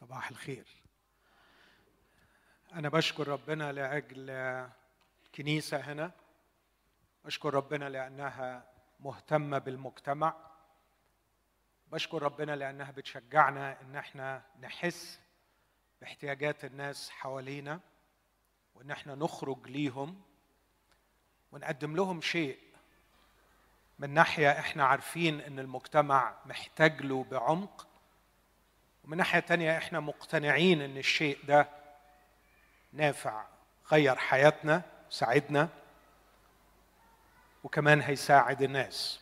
صباح 0.00 0.30
الخير. 0.30 0.66
أنا 2.72 2.88
بشكر 2.88 3.28
ربنا 3.28 3.72
لأجل 3.72 4.26
كنيسة 5.34 5.76
هنا. 5.76 6.10
بشكر 7.24 7.54
ربنا 7.54 7.88
لأنها 7.88 8.70
مهتمة 9.00 9.58
بالمجتمع. 9.58 10.34
بشكر 11.86 12.22
ربنا 12.22 12.56
لأنها 12.56 12.90
بتشجعنا 12.90 13.80
إن 13.80 13.96
إحنا 13.96 14.42
نحس 14.60 15.20
باحتياجات 16.00 16.64
الناس 16.64 17.10
حوالينا 17.10 17.80
وإن 18.74 18.90
إحنا 18.90 19.14
نخرج 19.14 19.68
ليهم 19.68 20.22
ونقدم 21.52 21.96
لهم 21.96 22.20
شيء 22.20 22.58
من 23.98 24.10
ناحية 24.10 24.50
إحنا 24.58 24.84
عارفين 24.84 25.40
إن 25.40 25.58
المجتمع 25.58 26.34
محتاج 26.46 27.02
له 27.02 27.24
بعمق 27.24 27.89
ومن 29.10 29.16
ناحية 29.18 29.40
تانية 29.40 29.78
إحنا 29.78 30.00
مقتنعين 30.00 30.82
إن 30.82 30.96
الشيء 30.96 31.38
ده 31.44 31.68
نافع 32.92 33.44
غير 33.92 34.16
حياتنا 34.16 34.82
ساعدنا 35.10 35.68
وكمان 37.64 38.00
هيساعد 38.00 38.62
الناس. 38.62 39.20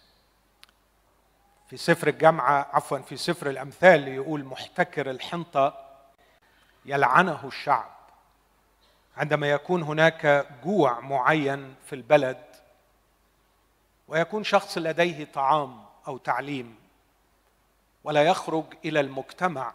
في 1.69 1.77
سفر 1.77 2.09
الجامعة 2.09 2.69
عفوا 2.73 2.99
في 2.99 3.17
سفر 3.17 3.51
الأمثال 3.51 4.09
يقول 4.09 4.45
محتكر 4.45 5.11
الحنطة 5.11 5.89
يلعنه 6.85 7.47
الشعب. 7.47 7.91
عندما 9.17 9.51
يكون 9.51 9.83
هناك 9.83 10.47
جوع 10.65 11.01
معين 11.01 11.75
في 11.87 11.95
البلد 11.95 12.45
ويكون 14.09 14.45
شخص 14.45 14.79
لديه 14.79 15.25
طعام 15.25 15.85
أو 16.09 16.19
تعليم 16.19 16.88
ولا 18.05 18.23
يخرج 18.23 18.65
إلى 18.85 19.01
المجتمع 19.01 19.75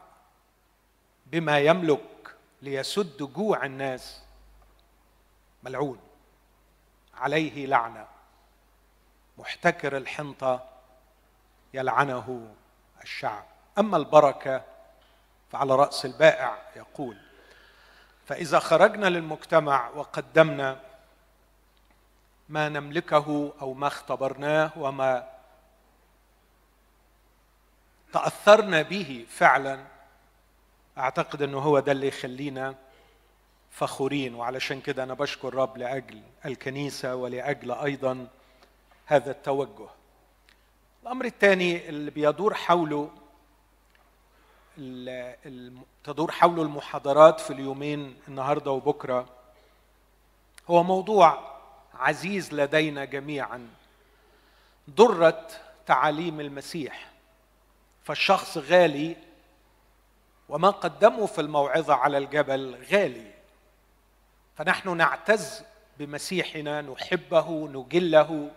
بما 1.25 1.59
يملك 1.59 2.35
ليسد 2.61 3.23
جوع 3.23 3.65
الناس. 3.65 4.21
ملعون. 5.63 5.99
عليه 7.13 7.65
لعنة. 7.65 8.07
محتكر 9.37 9.97
الحنطة 9.97 10.69
يلعنه 11.73 12.53
الشعب. 13.03 13.43
أما 13.79 13.97
البركة 13.97 14.63
فعلى 15.51 15.75
رأس 15.75 16.05
البائع 16.05 16.57
يقول 16.75 17.17
فإذا 18.25 18.59
خرجنا 18.59 19.05
للمجتمع 19.07 19.89
وقدمنا 19.89 20.79
ما 22.49 22.69
نملكه 22.69 23.53
أو 23.61 23.73
ما 23.73 23.87
اختبرناه 23.87 24.71
وما 24.77 25.32
تأثرنا 28.13 28.81
به 28.81 29.25
فعلا. 29.29 29.85
أعتقد 30.97 31.41
إنه 31.41 31.59
هو 31.59 31.79
ده 31.79 31.91
اللي 31.91 32.07
يخلينا 32.07 32.75
فخورين 33.71 34.35
وعلشان 34.35 34.81
كده 34.81 35.03
أنا 35.03 35.13
بشكر 35.13 35.53
رب 35.53 35.77
لأجل 35.77 36.21
الكنيسة 36.45 37.15
ولأجل 37.15 37.71
أيضا 37.71 38.27
هذا 39.05 39.31
التوجه. 39.31 39.87
الأمر 41.03 41.25
الثاني 41.25 41.89
اللي 41.89 42.11
بيدور 42.11 42.53
حوله 42.53 43.09
تدور 46.03 46.31
حوله 46.31 46.61
المحاضرات 46.61 47.39
في 47.39 47.53
اليومين 47.53 48.15
النهارده 48.27 48.71
وبكرة 48.71 49.25
هو 50.69 50.83
موضوع 50.83 51.57
عزيز 51.93 52.53
لدينا 52.53 53.05
جميعا 53.05 53.69
ضره 54.89 55.47
تعاليم 55.85 56.39
المسيح. 56.39 57.12
فالشخص 58.03 58.57
غالي 58.57 59.15
وما 60.49 60.69
قدمه 60.69 61.25
في 61.25 61.41
الموعظة 61.41 61.93
على 61.93 62.17
الجبل 62.17 62.85
غالي. 62.91 63.31
فنحن 64.55 64.97
نعتز 64.97 65.63
بمسيحنا 65.99 66.81
نحبه 66.81 67.67
نجله 67.67 68.51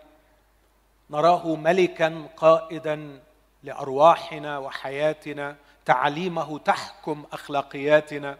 نراه 1.09 1.55
ملكا 1.55 2.27
قائدا 2.37 3.19
لأرواحنا 3.63 4.57
وحياتنا 4.57 5.55
تعاليمه 5.85 6.59
تحكم 6.59 7.25
أخلاقياتنا. 7.31 8.37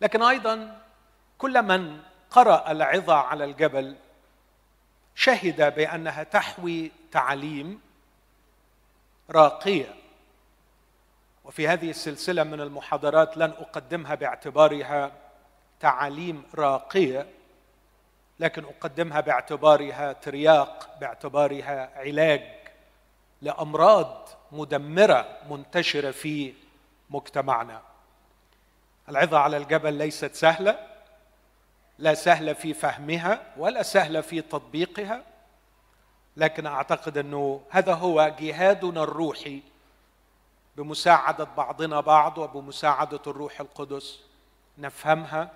لكن 0.00 0.22
أيضا 0.22 0.80
كل 1.38 1.62
من 1.62 2.00
قرأ 2.30 2.70
العظة 2.70 3.14
على 3.14 3.44
الجبل 3.44 3.96
شهد 5.14 5.74
بأنها 5.74 6.22
تحوي 6.22 6.92
تعاليم 7.12 7.80
راقية. 9.32 9.94
وفي 11.44 11.68
هذه 11.68 11.90
السلسلة 11.90 12.42
من 12.44 12.60
المحاضرات 12.60 13.36
لن 13.36 13.50
أقدمها 13.50 14.14
باعتبارها 14.14 15.12
تعاليم 15.80 16.44
راقية 16.54 17.26
لكن 18.40 18.64
أقدمها 18.64 19.20
باعتبارها 19.20 20.12
ترياق 20.12 20.96
باعتبارها 21.00 21.90
علاج 21.96 22.42
لأمراض 23.42 24.28
مدمرة 24.52 25.38
منتشرة 25.50 26.10
في 26.10 26.54
مجتمعنا. 27.10 27.82
العظة 29.08 29.38
على 29.38 29.56
الجبل 29.56 29.94
ليست 29.94 30.34
سهلة 30.34 30.78
لا 31.98 32.14
سهلة 32.14 32.52
في 32.52 32.74
فهمها 32.74 33.42
ولا 33.56 33.82
سهلة 33.82 34.20
في 34.20 34.40
تطبيقها. 34.40 35.22
لكن 36.36 36.66
أعتقد 36.66 37.18
أنه 37.18 37.60
هذا 37.70 37.94
هو 37.94 38.34
جهادنا 38.40 39.02
الروحي 39.02 39.62
بمساعدة 40.76 41.44
بعضنا 41.44 42.00
بعض 42.00 42.38
وبمساعدة 42.38 43.20
الروح 43.26 43.60
القدس. 43.60 44.20
نفهمها 44.78 45.50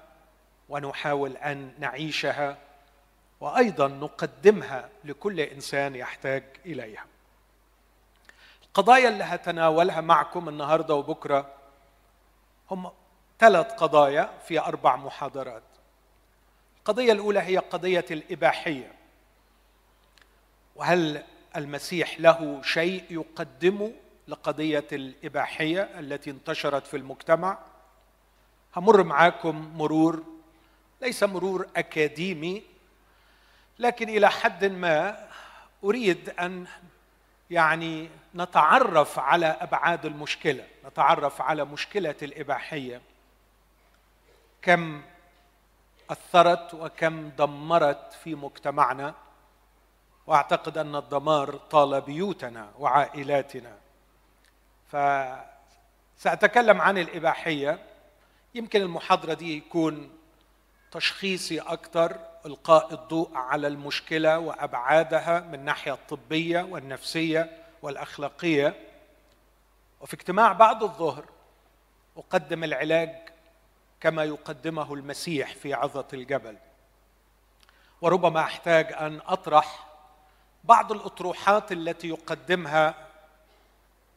ونحاول 0.69 1.37
أن 1.37 1.73
نعيشها 1.79 2.59
وأيضا 3.41 3.89
نقدمها 3.89 4.89
لكل 5.05 5.41
إنسان 5.41 5.95
يحتاج 5.95 6.45
إليها. 6.67 7.05
القضايا 8.63 9.09
اللي 9.09 9.25
هتناولها 9.25 10.01
معكم 10.01 10.49
النهارده 10.49 10.95
وبكرة 10.95 11.47
هم 12.71 12.91
ثلاث 13.39 13.73
قضايا 13.73 14.31
في 14.47 14.61
أربع 14.61 14.97
محاضرات. 14.97 15.63
القضية 16.79 17.13
الأولى 17.13 17.41
هي 17.41 17.59
قضية 17.59 18.05
الإباحية. 18.11 18.93
وهل 20.77 21.23
المسيح 21.57 22.21
له 22.21 22.63
شيء 22.63 23.05
يقدمه 23.11 23.93
لقضية 24.29 24.87
الإباحية 24.93 25.81
التي 25.83 26.31
انتشرت 26.31 26.87
في 26.87 26.97
المجتمع؟ 26.97 27.59
همر 28.77 29.03
معاكم 29.03 29.73
مرور 29.77 30.25
ليس 31.03 31.23
مرور 31.23 31.69
أكاديمي 31.77 32.63
لكن 33.79 34.09
إلى 34.09 34.31
حد 34.31 34.65
ما 34.65 35.29
أريد 35.85 36.31
أن 36.31 36.67
يعني 37.51 38.09
نتعرف 38.35 39.19
على 39.19 39.47
أبعاد 39.47 40.07
المشكلة 40.07 40.65
نتعرف 40.87 41.43
على 41.43 41.65
مشكلة 41.65 42.15
الإباحية. 42.23 43.01
كم 44.63 45.03
أثرت 46.11 46.75
وكم 46.75 47.29
دمرت 47.29 48.13
في 48.13 48.35
مجتمعنا. 48.35 49.15
واعتقد 50.27 50.79
أن 50.79 50.97
الدمار 50.97 51.57
طال 51.57 52.01
بيوتنا 52.01 52.71
وعائلاتنا. 52.79 53.77
فساتكلم 56.19 56.81
عن 56.81 56.99
الإباحية. 56.99 57.79
يمكن 58.55 58.81
المحاضرة 58.81 59.35
دي 59.35 59.57
يكون 59.57 60.11
تشخيصي 60.91 61.61
أكثر 61.61 62.17
إلقاء 62.47 62.95
الضوء 62.95 63.31
على 63.35 63.67
المشكلة 63.67 64.39
وأبعادها 64.39 65.41
من 65.41 65.55
الناحيه 65.55 65.93
الطبية 65.93 66.63
والنفسية 66.63 67.65
والأخلاقية. 67.83 68.75
وفي 70.01 70.15
اجتماع 70.15 70.53
بعد 70.53 70.83
الظهر 70.83 71.25
أقدم 72.17 72.65
العلاج 72.65 73.17
كما 74.01 74.25
يقدمه 74.25 74.95
المسيح 74.95 75.55
في 75.55 75.75
عظة 75.75 76.07
الجبل. 76.13 76.57
وربما 78.01 78.41
أحتاج 78.41 78.93
أن 78.93 79.21
أطرح 79.27 79.86
بعض 80.69 80.93
الأطروحات 80.93 81.73
التي 81.73 82.09
يقدمها 82.09 82.95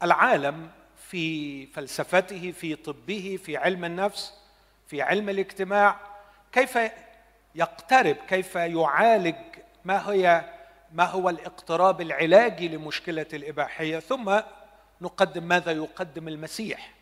العالم 0.03 0.69
في 1.09 1.65
فلسفته 1.67 2.51
في 2.51 2.75
طبه 2.75 3.39
في 3.43 3.57
علم 3.57 3.85
النفس 3.85 4.33
في 4.87 5.01
علم 5.01 5.29
الاجتماع 5.29 5.99
كيف 6.51 6.79
يقترب 7.55 8.15
كيف 8.15 8.55
يعالج 8.55 9.35
ما 9.85 10.09
هي 10.09 10.53
ما 10.91 11.05
هو 11.05 11.29
الاقتراب 11.29 12.01
العلاجي 12.01 12.67
لمشكلة 12.67 13.25
الإباحية. 13.33 13.99
ثم 13.99 14.39
نقدم 15.01 15.43
ماذا 15.43 15.71
يقدم 15.71 16.27
المسيح 16.27 16.93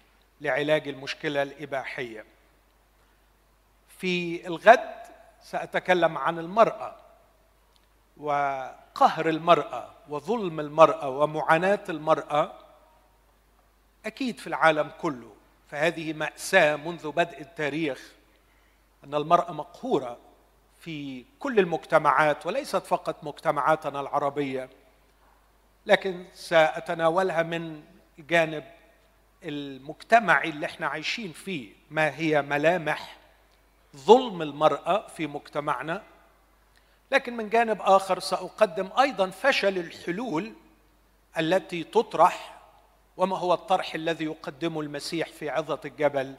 لعلاج 0.41 0.87
المشكلة 0.87 1.41
الإباحية. 1.41 2.25
في 3.99 4.47
الغد 4.47 4.93
سأتكلم 5.43 6.17
عن 6.17 6.39
المرأة 6.39 6.95
وقهر 8.97 9.29
المرأة 9.29 9.89
وظلم 10.09 10.59
المرأة 10.59 11.09
ومعاناة 11.09 11.83
المرأة 11.89 12.53
أكيد 14.05 14.39
في 14.39 14.47
العالم 14.47 14.91
كله 15.01 15.31
فهذه 15.67 16.13
مأساة 16.13 16.75
منذ 16.75 17.11
بدء 17.11 17.41
التاريخ 17.41 18.11
أن 19.03 19.15
المرأة 19.15 19.51
مقهورة 19.51 20.17
في 20.79 21.25
كل 21.39 21.59
المجتمعات 21.59 22.45
وليست 22.45 22.75
فقط 22.85 23.23
مجتمعاتنا 23.23 23.99
العربية 23.99 24.69
لكن 25.85 26.25
سأتناولها 26.33 27.43
من 27.43 27.83
الجانب 28.19 28.63
المجتمعي 29.43 30.49
اللي 30.49 30.65
إحنا 30.65 30.87
عايشين 30.87 31.31
فيه 31.31 31.73
ما 31.91 32.15
هي 32.15 32.41
ملامح 32.41 33.17
ظلم 33.95 34.41
المرأة 34.41 35.07
في 35.07 35.27
مجتمعنا. 35.27 36.03
لكن 37.11 37.37
من 37.37 37.49
جانب 37.49 37.81
آخر 37.81 38.19
سأقدم 38.19 38.89
أيضا 38.99 39.29
فشل 39.29 39.77
الحلول 39.77 40.53
التي 41.37 41.83
تطرح 41.83 42.57
وما 43.17 43.37
هو 43.37 43.53
الطرح 43.53 43.95
الذي 43.95 44.25
يقدمه 44.25 44.81
المسيح 44.81 45.27
في 45.27 45.49
عظة 45.49 45.79
الجبل 45.85 46.35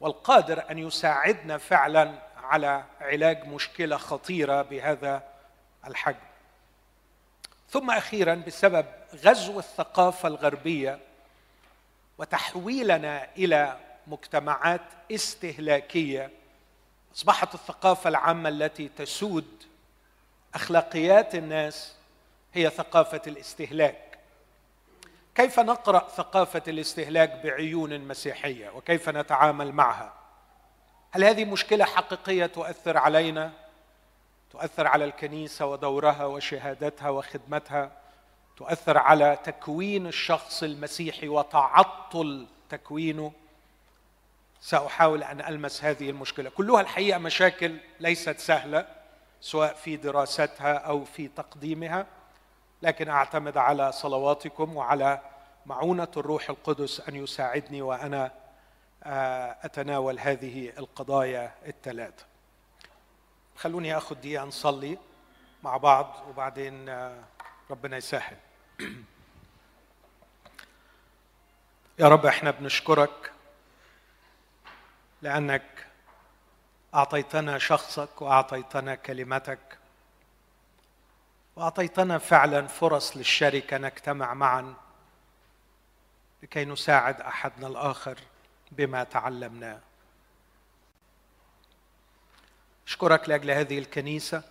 والقادر 0.00 0.70
أن 0.70 0.78
يساعدنا 0.78 1.58
فعلا 1.58 2.14
على 2.36 2.84
علاج 3.00 3.44
مشكلة 3.44 3.96
خطيرة 3.96 4.62
بهذا 4.62 5.22
الحجم. 5.86 6.30
ثم 7.68 7.90
أخيرا 7.90 8.34
بسبب 8.34 8.86
غزو 9.14 9.58
الثقافة 9.58 10.28
الغربية 10.28 10.98
وتحويلنا 12.18 13.28
إلى 13.36 13.76
مجتمعات 14.06 14.80
استهلاكية 15.12 16.30
أصبحت 17.16 17.54
الثقافة 17.54 18.08
العامة 18.08 18.48
التي 18.48 18.88
تسود 18.88 19.62
أخلاقيات 20.54 21.34
الناس 21.34 21.94
هي 22.54 22.70
ثقافة 22.70 23.22
الاستهلاك. 23.26 24.18
كيف 25.34 25.60
نقرأ 25.60 26.08
ثقافة 26.08 26.62
الاستهلاك 26.68 27.40
بعيون 27.44 28.00
مسيحية؟ 28.00 28.70
وكيف 28.70 29.08
نتعامل 29.08 29.72
معها؟ 29.72 30.12
هل 31.10 31.24
هذه 31.24 31.44
مشكلة 31.44 31.84
حقيقية 31.84 32.46
تؤثر 32.46 32.96
علينا؟ 32.96 33.52
تؤثر 34.50 34.86
على 34.86 35.04
الكنيسة 35.04 35.66
ودورها 35.66 36.24
وشهادتها 36.24 37.08
وخدمتها؟ 37.10 37.92
تؤثر 38.56 38.98
على 38.98 39.38
تكوين 39.44 40.06
الشخص 40.06 40.62
المسيحي 40.62 41.28
وتعطل 41.28 42.46
تكوينه؟ 42.68 43.32
سأحاول 44.60 45.22
أن 45.22 45.40
ألمس 45.40 45.84
هذه 45.84 46.10
المشكلة. 46.10 46.50
كلها 46.50 46.80
الحقيقة 46.80 47.18
مشاكل 47.18 47.76
ليست 48.00 48.38
سهلة 48.38 48.86
سواء 49.40 49.74
في 49.74 49.96
دراستها 49.96 50.74
أو 50.74 51.04
في 51.04 51.28
تقديمها 51.28 52.06
لكن 52.82 53.08
أعتمد 53.08 53.56
على 53.56 53.92
صلواتكم 53.92 54.76
وعلى 54.76 55.20
معونة 55.66 56.08
الروح 56.16 56.50
القدس 56.50 57.00
أن 57.08 57.16
يساعدني 57.16 57.82
وأنا 57.82 58.32
آه، 59.04 59.56
أتناول 59.62 60.18
هذه 60.18 60.72
القضايا 60.78 61.52
الثلاثه 61.66 62.24
خلوني 63.56 63.96
آخذ 63.96 64.14
دقيقة 64.14 64.44
نصلي 64.44 64.98
مع 65.62 65.76
بعض 65.76 66.14
وبعدين 66.28 66.88
آه، 66.88 67.24
ربنا 67.70 67.96
يسهل. 67.96 68.36
يا 71.98 72.08
رب 72.08 72.26
إحنا 72.26 72.50
بنشكرك 72.50 73.29
لأنك 75.22 75.86
أعطيتنا 76.94 77.58
شخصك 77.58 78.22
وأعطيتنا 78.22 78.94
كلمتك 78.94 79.78
وأعطيتنا 81.56 82.18
فعلا 82.18 82.66
فرص 82.66 83.16
للشركة 83.16 83.78
نجتمع 83.78 84.34
معا 84.34 84.74
لكي 86.42 86.64
نساعد 86.64 87.20
أحدنا 87.20 87.66
الآخر 87.66 88.18
بما 88.72 89.04
تعلمناه 89.04 89.80
أشكرك 92.86 93.28
لأجل 93.28 93.50
هذه 93.50 93.78
الكنيسة. 93.78 94.42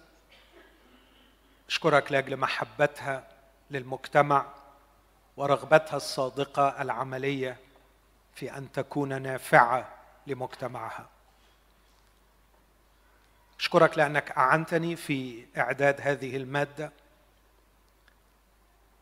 أشكرك 1.68 2.12
لأجل 2.12 2.38
محبتها 2.38 3.28
للمجتمع 3.72 4.46
ورغبتها 5.38 5.98
الصادقة 5.98 6.82
العملية 6.82 7.58
في 8.36 8.58
أن 8.58 8.72
تكون 8.72 9.22
نافعة 9.22 9.99
لمجتمعها. 10.28 11.10
أشكرك 13.60 13.98
لأنك 13.98 14.32
أعنتني 14.32 14.96
في 14.96 15.46
إعداد 15.58 16.02
هذه 16.02 16.38
المادة 16.38 16.92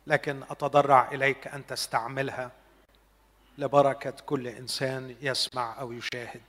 لكن 0.07 0.43
أتضرع 0.43 1.11
إليك 1.11 1.47
أن 1.47 1.65
تستعملها 1.65 2.51
لبركة 3.57 4.13
كل 4.25 4.47
إنسان 4.47 5.15
يسمع 5.21 5.79
أو 5.79 5.91
يشاهد. 5.91 6.41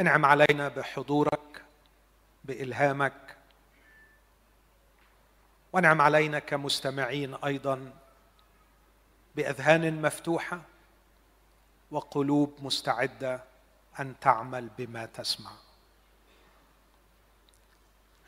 انعم 0.00 0.24
علينا 0.24 0.68
بحضورك 0.68 1.64
بإلهامك 2.44 3.36
وانعم 5.72 6.00
علينا 6.00 6.38
كمستمعين 6.38 7.34
أيضا 7.34 7.92
بأذهان 9.34 10.02
مفتوحة 10.02 10.60
وقلوب 11.90 12.56
مستعدة 12.62 13.40
أن 14.00 14.14
تعمل 14.20 14.68
بما 14.78 15.06
تسمع. 15.06 15.50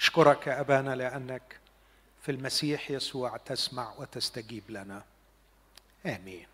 أشكرك 0.00 0.46
يا 0.46 0.60
أبانا 0.60 0.94
لأنك 0.94 1.60
في 2.22 2.32
المسيح 2.32 2.90
يسوع 2.90 3.36
تسمع 3.36 3.92
وتستجيب 3.98 4.70
لنا. 4.70 5.02
آمين. 6.06 6.46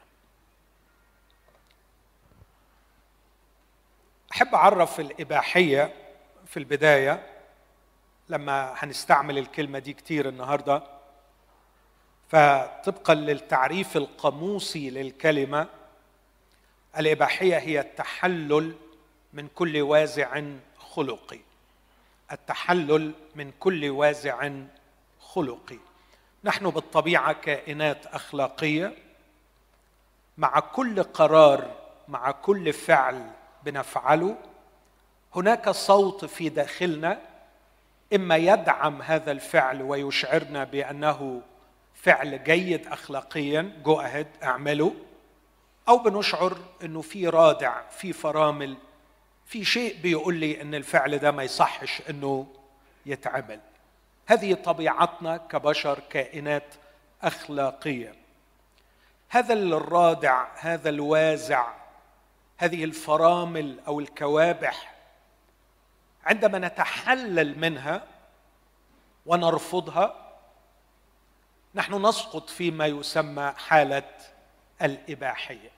أحب 4.32 4.54
أعرف 4.54 5.00
الإباحية 5.00 5.94
في 6.46 6.56
البداية 6.56 7.26
لما 8.28 8.74
هنستعمل 8.76 9.38
الكلمة 9.38 9.78
دي 9.78 9.92
كتير 9.92 10.28
النهارده 10.28 10.82
فطبقا 12.28 13.14
للتعريف 13.14 13.96
القاموسي 13.96 14.90
للكلمة 14.90 15.68
الإباحية 16.98 17.58
هي 17.58 17.80
التحلل 17.80 18.74
من 19.32 19.48
كل 19.54 19.80
وازع 19.80 20.42
خلقي. 20.78 21.38
التحلل 22.32 23.12
من 23.34 23.52
كل 23.60 23.90
وازع 23.90 24.50
خلقي. 25.20 25.78
نحن 26.44 26.70
بالطبيعة 26.70 27.32
كائنات 27.32 28.06
أخلاقية. 28.06 28.94
مع 30.38 30.60
كل 30.60 31.02
قرار 31.02 31.76
مع 32.08 32.30
كل 32.30 32.72
فعل 32.72 33.30
بنفعله 33.64 34.36
هناك 35.34 35.70
صوت 35.70 36.24
في 36.24 36.48
داخلنا 36.48 37.20
إما 38.14 38.36
يدعم 38.36 39.02
هذا 39.02 39.32
الفعل 39.32 39.82
ويشعرنا 39.82 40.64
بأنه 40.64 41.42
فعل 41.94 42.44
جيد 42.44 42.86
اخلاقيا 42.86 43.80
جو 43.84 44.00
اهيد 44.00 44.26
أعمله. 44.42 44.94
أو 45.88 45.98
بنشعر 45.98 46.56
إنه 46.82 47.00
في 47.00 47.28
رادع 47.28 47.88
في 47.88 48.12
فرامل 48.12 48.76
في 49.46 49.64
شيء 49.64 49.96
بيقول 50.02 50.34
لي 50.34 50.60
إن 50.62 50.74
الفعل 50.74 51.18
ده 51.18 51.30
ما 51.30 51.42
يصحش 51.42 52.02
إنه 52.10 52.46
يتعمل. 53.06 53.60
هذه 54.26 54.54
طبيعتنا 54.54 55.36
كبشر 55.36 56.00
كائنات 56.10 56.74
أخلاقية. 57.22 58.14
هذا 59.28 59.54
الرادع 59.54 60.46
هذا 60.56 60.88
الوازع 60.88 61.66
هذه 62.58 62.84
الفرامل 62.84 63.80
أو 63.86 64.00
الكوابح 64.00 64.94
عندما 66.24 66.58
نتحلل 66.58 67.58
منها 67.58 68.02
ونرفضها 69.26 70.32
نحن 71.74 72.06
نسقط 72.06 72.50
فيما 72.50 72.86
يسمى 72.86 73.52
حالة 73.56 74.08
الإباحية. 74.82 75.70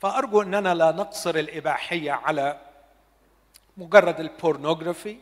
فأرجو 0.00 0.42
أننا 0.42 0.74
لا 0.74 0.92
نقصر 0.92 1.34
الإباحية 1.34 2.12
على 2.12 2.60
مجرد 3.76 4.20
البورنوغرافي 4.20 5.18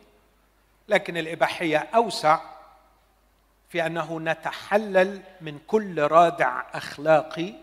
لكن 0.87 1.17
الإباحية 1.17 1.77
أوسع 1.77 2.39
في 3.69 3.85
أنه 3.85 4.19
نتحلل 4.19 5.21
من 5.41 5.59
كل 5.67 6.01
رادع 6.01 6.63
أخلاقي 6.73 7.53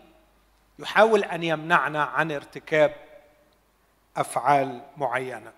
يحاول 0.79 1.23
أن 1.23 1.43
يمنعنا 1.43 2.03
عن 2.03 2.31
ارتكاب 2.31 2.95
أفعال 4.17 4.81
معينة. 4.97 5.51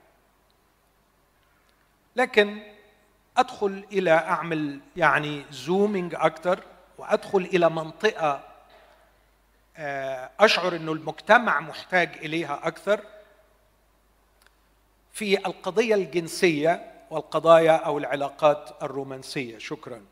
لكن 2.16 2.64
أدخل 3.38 3.86
إلى 3.92 4.12
أعمل 4.12 4.80
يعني 4.96 5.46
زومينج 5.52 6.16
أكثر 6.16 6.64
وأدخل 6.98 7.40
إلى 7.40 7.70
منطقة 7.70 8.53
أشعر 10.40 10.76
إنه 10.76 10.92
المجتمع 10.92 11.60
محتاج 11.60 12.18
إليها 12.18 12.60
أكثر 12.64 13.02
في 15.12 15.38
القضية 15.46 15.96
الجنسية 15.96 16.92
والقضايا 17.10 17.72
أو 17.72 17.98
العلاقات 17.98 18.84
الرومانسية. 18.84 19.58
شكرا. 19.58 20.06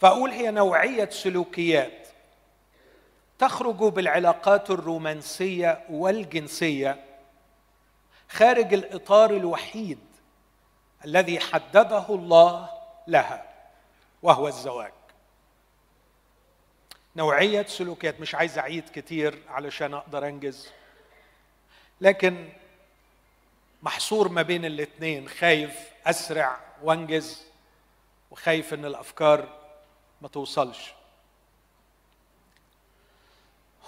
فأقول 0.00 0.30
هي 0.30 0.50
نوعية 0.50 1.10
سلوكيات 1.10 2.08
تخرج 3.38 3.76
بالعلاقات 3.76 4.70
الرومانسية 4.70 5.84
والجنسية 5.90 7.04
خارج 8.28 8.74
الإطار 8.74 9.30
الوحيد 9.30 9.98
الذي 11.04 11.40
حدده 11.40 12.04
الله 12.08 12.68
لها 13.06 13.44
وهو 14.22 14.48
الزواج. 14.48 14.92
نوعية 17.16 17.62
سلوكيات 17.62 18.20
مش 18.20 18.34
عايز 18.34 18.58
أعيد 18.58 18.84
كتير 18.94 19.42
علشان 19.48 19.94
أقدر 19.94 20.28
أنجز. 20.28 20.68
لكن 22.00 22.48
محصور 23.82 24.28
ما 24.28 24.42
بين 24.42 24.64
الاثنين 24.64 25.28
خايف 25.28 25.90
أسرع 26.06 26.60
وأنجز 26.82 27.42
وخايف 28.30 28.74
إن 28.74 28.84
الأفكار 28.84 29.58
ما 30.22 30.28
توصلش. 30.28 30.92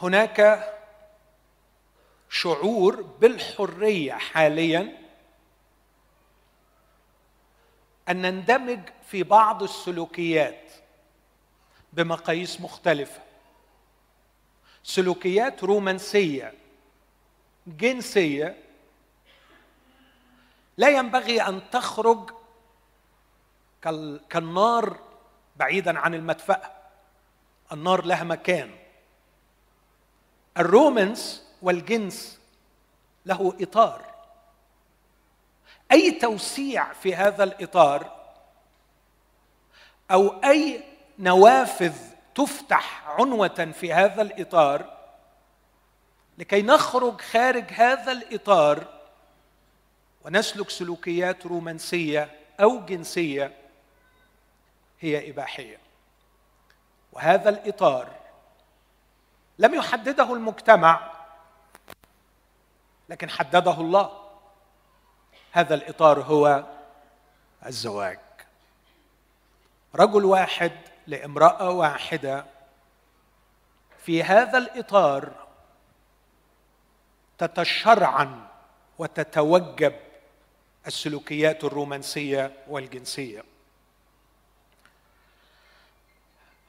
هناك 0.03 0.71
شعور 2.31 3.03
بالحرية 3.03 4.13
حاليا 4.13 4.99
أن 8.09 8.23
نندمج 8.23 8.81
في 9.07 9.23
بعض 9.23 9.63
السلوكيات. 9.63 10.84
بمقاييس 11.95 12.61
مختلفة. 12.61 13.21
سلوكيات 14.83 15.65
رومانسية 15.65 16.55
جنسية 17.67 18.65
لا 20.77 20.89
ينبغي 20.89 21.43
أن 21.43 21.71
تخرج 21.71 22.31
كالنار 24.31 24.99
بعيدا 25.57 25.99
عن 25.99 26.15
المدفأة. 26.15 26.73
النار 27.73 28.05
لها 28.05 28.25
مكان. 28.25 28.71
الرومانس 30.59 31.47
والجنس 31.63 32.41
له 33.27 33.57
إطار. 33.61 34.15
أي 35.93 36.11
توسيع 36.11 36.93
في 36.93 37.15
هذا 37.15 37.45
الإطار 37.45 38.25
أو 40.11 40.29
أي 40.29 40.94
نوافذ 41.19 41.95
تفتح 42.35 43.09
عنوة 43.09 43.73
في 43.75 43.93
هذا 43.93 44.23
الإطار 44.23 44.95
لكي 46.39 46.63
نخرج 46.63 47.21
خارج 47.21 47.73
هذا 47.73 48.13
الإطار 48.13 48.87
ونسلك 50.25 50.71
سلوكيات 50.71 51.47
رومانسية 51.47 52.41
أو 52.61 52.81
جنسية 52.81 53.53
هي 55.01 55.31
إباحية. 55.31 55.79
وهذا 57.13 57.49
الإطار 57.49 58.11
لم 59.59 59.75
يحدده 59.75 60.35
المجتمع 60.35 61.13
لكن 63.09 63.31
حدده 63.31 63.81
الله. 63.81 64.21
هذا 65.53 65.75
الإطار 65.75 66.21
هو 66.21 66.65
الزواج. 67.67 68.19
رجل 69.95 70.25
واحد 70.25 70.73
لامرأة 71.07 71.71
واحدة. 71.71 72.45
في 74.05 74.23
هذا 74.23 74.59
الإطار 74.59 75.33
تتشرعن 77.39 78.47
وتتوجب 78.99 79.95
السلوكيات 80.87 81.65
الرومانسية 81.65 82.53
والجنسية. 82.69 83.45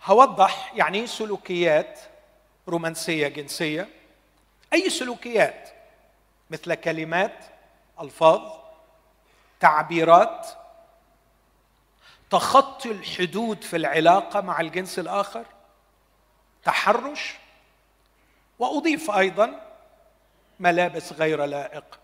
هوضح 0.04 0.74
يعني 0.76 1.00
إيه 1.00 1.06
سلوكيات 1.06 2.00
رومانسية 2.68 3.28
جنسية. 3.28 3.90
أي 4.74 4.90
سلوكيات؟ 4.90 5.70
مثل 6.50 6.76
كلمات 6.76 7.46
ألفاظ 8.02 8.52
تعبيرات 9.60 10.48
تخطي 12.36 12.92
الحدود 12.92 13.64
في 13.64 13.76
العلاقة 13.76 14.42
مع 14.42 14.62
الجنس 14.62 15.00
الآخر 15.00 15.46
تحرش 16.64 17.36
وأضيف 18.60 19.12
أيضا 19.12 19.62
ملابس 20.60 21.14
غير 21.14 21.46
لائقه 21.46 21.98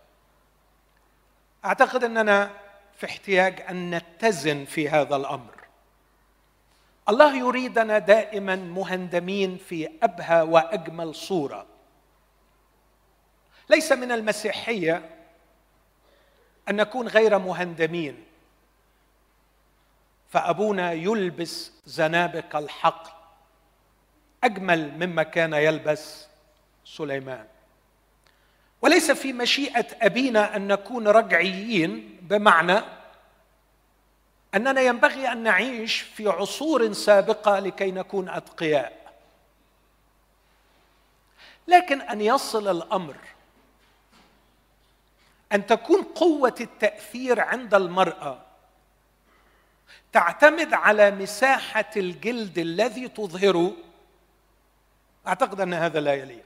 أعتقد 1.64 2.04
أننا 2.04 2.50
في 2.96 3.06
احتياج 3.06 3.60
أن 3.60 3.94
نتزن 3.94 4.64
في 4.64 4.88
هذا 4.88 5.16
الأمر. 5.16 5.66
الله 7.08 7.36
يريدنا 7.36 7.98
دائما 7.98 8.56
مهندمين 8.56 9.56
في 9.56 9.90
أبهى 10.02 10.42
وأجمل 10.42 11.14
صورة. 11.14 11.66
ليس 13.70 13.92
من 13.92 14.12
المسيحية 14.12 15.10
أن 16.68 16.76
نكون 16.76 17.08
غير 17.08 17.38
مهندمين. 17.38 18.31
فأبونا 20.32 20.92
يلبس 20.92 21.72
زنابق 21.86 22.56
الحقل. 22.56 23.10
أجمل 24.44 25.06
مما 25.06 25.22
كان 25.22 25.52
يلبس 25.52 26.26
سليمان. 26.84 27.46
وليس 28.82 29.10
في 29.10 29.32
مشيئة 29.32 29.86
أبينا 30.02 30.56
أن 30.56 30.68
نكون 30.68 31.08
رجعيين 31.08 32.18
بمعنى 32.22 32.80
أننا 34.54 34.80
ينبغي 34.80 35.32
أن 35.32 35.42
نعيش 35.42 36.00
في 36.00 36.28
عصور 36.28 36.92
سابقة 36.92 37.58
لكي 37.58 37.90
نكون 37.90 38.28
أتقياء. 38.28 39.12
لكن 41.68 42.00
أن 42.00 42.20
يصل 42.20 42.76
الأمر 42.76 43.16
أن 45.52 45.66
تكون 45.66 46.02
قوة 46.02 46.54
التأثير 46.60 47.40
عند 47.40 47.74
المرأة 47.74 48.51
تعتمد 50.12 50.74
على 50.74 51.10
مساحة 51.10 51.90
الجلد 51.96 52.58
الذي 52.58 53.08
تظهره. 53.08 53.72
أعتقد 55.26 55.60
أن 55.60 55.74
هذا 55.74 56.00
لا 56.00 56.14
يليق. 56.14 56.44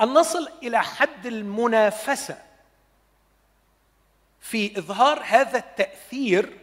ان 0.00 0.08
نصل 0.14 0.48
إلى 0.62 0.82
حد 0.82 1.26
المنافسة 1.26 2.42
في 4.40 4.78
إظهار 4.78 5.22
هذا 5.22 5.58
التأثير 5.58 6.58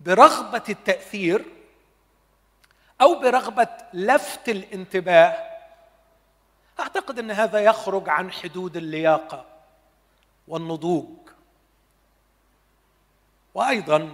برغبة 0.00 0.62
التأثير 0.68 1.44
أو 3.00 3.20
برغبة 3.20 3.68
لفت 3.92 4.48
الانتباه. 4.48 5.50
أعتقد 6.80 7.18
أن 7.18 7.30
هذا 7.30 7.58
يخرج 7.58 8.08
عن 8.08 8.32
حدود 8.32 8.76
اللياقة 8.76 9.46
والنضوج. 10.48 11.19
وأيضا 13.54 14.12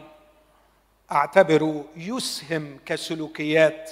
أعتبر 1.12 1.85
يسهم 1.97 2.78
كسلوكيات 2.87 3.90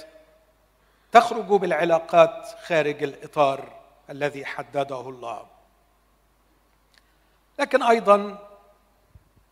تخرج 1.11 1.45
بالعلاقات 1.45 2.47
خارج 2.63 3.03
الإطار 3.03 3.73
الذي 4.09 4.45
حدده 4.45 5.09
الله. 5.09 5.45
لكن 7.59 7.83
أيضا 7.83 8.47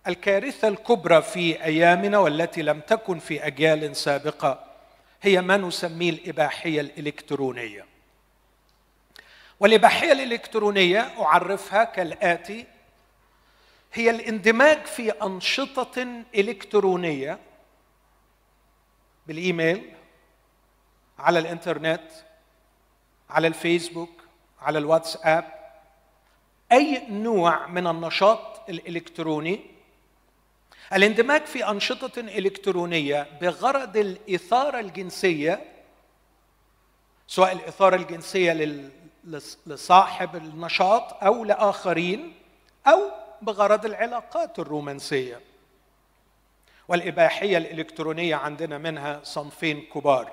الكارثة 0.08 0.68
الكبرى 0.68 1.22
في 1.22 1.64
أيامنا 1.64 2.18
والتي 2.18 2.62
لم 2.62 2.80
تكن 2.80 3.20
في 3.20 3.48
أجيال 3.48 3.96
سابقة 3.96 4.64
هي 5.22 5.42
ما 5.42 5.58
نسميه 5.58 6.10
الإباحية 6.10 6.82
الإلكترونية. 6.82 7.86
والإباحية 9.60 10.12
الإلكترونية 10.12 11.00
أعرفها 11.22 11.84
كالآتي 11.84 12.66
هي 13.94 14.10
الاندماج 14.10 14.86
في 14.86 15.12
أنشطة 15.12 16.24
إلكترونية 16.36 17.40
بالإيميل 19.28 19.94
على 21.20 21.40
الإنترنت 21.40 22.12
على 23.30 23.48
الفيسبوك 23.48 24.10
على 24.62 24.80
الواتساب 24.80 25.54
أي 26.72 27.08
نوع 27.10 27.68
من 27.68 27.88
النشاط 27.88 28.70
الإلكتروني. 28.70 29.60
الاندماج 30.94 31.46
في 31.46 31.70
أنشطة 31.70 32.20
إلكترونية 32.20 33.28
بغرض 33.42 33.98
الإثارة 33.98 34.80
الجنسية 34.80 35.66
سواء 37.28 37.52
الإثارة 37.52 37.96
الجنسية 37.96 38.82
لصاحب 39.68 40.36
النشاط 40.36 41.24
أو 41.24 41.44
لآخرين 41.44 42.34
أو 42.88 43.23
بغرض 43.46 43.86
العلاقات 43.86 44.60
الرومانسية. 44.60 45.42
والإباحية 46.88 47.58
الإلكترونية 47.58 48.36
عندنا 48.36 48.78
منها 48.78 49.20
صنفين 49.24 49.82
كبار. 49.82 50.32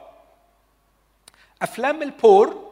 أفلام 1.62 2.02
البور 2.02 2.70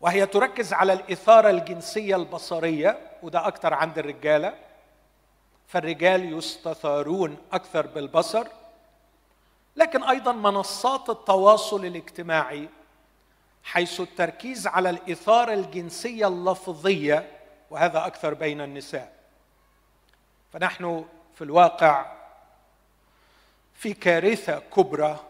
وهي 0.00 0.26
تركز 0.26 0.72
على 0.72 0.92
الإثارة 0.92 1.50
الجنسية 1.50 2.16
البصرية 2.16 2.98
وده 3.22 3.46
أكثر 3.48 3.74
عند 3.74 3.98
الرجالة. 3.98 4.54
فالرجال 5.68 6.38
يستثارون 6.38 7.36
أكثر 7.52 7.86
بالبصر 7.86 8.46
لكن 9.76 10.02
أيضا 10.02 10.32
منصات 10.32 11.10
التواصل 11.10 11.84
الاجتماعي 11.84 12.68
حيث 13.62 14.00
التركيز 14.00 14.66
على 14.66 14.90
الإثارة 14.90 15.54
الجنسية 15.54 16.28
اللفظية 16.28 17.37
وهذا 17.70 18.06
أكثر 18.06 18.34
بين 18.34 18.60
النساء. 18.60 19.18
فنحن 20.52 21.04
في 21.34 21.44
الواقع 21.44 22.18
في 23.74 23.94
كارثة 23.94 24.58
كبرى 24.58 25.24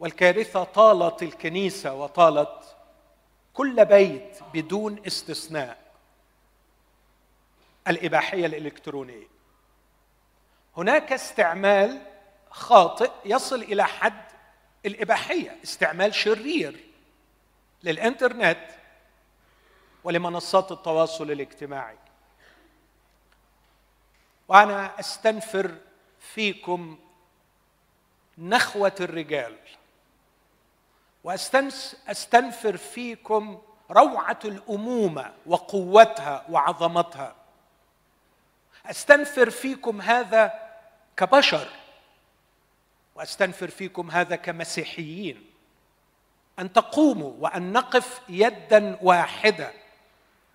والكارثة 0.00 0.64
طالت 0.64 1.22
الكنيسة 1.22 1.94
وطالت 1.94 2.76
كل 3.54 3.84
بيت 3.84 4.38
بدون 4.54 5.06
استثناء 5.06 5.78
الإباحية 7.88 8.46
الإلكترونية. 8.46 9.26
هناك 10.76 11.12
استعمال 11.12 12.02
خاطئ 12.50 13.10
يصل 13.24 13.62
إلى 13.62 13.84
حد 13.84 14.22
الإباحية 14.86 15.58
استعمال 15.64 16.14
شرير 16.14 16.84
للإنترنت. 17.82 18.81
ولمنصات 20.04 20.72
التواصل 20.72 21.30
الاجتماعي. 21.30 21.96
وأنا 24.48 25.00
أستنفر 25.00 25.74
فيكم 26.18 26.98
نخوة 28.38 28.94
الرجال 29.00 29.58
واستنفر 31.24 32.76
فيكم 32.76 33.62
روعة 33.90 34.38
الأمومة 34.44 35.34
وقوتها 35.46 36.46
وعظمتها. 36.50 37.36
أستنفر 38.86 39.50
فيكم 39.50 40.00
هذا 40.00 40.52
كبشر 41.16 41.68
وأستنفر 43.14 43.70
فيكم 43.70 44.10
هذا 44.10 44.36
كمسيحيين. 44.36 45.50
أن 46.58 46.72
تقوموا 46.72 47.34
وأن 47.38 47.72
نقف 47.72 48.20
يدا 48.28 48.98
واحدة 49.02 49.72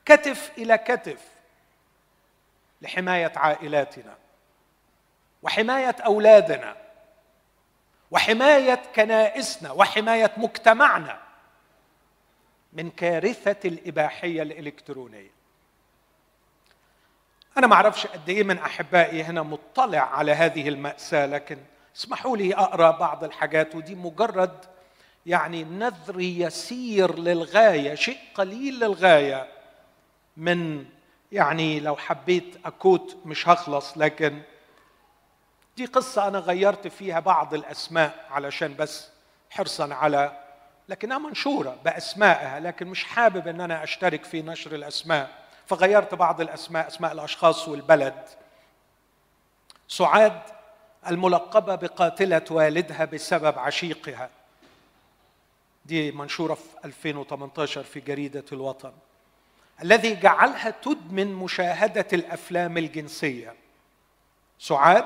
كتف 0.08 0.52
إلى 0.58 0.78
كتف 0.78 1.22
لحماية 2.82 3.32
عائلاتنا 3.36 4.16
وحماية 5.44 5.96
أولادنا 6.06 6.76
وحماية 8.12 8.82
كنائسنا 8.96 9.72
وحماية 9.72 10.32
مجتمعنا 10.38 11.20
من 12.74 12.90
كارثة 12.90 13.56
الإباحية 13.66 14.42
الإلكترونية. 14.42 15.32
أنا 17.58 17.68
ما 17.68 17.76
أعرفش 17.76 18.08
قد 18.08 18.30
إيه 18.30 18.44
من 18.44 18.58
أحبائي 18.58 19.24
هنا 19.24 19.42
مطلع 19.42 20.00
على 20.00 20.32
هذه 20.32 20.70
المأساة 20.70 21.26
لكن 21.26 21.58
اسمحوا 21.96 22.38
لي 22.38 22.56
أقرأ 22.56 22.92
بعض 22.92 23.24
الحاجات 23.24 23.76
ودي 23.76 23.96
مجرد 23.96 24.66
يعني 25.26 25.64
نذر 25.64 26.20
يسير 26.20 27.20
للغاية 27.20 27.96
شيء 27.96 28.20
قليل 28.36 28.80
للغاية. 28.80 29.57
من 30.38 30.86
يعني 31.32 31.80
لو 31.80 31.96
حبيت 31.96 32.56
أكوت 32.66 33.18
مش 33.26 33.48
هخلص 33.48 33.98
لكن 33.98 34.42
دي 35.78 35.86
قصة 35.86 36.28
أنا 36.28 36.40
غيرت 36.40 36.88
فيها 36.88 37.20
بعض 37.20 37.54
الأسماء 37.54 38.26
علشان 38.30 38.76
بس 38.76 39.10
حرصا 39.50 39.94
على 39.94 40.44
لكنها 40.90 41.18
منشورة 41.18 41.78
بأسمائها 41.86 42.60
لكن 42.60 42.88
مش 42.88 43.04
حابب 43.04 43.48
إن 43.48 43.62
أنا 43.62 43.84
أشترك 43.84 44.24
في 44.26 44.42
نشر 44.42 44.76
الأسماء. 44.76 45.48
فغيرت 45.66 46.14
بعض 46.16 46.42
الأسماء 46.42 46.88
أسماء 46.88 47.12
الأشخاص 47.12 47.68
والبلد. 47.68 48.26
سعاد 49.88 50.42
الملقبة 51.08 51.76
بقاتلة 51.76 52.46
والدها 52.52 53.06
بسبب 53.06 53.60
عشيقها. 53.60 54.30
دي 55.86 56.12
منشورة 56.12 56.54
في 56.54 56.86
2018 56.86 57.84
في 57.84 58.00
جريدة 58.00 58.46
الوطن. 58.52 58.92
الذي 59.84 60.16
جعلها 60.16 60.70
تدمن 60.70 61.34
مشاهدة 61.34 62.08
الأفلام 62.14 62.78
الجنسية. 62.78 63.56
سعاد 64.60 65.06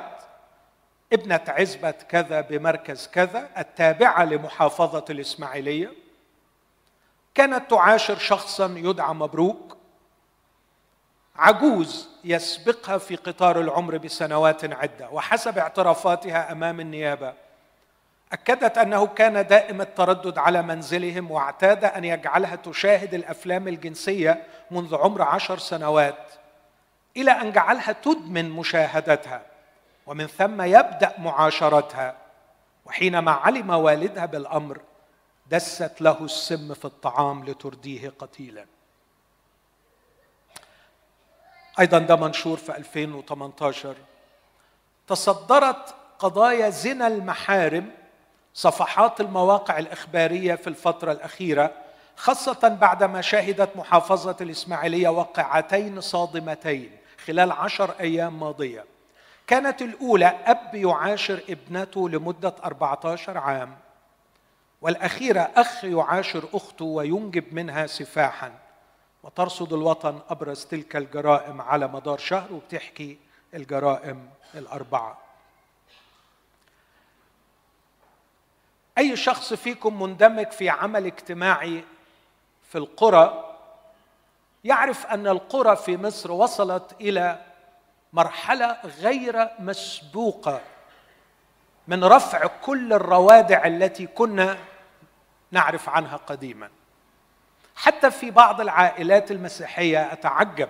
ابنة 1.14 1.42
عزبة 1.48 1.92
كذا 1.92 2.42
بمركز 2.42 3.08
كذا 3.08 3.50
التابعة 3.58 4.26
لمحافظة 4.26 5.06
الإسماعيلية. 5.10 5.92
كانت 7.36 7.70
تعاشر 7.72 8.18
شخصا 8.18 8.74
يدعى 8.78 9.14
مبروك. 9.14 9.78
عجوز 11.36 12.10
يسبقها 12.24 12.98
في 12.98 13.16
قطار 13.16 13.62
العمر 13.62 13.98
بسنوات 13.98 14.74
عدة 14.74 15.10
وحسب 15.10 15.58
اعترافاتها 15.58 16.52
أمام 16.52 16.80
النيابة. 16.80 17.34
أكدت 18.32 18.78
أنه 18.78 19.08
كان 19.08 19.48
دائم 19.48 19.82
التردد 19.82 20.38
على 20.38 20.62
منزلهم 20.62 21.32
واعتاد 21.32 21.86
أن 21.86 22.04
يجعلها 22.04 22.56
تشاهد 22.56 23.13
الأفلام 23.13 23.67
الجنسية 23.67 24.44
منذ 24.72 24.96
عمر 24.96 25.22
عشر 25.22 25.58
سنوات 25.58 26.32
إلى 27.17 27.32
أن 27.32 27.52
جعلها 27.52 27.91
تدمن 27.91 28.50
مشاهدتها 28.50 29.41
ومن 30.08 30.28
ثم 30.28 30.62
يبدأ 30.62 31.13
معاشرتها. 31.17 32.15
وحينما 32.86 33.32
علم 33.32 33.70
والدها 33.70 34.26
بالأمر 34.26 34.80
دست 35.50 36.02
له 36.02 36.17
السم 36.22 36.74
في 36.74 36.86
الطعام 36.86 37.46
لترديه 37.46 38.13
قتيلا. 38.20 38.65
أيضا 41.80 42.00
ده 42.00 42.15
منشور 42.15 42.58
في 42.58 42.78
2018 42.78 43.96
تصدرت 45.08 45.96
قضايا 46.20 46.70
زنا 46.70 47.08
المحارم 47.08 47.91
صفحات 48.54 49.22
المواقع 49.22 49.80
الإخبارية 49.80 50.56
في 50.56 50.68
الفترة 50.68 51.12
الأخيرة 51.12 51.72
خاصة 52.16 52.68
بعدما 52.68 53.22
شهدت 53.22 53.78
محافظة 53.78 54.36
الإسماعيلية 54.42 55.10
وقعتين 55.10 56.02
صادمتين 56.02 56.92
خلال 57.26 57.52
عشر 57.52 57.92
أيام 58.00 58.40
ماضية. 58.40 58.86
كانت 59.48 59.82
الأولى 59.82 60.26
أب 60.46 60.76
يعاشر 60.76 61.42
ابنته 61.50 62.10
لمدة 62.10 62.56
14 62.64 63.38
عام 63.38 63.78
والأخيرة 64.82 65.52
أخ 65.56 65.84
يعاشر 65.84 66.44
أخته 66.54 66.86
وينجب 66.86 67.54
منها 67.54 67.88
سفاحا. 67.88 68.52
وترصد 69.24 69.74
الوطن 69.74 70.20
أبرز 70.30 70.66
تلك 70.66 70.96
الجرائم 70.96 71.62
على 71.62 71.88
مدار 71.88 72.18
شهر 72.18 72.54
وبتحكي 72.54 73.18
الجرائم 73.54 74.30
الأربعة. 74.56 75.18
أي 78.98 79.16
شخص 79.16 79.54
فيكم 79.54 80.02
مندمج 80.02 80.52
في 80.52 80.70
عمل 80.70 81.06
اجتماعي 81.06 81.84
في 82.72 82.78
القرى 82.78 83.58
يعرف 84.64 85.06
أن 85.06 85.28
القرى 85.28 85.76
في 85.76 85.98
مصر 85.98 86.32
وصلت 86.32 86.96
إلى 87.02 87.46
مرحلة 88.14 88.78
غير 89.02 89.50
مسبوقة 89.60 90.62
من 91.88 92.04
رفع 92.04 92.48
كل 92.48 92.94
الروادع 92.94 93.66
التي 93.66 94.08
كنا 94.08 94.58
نعرف 95.52 95.90
عنها 95.90 96.18
قديما. 96.18 96.70
حتى 97.76 98.12
في 98.12 98.32
بعض 98.32 98.62
العائلات 98.62 99.32
المسيحية 99.32 100.14
أتعجب 100.14 100.70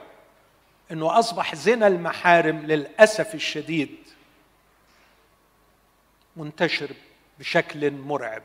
إنه 0.91 1.19
أصبح 1.19 1.55
زنا 1.55 1.87
المحارم 1.87 2.57
للأسف 2.59 3.35
الشديد 3.35 3.97
منتشر 6.35 6.91
بشكل 7.41 7.91
مرعب. 7.91 8.43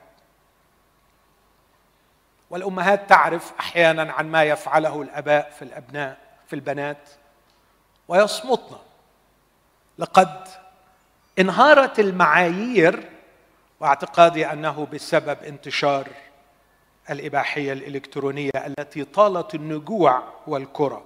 والأمهات 2.50 3.08
تعرف 3.08 3.52
أحيانا 3.60 4.12
عن 4.12 4.30
ما 4.30 4.44
يفعله 4.44 5.02
الأباء 5.02 5.50
في 5.50 5.62
الأبناء 5.62 6.18
في 6.46 6.56
البنات 6.56 7.08
ويصمتن 8.08 8.76
لقد 9.98 10.48
انهارت 11.38 11.98
المعايير 12.00 13.10
واعتقادي 13.80 14.52
أنه 14.52 14.86
بسبب 14.92 15.42
انتشار 15.42 16.08
الإباحية 17.10 17.72
الإلكترونية 17.72 18.50
التي 18.54 19.04
طالت 19.04 19.54
النجوع 19.54 20.22
والكرة. 20.46 21.04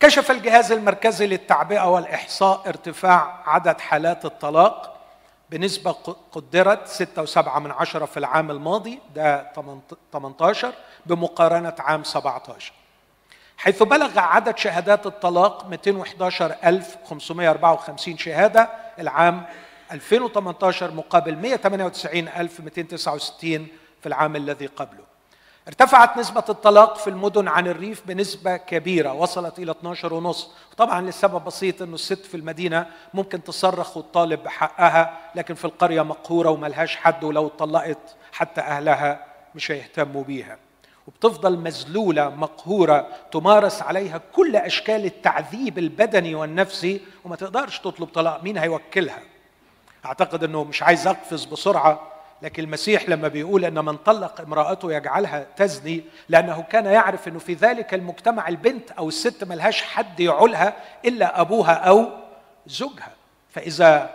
كشف 0.00 0.30
الجهاز 0.30 0.72
المركزي 0.72 1.26
للتعبئة 1.26 1.90
والإحصاء 1.90 2.68
ارتفاع 2.68 3.42
عدد 3.46 3.80
حالات 3.80 4.24
الطلاق 4.24 4.95
بنسبة 5.50 5.92
قدرت 6.32 6.88
6.7 7.36 7.58
من 7.58 7.70
عشرة 7.70 8.04
في 8.04 8.16
العام 8.16 8.50
الماضي 8.50 8.98
ده 9.14 9.52
18 10.12 10.72
بمقارنة 11.06 11.74
عام 11.78 12.04
17 12.04 12.72
حيث 13.56 13.82
بلغ 13.82 14.18
عدد 14.18 14.58
شهادات 14.58 15.06
الطلاق 15.06 15.66
211554 15.66 18.18
شهادة 18.18 18.70
العام 18.98 19.46
2018 19.92 20.90
مقابل 20.90 21.32
198269 21.32 23.68
في 24.00 24.06
العام 24.06 24.36
الذي 24.36 24.66
قبله. 24.66 25.05
ارتفعت 25.68 26.16
نسبة 26.18 26.44
الطلاق 26.48 26.96
في 26.96 27.10
المدن 27.10 27.48
عن 27.48 27.66
الريف 27.66 28.02
بنسبة 28.06 28.56
كبيرة 28.56 29.12
وصلت 29.12 29.58
إلى 29.58 29.70
12 29.70 30.14
ونص. 30.14 30.50
طبعا 30.76 31.00
لسبب 31.00 31.44
بسيط 31.44 31.82
أنه 31.82 31.94
الست 31.94 32.26
في 32.26 32.36
المدينة 32.36 32.86
ممكن 33.14 33.44
تصرخ 33.44 33.96
وتطالب 33.96 34.42
بحقها 34.42 35.18
لكن 35.34 35.54
في 35.54 35.64
القرية 35.64 36.02
مقهورة 36.02 36.50
وملهاش 36.50 36.96
حد 36.96 37.24
ولو 37.24 37.46
اتطلقت 37.46 38.16
حتى 38.32 38.60
أهلها 38.60 39.24
مش 39.54 39.70
هيهتموا 39.70 40.24
بيها. 40.24 40.58
وبتفضل 41.06 41.58
مذلولة 41.58 42.28
مقهورة 42.28 43.06
تمارس 43.32 43.82
عليها 43.82 44.20
كل 44.32 44.56
أشكال 44.56 45.04
التعذيب 45.04 45.78
البدني 45.78 46.34
والنفسي 46.34 47.00
وما 47.24 47.36
تقدرش 47.36 47.78
تطلب 47.78 48.08
طلاق 48.08 48.42
مين 48.42 48.58
هيوكلها؟ 48.58 49.20
أعتقد 50.06 50.44
أنه 50.44 50.64
مش 50.64 50.82
عايز 50.82 51.06
أقفز 51.06 51.44
بسرعة 51.44 52.00
لكن 52.42 52.62
المسيح 52.62 53.08
لما 53.08 53.28
بيقول 53.28 53.64
أن 53.64 53.84
من 53.84 53.96
طلق 53.96 54.40
امرأته 54.40 54.92
يجعلها 54.92 55.46
تزني 55.56 56.04
لأنه 56.28 56.62
كان 56.62 56.86
يعرف 56.86 57.28
أنه 57.28 57.38
في 57.38 57.54
ذلك 57.54 57.94
المجتمع 57.94 58.48
البنت 58.48 58.90
أو 58.90 59.08
الست 59.08 59.44
ملهاش 59.44 59.82
حد 59.82 60.20
يعولها 60.20 60.76
إلا 61.04 61.40
أبوها 61.40 61.72
أو 61.72 62.08
زوجها. 62.66 63.12
فإذا 63.50 64.10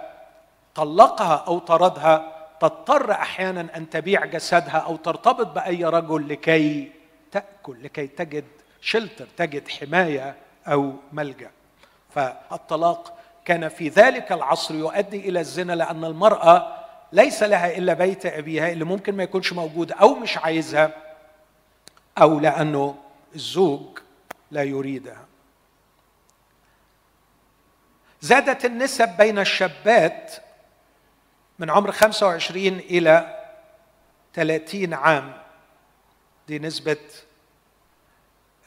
طلقها 0.76 1.44
أو 1.48 1.60
طردها 1.60 2.32
تضطر 2.60 3.12
أحيانا 3.12 3.68
أن 3.78 3.90
تبيع 3.90 4.26
جسدها 4.26 4.78
أو 4.78 4.96
ترتبط 4.96 5.48
بأي 5.48 5.86
رجل 5.86 6.30
لكي 6.30 6.92
تأكل 7.32 7.84
لكي 7.84 8.08
تجد 8.08 8.46
شلتر 8.82 9.28
تجد 9.38 9.68
حماية 9.70 10.36
أو 10.68 10.94
ملجأ. 11.14 11.52
فالطلاق 12.16 13.14
كان 13.46 13.70
في 13.70 13.90
ذلك 13.90 14.32
العصر 14.32 14.76
يؤدي 14.76 15.30
إلى 15.30 15.40
الزنا 15.40 15.74
لأن 15.74 16.06
المرأة 16.06 16.81
ليس 17.14 17.44
لها 17.44 17.78
إلا 17.78 17.94
بيت 17.94 18.26
أبيها 18.26 18.72
اللي 18.72 18.86
ممكن 18.86 19.16
ما 19.16 19.24
يكونش 19.24 19.54
موجود 19.54 19.92
أو 19.92 20.16
مش 20.16 20.38
عايزها 20.38 20.94
أو 22.18 22.40
لأنه 22.40 22.96
الزوج 23.36 24.00
لا 24.52 24.64
يريدها. 24.64 25.26
زادت 28.22 28.66
النسب 28.66 29.10
بين 29.18 29.40
الشابات 29.40 30.34
من 31.60 31.70
عمر 31.70 31.92
25 31.92 32.68
إلى 32.68 33.44
30 34.34 34.94
عام. 34.94 35.34
دي 36.48 36.60
نسبة 36.60 36.98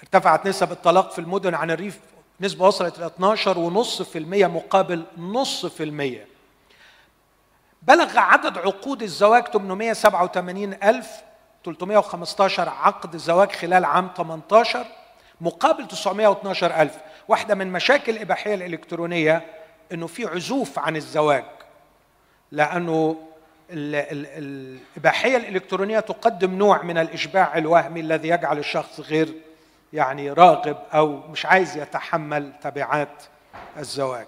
ارتفعت 0.03 0.47
نسب 0.47 0.73
الطلاق 0.73 1.13
في 1.13 1.19
المدن 1.19 1.55
عن 1.55 1.71
الريف 1.71 2.01
نسبة 2.41 2.67
وصلت 2.67 2.99
إلى 2.99 3.07
12.5% 3.07 4.17
مقابل 4.49 5.05
نص 5.17 5.67
في 5.67 5.83
المية. 5.83 6.34
بلغ 7.87 8.19
عدد 8.19 8.59
عقود 8.59 9.03
الزواج 9.03 9.45
887 9.49 10.75
ألف 10.83 11.09
315 11.65 12.69
عقد 12.69 13.17
زواج 13.17 13.53
خلال 13.53 13.85
عام 13.85 14.11
18 14.17 14.87
مقابل 15.41 15.89
912 15.89 16.83
ألف. 16.83 16.99
واحدة 17.29 17.55
من 17.55 17.73
مشاكل 17.73 18.13
الإباحية 18.13 18.55
الإلكترونية 18.55 19.45
أنه 19.93 20.07
في 20.07 20.27
عزوف 20.27 20.79
عن 20.79 20.97
الزواج 20.97 21.45
لأنه 22.53 23.17
الإباحية 23.71 25.37
الإلكترونية 25.37 26.01
تقدم 26.01 26.55
نوع 26.55 26.83
من 26.83 26.99
الإشباع 26.99 27.59
الوهمي 27.59 28.01
الذي 28.01 28.29
يجعل 28.29 28.59
الشخص 28.59 29.01
غير 29.01 29.35
يعني 29.93 30.31
راغب 30.31 30.77
أو 30.95 31.17
مش 31.17 31.47
عايز 31.47 31.77
يتحمل 31.77 32.53
تبعات 32.63 33.23
الزواج. 33.79 34.27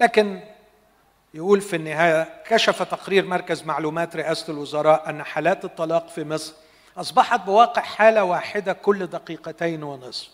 لكن 0.00 0.40
يقول 1.34 1.60
في 1.60 1.76
النهاية 1.76 2.42
كشف 2.46 2.82
تقرير 2.82 3.26
مركز 3.26 3.62
معلومات 3.62 4.16
رئاسة 4.16 4.52
الوزراء 4.52 5.10
أن 5.10 5.22
حالات 5.24 5.64
الطلاق 5.64 6.08
في 6.08 6.24
مصر 6.24 6.54
أصبحت 6.96 7.40
بواقع 7.40 7.82
حالة 7.82 8.24
واحدة 8.24 8.72
كل 8.72 9.06
دقيقتين 9.06 9.82
ونصف. 9.82 10.28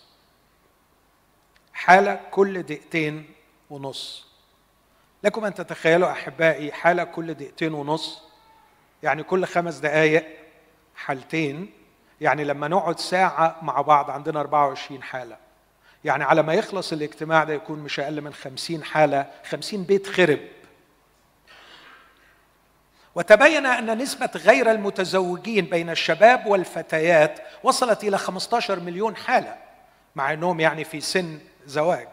حالة 1.72 2.20
كل 2.30 2.62
دقيقتين 2.62 3.30
ونص 3.70 4.26
لكم 5.24 5.44
أن 5.44 5.54
تتخيلوا 5.54 6.10
أحبائي 6.10 6.72
حالة 6.72 7.04
كل 7.04 7.34
دقيقتين 7.34 7.74
ونص 7.74 8.22
يعني 9.02 9.22
كل 9.22 9.44
خمس 9.44 9.74
دقائق 9.78 10.26
حالتين 10.96 11.70
يعني 12.20 12.44
لما 12.44 12.68
نقعد 12.68 13.00
ساعة 13.00 13.56
مع 13.62 13.80
بعض 13.80 14.10
عندنا 14.10 14.40
24 14.40 15.02
حالة. 15.02 15.36
يعني 16.04 16.24
على 16.24 16.42
ما 16.42 16.54
يخلص 16.54 16.92
الاجتماع 16.92 17.44
ده 17.44 17.54
يكون 17.54 17.78
مش 17.78 18.00
أقل 18.00 18.20
من 18.20 18.32
50 18.34 18.84
حالة 18.84 19.26
50 19.50 19.82
بيت 19.82 20.06
خرب. 20.06 20.38
وتبين 23.16 23.66
أن 23.66 23.98
نسبة 23.98 24.30
غير 24.34 24.70
المتزوجين 24.70 25.64
بين 25.64 25.90
الشباب 25.90 26.46
والفتيات 26.46 27.38
وصلت 27.62 28.04
إلى 28.04 28.18
15 28.18 28.80
مليون 28.80 29.16
حالة 29.16 29.56
مع 30.16 30.32
أنهم 30.32 30.60
يعني 30.60 30.84
في 30.84 31.00
سن 31.00 31.38
زواج. 31.66 32.08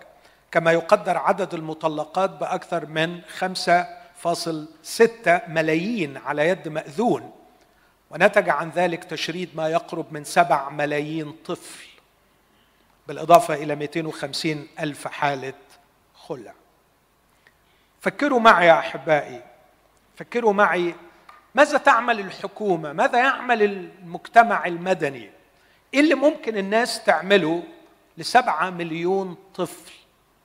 كما 0.52 0.72
يقدر 0.72 1.18
عدد 1.18 1.54
المطلقات 1.54 2.30
بأكثر 2.30 2.86
من 2.86 3.22
5.6 3.40 5.42
ملايين 5.48 6.18
على 6.18 6.48
يد 6.48 6.68
مأذون. 6.68 7.32
ونتج 8.10 8.50
عن 8.50 8.70
ذلك 8.70 9.04
تشريد 9.04 9.50
ما 9.56 9.70
يقرب 9.70 10.14
من 10.14 10.24
7 10.24 10.70
ملايين 10.70 11.32
طفل 11.46 11.86
بالإضافة 13.08 13.54
إلى 13.54 13.76
250 13.76 14.68
ألف 14.80 15.08
حالة 15.08 15.54
خلع. 16.16 16.54
فكروا 18.02 18.40
معي 18.40 18.68
يا 18.68 18.80
أحبائي 18.80 19.53
فكروا 20.16 20.54
معي 20.54 20.96
ماذا 21.56 21.78
تعمل 21.78 22.20
الحكومة؟ 22.20 22.94
ماذا 22.94 23.20
يعمل 23.20 23.64
المجتمع 23.64 24.66
المدني؟ 24.66 25.30
إيه 25.94 26.00
اللي 26.00 26.16
ممكن 26.16 26.58
الناس 26.58 27.04
تعمله 27.04 27.64
لسبعة 28.18 28.70
مليون 28.70 29.36
طفل 29.56 29.92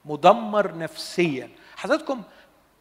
مدمر 0.05 0.79
نفسيا؟ 0.79 1.49
حضراتكم 1.77 2.23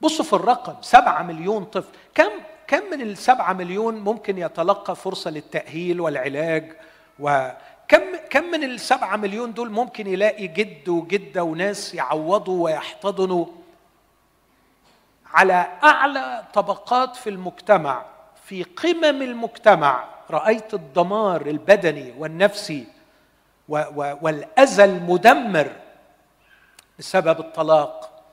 بصوا 0.01 0.25
في 0.25 0.33
الرقم 0.33 0.75
سبعة 0.81 1.23
مليون 1.23 1.65
طفل. 1.65 1.87
كم 2.15 2.29
كم 2.67 2.83
من 2.91 3.01
السبعة 3.01 3.53
مليون 3.53 3.95
ممكن 3.99 4.37
يتلقى 4.37 4.95
فرصة 4.95 5.31
للتأهيل 5.31 6.01
والعلاج؟ 6.01 6.73
وكم 7.19 8.01
كم 8.29 8.43
من 8.43 8.63
السبعة 8.63 9.15
مليون 9.15 9.53
دول 9.53 9.71
ممكن 9.71 10.07
يلاقي 10.07 10.47
جد 10.47 10.89
وجدة 10.89 11.43
وناس 11.43 11.93
يعوضوا 11.93 12.63
ويحتضنوا؟ 12.63 13.45
على 15.33 15.67
أعلى 15.83 16.43
طبقات 16.53 17.15
في 17.15 17.29
المجتمع 17.29 18.05
في 18.45 18.63
قمم 18.63 19.21
المجتمع. 19.21 20.03
رأيت 20.29 20.73
الدمار 20.73 21.41
البدني 21.41 22.13
والنفسي 22.17 22.87
والأذى 24.21 24.83
المدمر 24.83 25.71
بسبب 26.99 27.39
الطلاق 27.39 28.23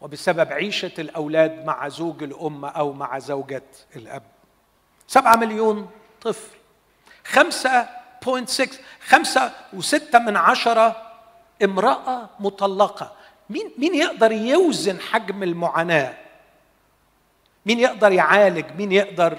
وبسبب 0.00 0.52
عيشة 0.52 0.92
الأولاد 0.98 1.64
مع 1.64 1.88
زوج 1.88 2.22
الأم 2.22 2.64
أو 2.64 2.92
مع 2.92 3.18
زوجة 3.18 3.62
الأب. 3.96 4.22
سبعة 5.06 5.36
مليون 5.36 5.90
طفل. 6.20 6.56
خمسة 7.24 7.88
point 8.24 8.48
six 8.48 8.78
خمسة 9.06 9.52
وستة 9.72 10.18
من 10.18 10.36
عشرة 10.36 11.02
امرأة 11.64 12.28
مطلقة. 12.40 13.12
مين 13.50 13.70
مين 13.78 13.94
يقدر 13.94 14.32
يوزن 14.32 15.00
حجم 15.00 15.42
المعاناة؟ 15.42 16.14
مين 17.66 17.80
يقدر 17.80 18.12
يعالج 18.12 18.72
مين 18.76 18.92
يقدر 18.92 19.38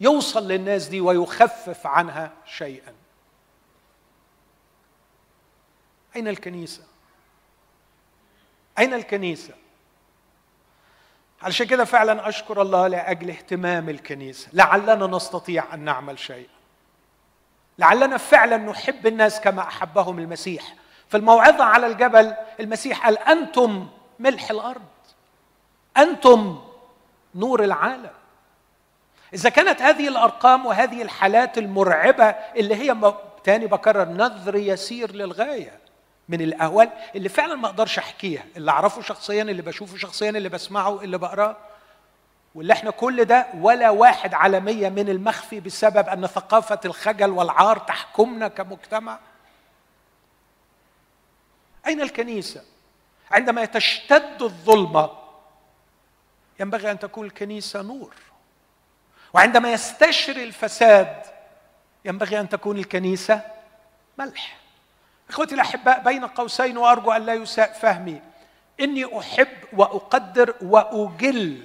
يوصل 0.00 0.48
للناس 0.48 0.86
دي 0.86 1.00
ويخفف 1.00 1.86
عنها 1.86 2.32
شيئا. 2.46 2.94
أين 6.16 6.28
الكنيسة؟ 6.28 6.82
أين 8.78 8.94
الكنيسة؟ 8.94 9.54
علشان 11.42 11.66
كده 11.66 11.84
فعلا 11.84 12.28
أشكر 12.28 12.62
الله 12.62 12.88
لأجل 12.88 13.30
اهتمام 13.30 13.88
الكنيسة. 13.88 14.48
لعلنا 14.52 15.06
نستطيع 15.06 15.74
أن 15.74 15.80
نعمل 15.80 16.18
شيء. 16.18 16.48
لعلنا 17.78 18.16
فعلا 18.16 18.56
نحب 18.56 19.06
الناس 19.06 19.40
كما 19.40 19.62
أحبهم 19.62 20.18
المسيح. 20.18 20.74
في 21.08 21.16
الموعظة 21.16 21.64
على 21.64 21.86
الجبل 21.86 22.34
المسيح 22.60 23.04
قال 23.04 23.18
أنتم 23.18 23.88
ملح 24.18 24.50
الأرض. 24.50 24.82
أنتم 25.96 26.63
نور 27.34 27.64
العالم. 27.64 28.10
إذا 29.34 29.48
كانت 29.48 29.82
هذه 29.82 30.08
الأرقام 30.08 30.66
وهذه 30.66 31.02
الحالات 31.02 31.58
المرعبة 31.58 32.24
اللي 32.24 32.74
هي 32.74 33.14
تاني 33.44 33.66
بكرر 33.66 34.04
نذر 34.04 34.56
يسير 34.56 35.12
للغاية 35.12 35.78
من 36.28 36.40
الأهوال 36.40 36.90
اللي 37.16 37.28
فعلا 37.28 37.54
ما 37.54 37.66
أقدرش 37.68 37.98
أحكيها 37.98 38.44
اللي 38.56 38.70
أعرفه 38.70 39.02
شخصيا 39.02 39.42
اللي 39.42 39.62
بشوفه 39.62 39.96
شخصيا 39.96 40.30
اللي 40.30 40.48
بسمعه 40.48 41.02
اللي 41.02 41.18
بقراه. 41.18 41.56
واللي 42.54 42.72
إحنا 42.72 42.90
كل 42.90 43.24
ده 43.24 43.46
ولا 43.60 43.90
واحد 43.90 44.34
على 44.34 44.60
مية 44.60 44.88
من 44.88 45.08
المخفي 45.08 45.60
بسبب 45.60 46.08
أن 46.08 46.26
ثقافة 46.26 46.80
الخجل 46.84 47.30
والعار 47.30 47.78
تحكمنا 47.78 48.48
كمجتمع. 48.48 49.18
أين 51.86 52.00
الكنيسة؟ 52.00 52.62
عندما 53.30 53.64
تشتد 53.64 54.42
الظلمة 54.42 55.23
ينبغي 56.60 56.90
أن 56.90 56.98
تكون 56.98 57.26
الكنيسة 57.26 57.82
نور. 57.82 58.14
وعندما 59.34 59.72
يستشري 59.72 60.44
الفساد 60.44 61.22
ينبغي 62.04 62.40
أن 62.40 62.48
تكون 62.48 62.78
الكنيسة 62.78 63.40
ملح. 64.18 64.58
إخوتي 65.28 65.54
الأحباء 65.54 66.02
بين 66.02 66.26
قوسين 66.26 66.78
وأرجو 66.78 67.12
أن 67.12 67.26
لا 67.26 67.34
يساء 67.34 67.72
فهمي. 67.72 68.22
إني 68.80 69.18
أحب 69.18 69.48
وأقدر 69.72 70.54
وأجل 70.62 71.62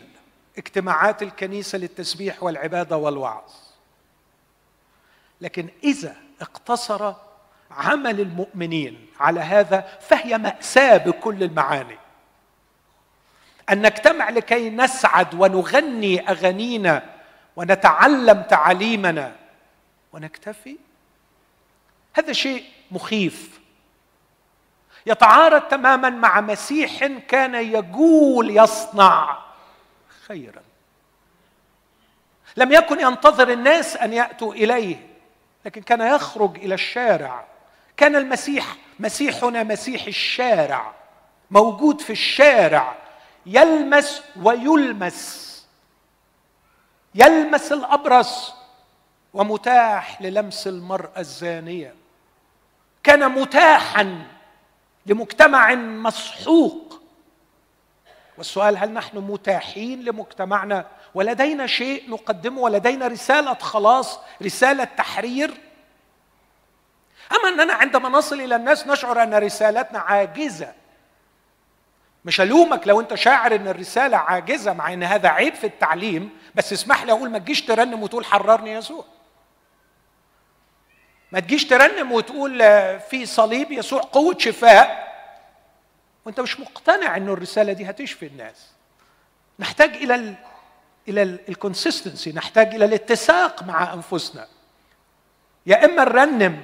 اجتماعات 0.58 1.24
الكنيسة 1.24 1.78
للتسبيح 1.78 2.44
والعبادة 2.44 2.98
والوعظ. 2.98 3.52
لكن 5.42 5.70
إذا 5.84 6.16
اقتصر 6.42 7.14
عمل 7.72 8.20
المؤمنين 8.20 9.08
على 9.20 9.40
هذا 9.40 9.82
فهي 10.02 10.38
مأساة 10.38 10.98
بكل 10.98 11.44
المعاني. 11.44 11.98
أن 13.72 13.82
نجتمع 13.82 14.30
لكي 14.30 14.70
نسعد 14.70 15.34
ونغني 15.34 16.30
أغانينا 16.30 17.04
ونتعلم 17.56 18.42
تعاليمنا 18.42 19.36
ونكتفي. 20.14 20.78
هذا 22.14 22.34
شيء 22.34 22.64
مخيف. 22.92 23.60
يتعارض 25.06 25.62
تماما 25.62 26.10
مع 26.10 26.42
مسيح 26.42 27.06
كان 27.06 27.56
يجول 27.56 28.58
يصنع 28.58 29.38
خيرا. 30.28 30.62
لم 32.58 32.72
يكن 32.72 33.00
ينتظر 33.00 33.50
الناس 33.50 33.98
أن 33.98 34.14
يأتوا 34.14 34.54
إليه 34.54 35.08
لكن 35.66 35.82
كان 35.82 36.02
يخرج 36.02 36.58
إلى 36.58 36.74
الشارع. 36.74 37.46
كان 37.98 38.16
المسيح 38.16 38.76
مسيحنا 39.00 39.64
مسيح 39.64 40.06
الشارع 40.06 40.94
موجود 41.52 42.02
في 42.02 42.10
الشارع. 42.10 42.96
يلمس 43.46 44.22
ويلمس. 44.42 45.50
يلمس 47.16 47.72
الأبرص 47.72 48.54
ومتاح 49.34 50.22
للمس 50.22 50.68
المرأة 50.68 51.20
الزانية. 51.20 51.96
كان 53.04 53.32
متاحا 53.32 54.26
لمجتمع 55.06 55.76
مسحوق. 55.76 57.02
والسؤال 58.38 58.78
هل 58.78 58.94
نحن 58.94 59.18
متاحين 59.18 60.04
لمجتمعنا؟ 60.04 60.86
ولدينا 61.14 61.68
شيء 61.68 62.10
نقدمه؟ 62.10 62.62
ولدينا 62.62 63.08
رسالة 63.08 63.54
خلاص؟ 63.54 64.20
رسالة 64.42 64.84
تحرير؟ 64.84 65.58
اما 67.32 67.50
أننا 67.50 67.74
عندما 67.74 68.10
نصل 68.10 68.42
إلى 68.42 68.56
الناس 68.56 68.88
نشعر 68.88 69.24
أن 69.24 69.34
رسالتنا 69.34 70.00
عاجزة؟ 70.00 70.74
مش 72.26 72.42
الومك 72.42 72.88
لو 72.88 73.00
انت 73.02 73.16
شاعر 73.16 73.56
ان 73.56 73.68
الرسالة 73.68 74.18
عاجزة 74.18 74.74
مع 74.74 74.94
ان 74.94 75.04
هذا 75.04 75.30
عيب 75.30 75.54
في 75.56 75.68
التعليم 75.68 76.30
بس 76.56 76.74
اسمح 76.74 77.04
لي 77.04 77.12
أقول 77.12 77.30
ما 77.30 77.40
تجيش 77.40 77.62
ترنم 77.62 78.04
وتقول 78.04 78.26
حررني 78.26 78.74
يسوع. 78.74 79.06
ما 81.32 81.40
تجيش 81.40 81.66
ترنم 81.68 82.12
وتقول 82.12 82.60
في 83.00 83.26
صليب 83.26 83.72
يسوع 83.72 84.02
قوة 84.02 84.36
شفاء 84.40 85.10
وانت 86.26 86.40
مش 86.40 86.60
مقتنع 86.60 87.18
ان 87.18 87.30
الرسالة 87.30 87.74
دي 87.74 87.90
هتشفي 87.90 88.26
الناس. 88.28 88.68
نحتاج 89.60 89.90
إلى 89.96 90.16
ال 90.16 90.36
إلى 91.08 91.24
الكونسيستنسي 91.24 92.32
نحتاج 92.32 92.76
إلى 92.76 92.86
الاتساق 92.86 93.64
مع 93.64 93.94
أنفسنا. 93.94 94.48
يا 95.66 95.86
إما 95.86 96.04
نرنم 96.04 96.64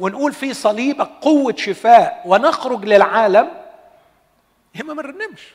ونقول 0.00 0.32
في 0.32 0.54
صليبك 0.54 1.08
قوة 1.20 1.54
شفاء 1.56 2.22
ونخرج 2.26 2.84
للعالم 2.84 3.63
يا 4.74 4.80
اما 4.80 4.94
ما 4.94 5.02
نرنمش. 5.02 5.52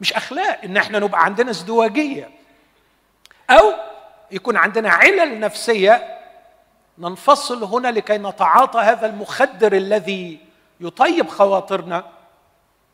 مش 0.00 0.12
أخلاق 0.12 0.60
إن 0.64 0.76
إحنا 0.76 0.98
نبقى 0.98 1.24
عندنا 1.24 1.50
ازدواجية. 1.50 2.30
أو 3.50 3.72
يكون 4.30 4.56
عندنا 4.56 4.90
علل 4.90 5.40
نفسية 5.40 6.20
ننفصل 6.98 7.64
هنا 7.64 7.88
لكي 7.88 8.18
نتعاطى 8.18 8.78
هذا 8.80 9.06
المخدر 9.06 9.72
الذي 9.72 10.38
يطيب 10.80 11.28
خواطرنا 11.28 12.04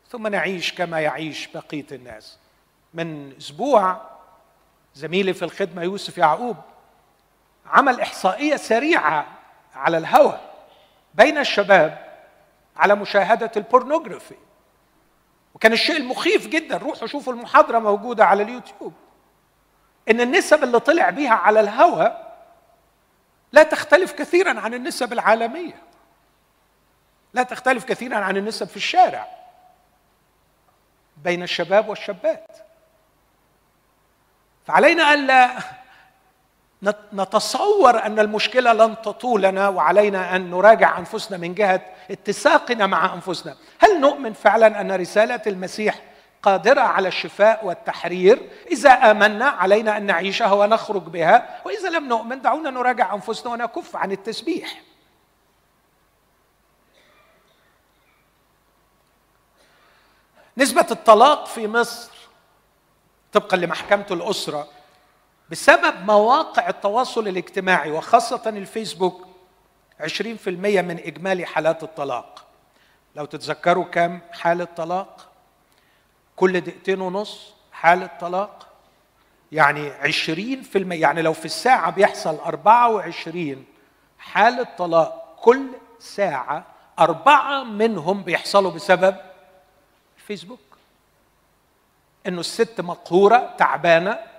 ثم 0.09 0.27
نعيش 0.27 0.73
كما 0.73 0.99
يعيش 1.01 1.47
بقية 1.47 1.85
الناس. 1.91 2.37
من 2.93 3.33
أسبوع 3.37 4.01
زميلي 4.95 5.33
في 5.33 5.45
الخدمة 5.45 5.83
يوسف 5.83 6.17
يعقوب 6.17 6.57
عمل 7.65 8.01
إحصائية 8.01 8.55
سريعة 8.55 9.27
على 9.75 9.97
الهوى 9.97 10.39
بين 11.13 11.37
الشباب 11.37 12.11
على 12.77 12.95
مشاهدة 12.95 13.51
البورنوغرافي. 13.57 14.35
وكان 15.61 15.73
الشيء 15.73 15.97
المخيف 15.97 16.47
جدا. 16.47 16.77
روحوا 16.77 17.07
شوفوا 17.07 17.33
المحاضرة 17.33 17.79
موجودة 17.79 18.25
على 18.25 18.43
اليوتيوب. 18.43 18.93
إن 20.09 20.21
النسب 20.21 20.63
اللي 20.63 20.79
طلع 20.79 21.09
بيها 21.09 21.33
على 21.33 21.59
الهوى 21.59 22.17
لا 23.51 23.63
تختلف 23.63 24.11
كثيرا 24.11 24.59
عن 24.59 24.73
النسب 24.73 25.13
العالمية. 25.13 25.81
لا 27.33 27.43
تختلف 27.43 27.85
كثيرا 27.85 28.17
عن 28.17 28.37
النسب 28.37 28.67
في 28.67 28.77
الشارع 28.77 29.27
بين 31.17 31.43
الشباب 31.43 31.89
والشابات. 31.89 32.57
فعلينا 34.65 35.13
الا 35.13 35.57
نتصور 37.13 38.05
أن 38.05 38.19
المشكلة 38.19 38.73
لن 38.73 39.01
تطولنا 39.01 39.69
وعلينا 39.69 40.35
أن 40.35 40.49
نراجع 40.49 40.97
أنفسنا 40.97 41.37
من 41.37 41.53
جهة 41.53 41.81
اتساقنا 42.11 42.87
مع 42.87 43.13
أنفسنا. 43.13 43.55
هل 43.79 43.99
نؤمن 43.99 44.33
فعلا 44.33 44.81
أن 44.81 44.91
رسالة 44.91 45.41
المسيح 45.47 46.01
قادرة 46.43 46.81
على 46.81 47.07
الشفاء 47.07 47.65
والتحرير؟ 47.65 48.49
إذا 48.71 48.89
آمنا 48.89 49.45
علينا 49.45 49.97
أن 49.97 50.05
نعيشها 50.05 50.53
ونخرج 50.53 51.03
بها. 51.03 51.61
وإذا 51.65 51.89
لم 51.89 52.07
نؤمن 52.07 52.41
دعونا 52.41 52.69
نراجع 52.69 53.13
أنفسنا 53.13 53.51
ونكف 53.51 53.95
عن 53.95 54.11
التسبيح. 54.11 54.81
نسبة 60.57 60.85
الطلاق 60.91 61.45
في 61.45 61.67
مصر 61.67 62.11
طبقا 63.33 63.57
لمحكمة 63.57 64.05
الأسرة 64.11 64.67
بسبب 65.51 66.05
مواقع 66.05 66.69
التواصل 66.69 67.27
الاجتماعي 67.27 67.91
وخاصة 67.91 68.49
الفيسبوك 68.49 69.27
20% 69.99 70.47
من 70.47 70.99
إجمالي 70.99 71.45
حالات 71.45 71.83
الطلاق. 71.83 72.45
لو 73.15 73.25
تتذكروا 73.25 73.83
كم 73.83 74.19
حالة 74.31 74.63
طلاق 74.63 75.29
كل 76.35 76.61
دقيقتين 76.61 77.01
ونص 77.01 77.53
حالة 77.71 78.09
طلاق 78.19 78.67
يعني 79.51 79.91
20% 79.91 80.75
يعني 80.75 81.21
لو 81.21 81.33
في 81.33 81.45
الساعة 81.45 81.91
بيحصل 81.91 82.35
24 82.35 83.65
حالة 84.19 84.67
طلاق 84.77 85.37
كل 85.41 85.67
ساعة 85.99 86.65
أربعة 86.99 87.63
منهم 87.63 88.23
بيحصلوا 88.23 88.71
بسبب 88.71 89.15
الفيسبوك. 90.17 90.59
إنه 92.27 92.39
الست 92.39 92.81
مقهورة 92.81 93.55
تعبانة 93.57 94.30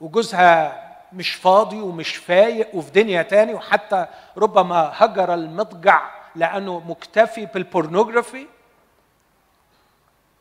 وجوزها 0.00 0.90
مش 1.12 1.34
فاضي 1.34 1.80
ومش 1.80 2.16
فايق 2.16 2.74
وفي 2.74 2.90
دنيا 2.90 3.22
تاني 3.22 3.54
وحتى 3.54 4.06
ربما 4.36 4.92
هجر 4.94 5.34
المضجع 5.34 6.10
لأنه 6.36 6.82
مكتفي 6.88 7.46
بالبورنوغرافي 7.46 8.46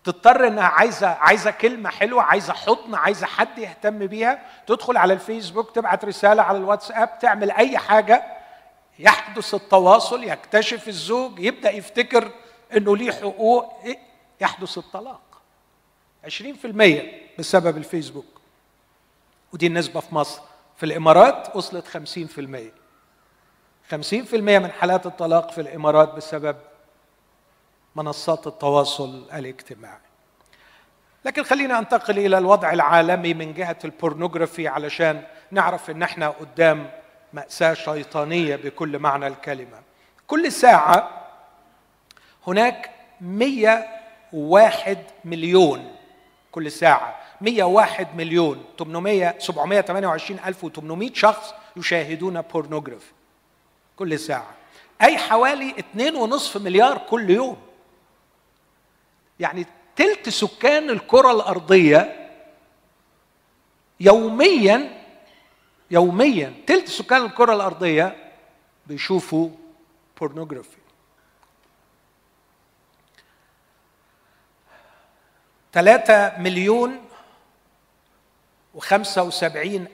تضطر 0.04 0.48
إنها 0.48 0.64
عايزة 0.64 1.08
عايزة 1.08 1.52
كلمة 1.52 1.90
حلوة 1.90 2.24
عايزة 2.24 2.54
حضن 2.54 2.96
عايزة 2.96 3.28
حد 3.28 3.58
يهتم 3.58 4.08
بيها. 4.08 4.40
تدخل 4.68 4.98
على 4.98 5.14
الفيسبوك 5.14 5.72
تبعت 5.76 6.06
رسالة 6.06 6.44
على 6.44 6.58
الواتساب 6.58 7.20
تعمل 7.20 7.52
أي 7.52 7.78
حاجة. 7.78 8.24
يحدث 9.00 9.54
التواصل 9.54 10.24
يكتشف 10.24 10.88
الزوج 10.88 11.40
يبدأ 11.40 11.72
يفتكر 11.72 12.32
إنه 12.78 12.98
ليه 12.98 13.12
حقوق. 13.12 13.74
يحدث 14.42 14.78
الطلاق. 14.78 15.22
20% 16.24 17.04
بسبب 17.40 17.78
الفيسبوك. 17.78 18.39
ودي 19.54 19.68
النسبة 19.68 20.00
في 20.00 20.16
مصر. 20.16 20.42
في 20.78 20.86
الإمارات 20.86 21.56
وصلت 21.56 21.88
50% 21.88 22.72
50% 23.92 24.34
من 24.60 24.72
حالات 24.72 25.06
الطلاق 25.06 25.52
في 25.52 25.62
الإمارات 25.62 26.14
بسبب 26.14 26.56
منصات 27.96 28.48
التواصل 28.48 29.24
الاجتماعي. 29.34 30.00
لكن 31.26 31.44
خلينا 31.44 31.80
انتقل 31.80 32.20
إلى 32.20 32.38
الوضع 32.38 32.74
العالمي 32.74 33.34
من 33.34 33.54
جهة 33.54 33.78
البورنوغرافي 33.86 34.68
علشان 34.68 35.24
نعرف 35.52 35.90
إن 35.90 36.04
إحنا 36.04 36.30
قدام 36.30 36.90
مأساة 37.34 37.74
شيطانية 37.74 38.56
بكل 38.56 39.00
معنى 39.00 39.28
الكلمة. 39.28 39.82
كل 40.28 40.52
ساعة 40.52 41.26
هناك 42.48 42.92
101 43.22 44.98
مليون 45.26 45.96
كل 46.52 46.72
ساعة. 46.72 47.16
101 47.42 48.16
مليون 48.16 48.66
800 48.80 49.40
728 49.40 50.40
ألف 50.46 50.66
و800 50.66 51.14
شخص 51.14 51.54
يشاهدون 51.76 52.42
بورنوغرافي 52.42 53.12
كل 53.96 54.20
ساعة. 54.20 54.54
أي 55.02 55.18
حوالي 55.18 55.76
2.5 56.54 56.58
مليار 56.58 56.98
كل 56.98 57.30
يوم. 57.30 57.58
يعني 59.40 59.66
تلت 59.96 60.30
سكان 60.30 60.90
الكرة 60.90 61.32
الأرضية 61.32 62.30
يوميا 64.00 65.04
يوميا 65.92 66.54
تلت 66.68 66.88
سكان 66.88 67.26
الكرة 67.26 67.54
الأرضية 67.54 68.32
بيشوفوا 68.88 69.50
بورنوغرافي 70.20 70.78
ثلاثة 75.74 76.38
مليون 76.38 77.09
وخمسة 78.80 79.22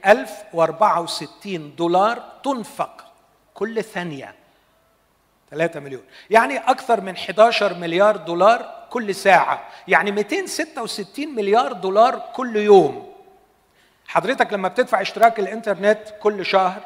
ألف 0.05 0.31
وأربعة 0.53 1.01
وستين 1.01 1.75
دولار 1.75 2.23
تنفق 2.43 3.05
كل 3.53 3.83
ثانية. 3.83 4.35
ثلاثة 5.51 5.79
مليون. 5.79 6.03
يعني 6.29 6.57
أكثر 6.57 7.01
من 7.01 7.15
11 7.15 7.73
مليار 7.73 8.17
دولار 8.17 8.87
كل 8.89 9.15
ساعة. 9.15 9.67
يعني 9.87 10.11
266 10.11 11.35
مليار 11.35 11.73
دولار 11.73 12.29
كل 12.33 12.55
يوم. 12.55 13.13
حضرتك 14.07 14.53
لما 14.53 14.67
بتدفع 14.67 15.01
اشتراك 15.01 15.39
الإنترنت 15.39 15.99
كل 16.21 16.45
شهر 16.45 16.81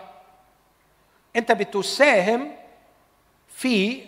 أنت 1.35 1.51
بتساهم 1.51 2.51
في 3.47 4.05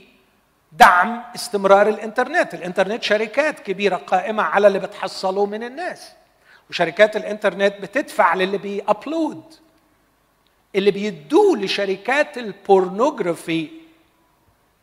دعم 0.71 1.23
استمرار 1.35 1.89
الإنترنت. 1.89 2.53
الإنترنت 2.53 3.03
شركات 3.03 3.59
كبيرة 3.59 3.95
قائمة 3.95 4.43
على 4.43 4.67
اللي 4.67 4.79
بتحصله 4.79 5.45
من 5.45 5.63
الناس. 5.63 6.20
وشركات 6.71 7.15
الإنترنت 7.15 7.81
بتدفع 7.81 8.33
للي 8.35 8.57
بي 8.57 8.79
upload 8.79 9.43
اللي 10.75 10.91
بيدوه 10.91 11.57
لشركات 11.57 12.37
ال 12.37 12.48
pornography. 12.48 13.69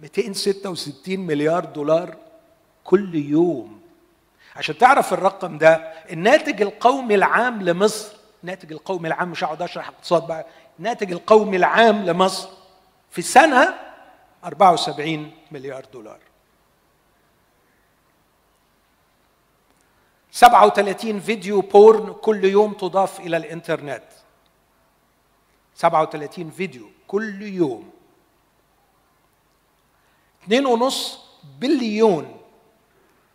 266 0.00 1.18
مليار 1.20 1.64
دولار 1.64 2.16
كل 2.84 3.14
يوم. 3.14 3.80
عشان 4.56 4.78
تعرف 4.78 5.12
الرقم 5.12 5.58
ده 5.58 5.74
الناتج 6.12 6.62
القومي 6.62 7.14
العام 7.14 7.62
لمصر 7.62 8.12
الناتج 8.42 8.72
القومي 8.72 9.08
العام 9.08 9.30
مش 9.30 9.44
هقعد 9.44 9.62
أشرح 9.62 9.88
اقتصاد 9.88 10.26
بقى 10.26 10.46
الناتج 10.78 11.12
القومي 11.12 11.56
العام 11.56 12.04
لمصر 12.04 12.48
في 13.10 13.22
سنة 13.22 13.74
74 14.44 15.30
مليار 15.50 15.84
دولار. 15.92 16.18
37 20.38 21.20
فيديو 21.20 21.60
بورن 21.60 22.12
كل 22.12 22.44
يوم 22.44 22.72
تضاف 22.72 23.20
إلى 23.20 23.36
الإنترنت. 23.36 24.04
37 25.74 26.50
فيديو 26.50 26.90
كل 27.06 27.42
يوم. 27.42 27.90
2.5 30.48 31.18
billion 31.60 32.40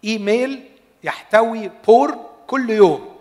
email 0.04 0.70
يحتوي 1.04 1.72
porn 1.88 2.20
كل 2.48 2.70
يوم. 2.70 3.16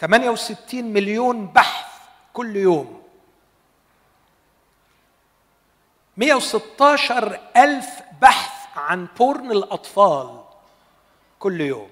68 0.00 0.84
مليون 0.84 1.46
بحث 1.46 2.00
كل 2.32 2.56
يوم. 2.56 3.02
116 6.16 7.40
ألف 7.56 8.02
بحث 8.22 8.78
عن 8.78 9.08
porn 9.18 9.50
الأطفال. 9.50 10.43
كل 11.44 11.60
يوم. 11.60 11.88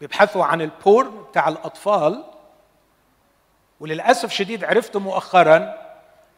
بيبحثوا 0.00 0.44
عن 0.44 0.60
ال 0.60 0.72
porn 0.72 1.22
بتاع 1.30 1.48
الأطفال 1.48 2.24
وللأسف 3.80 4.32
شديد 4.32 4.64
عرفت 4.64 4.96
مؤخرا 4.96 5.74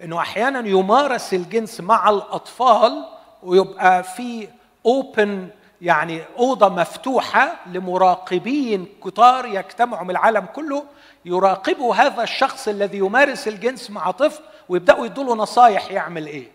أنه 0.03 0.21
أحيانا 0.21 0.69
يمارس 0.69 1.35
الجنس 1.35 1.81
مع 1.81 2.11
الأطفال 2.11 3.05
ويبقى 3.43 4.03
في 4.03 4.49
open 4.87 5.49
يعني 5.81 6.23
أوضة 6.39 6.69
مفتوحة 6.69 7.57
لمراقبين 7.67 8.87
كتار 9.05 9.47
يجتمعوا 9.47 10.05
من 10.05 10.11
العالم 10.11 10.47
كله 10.47 10.85
يراقبوا 11.25 11.95
هذا 11.95 12.23
الشخص 12.23 12.69
الذي 12.69 12.99
يمارس 12.99 13.49
الجنس 13.49 13.91
مع 13.91 14.11
طفل 14.11 14.43
ويبدأوا 14.69 15.07
يدوا 15.07 15.25
له 15.25 15.35
نصايح 15.35 15.91
يعمل 15.91 16.27
إيه. 16.27 16.51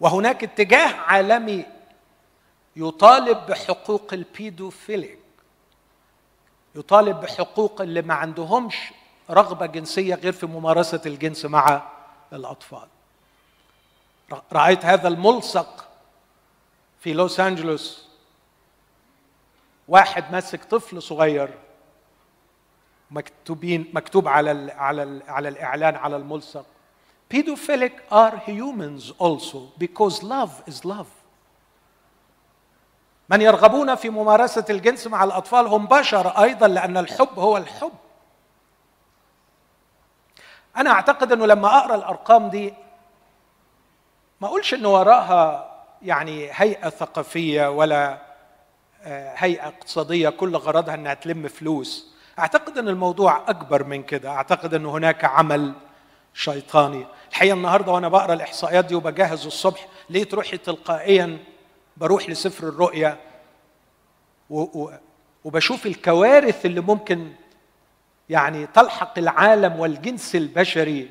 وهناك 0.00 0.44
اتجاه 0.44 0.94
عالمي 0.96 1.79
يطالب 2.80 3.46
بحقوق 3.46 4.12
ال 4.12 4.21
pedophilic. 4.21 5.18
يطالب 6.74 7.20
بحقوق 7.20 7.80
اللي 7.80 8.02
ما 8.02 8.14
عندهمش 8.14 8.76
رغبة 9.30 9.66
جنسية 9.66 10.14
غير 10.14 10.32
في 10.32 10.46
ممارسة 10.46 11.00
الجنس 11.06 11.44
مع 11.44 11.82
الأطفال. 12.32 12.88
رأيت 14.52 14.84
هذا 14.84 15.08
الملصق 15.08 15.88
في 17.00 17.12
لوس 17.12 17.40
أنجلوس. 17.40 18.08
واحد 19.88 20.32
ماسك 20.32 20.64
طفل 20.64 21.02
صغير 21.02 21.58
مكتوبين 23.10 23.90
مكتوب 23.92 24.28
على 24.28 24.50
ال 24.50 24.70
على 24.70 25.02
ال 25.02 25.22
على 25.28 25.48
الإعلان 25.48 25.96
على 25.96 26.16
الملصق. 26.16 26.66
Pedophilic 27.34 27.92
are 28.10 28.36
humans 28.46 29.12
also 29.18 29.58
because 29.78 30.22
love 30.22 30.62
is 30.66 30.84
love. 30.84 31.19
من 33.30 33.40
يرغبون 33.42 33.94
في 33.94 34.10
ممارسة 34.10 34.64
الجنس 34.70 35.06
مع 35.06 35.24
الأطفال 35.24 35.66
هم 35.66 35.86
بشر 35.86 36.28
أيضا 36.28 36.68
لأن 36.68 36.96
الحب 36.96 37.38
هو 37.38 37.56
الحب. 37.56 37.92
أنا 40.76 40.90
أعتقد 40.90 41.32
أنه 41.32 41.46
لما 41.46 41.78
أقرأ 41.78 41.94
الأرقام 41.94 42.48
دي 42.50 42.74
ما 44.40 44.48
أقولش 44.48 44.74
أنه 44.74 44.88
وراها 44.88 45.70
يعني 46.02 46.48
هيئة 46.52 46.88
ثقافية 46.88 47.70
ولا 47.70 48.18
آه، 49.02 49.34
هيئة 49.36 49.68
اقتصادية 49.68 50.28
كل 50.28 50.56
غرضها 50.56 50.94
أنها 50.94 51.14
تلم 51.14 51.48
فلوس. 51.48 52.14
أعتقد 52.38 52.78
أن 52.78 52.88
الموضوع 52.88 53.42
أكبر 53.48 53.84
من 53.84 54.02
كده. 54.02 54.30
أعتقد 54.30 54.74
أن 54.74 54.86
هناك 54.86 55.24
عمل 55.24 55.72
شيطاني. 56.34 57.06
الحقيقة 57.30 57.54
النهاردة 57.54 57.92
وأنا 57.92 58.08
بقرأ 58.08 58.32
الإحصائيات 58.34 58.84
دي 58.84 58.94
وبجهز 58.94 59.46
الصبح 59.46 59.86
لقيت 60.10 60.34
روحي 60.34 60.56
تلقائيا 60.56 61.38
بروح 61.96 62.30
لسفر 62.30 62.68
الرؤيا 62.68 63.18
وبشوف 65.44 65.86
الكوارث 65.86 66.66
اللي 66.66 66.80
ممكن 66.80 67.32
يعني 68.28 68.66
تلحق 68.66 69.18
العالم 69.18 69.80
والجنس 69.80 70.34
البشري. 70.36 71.10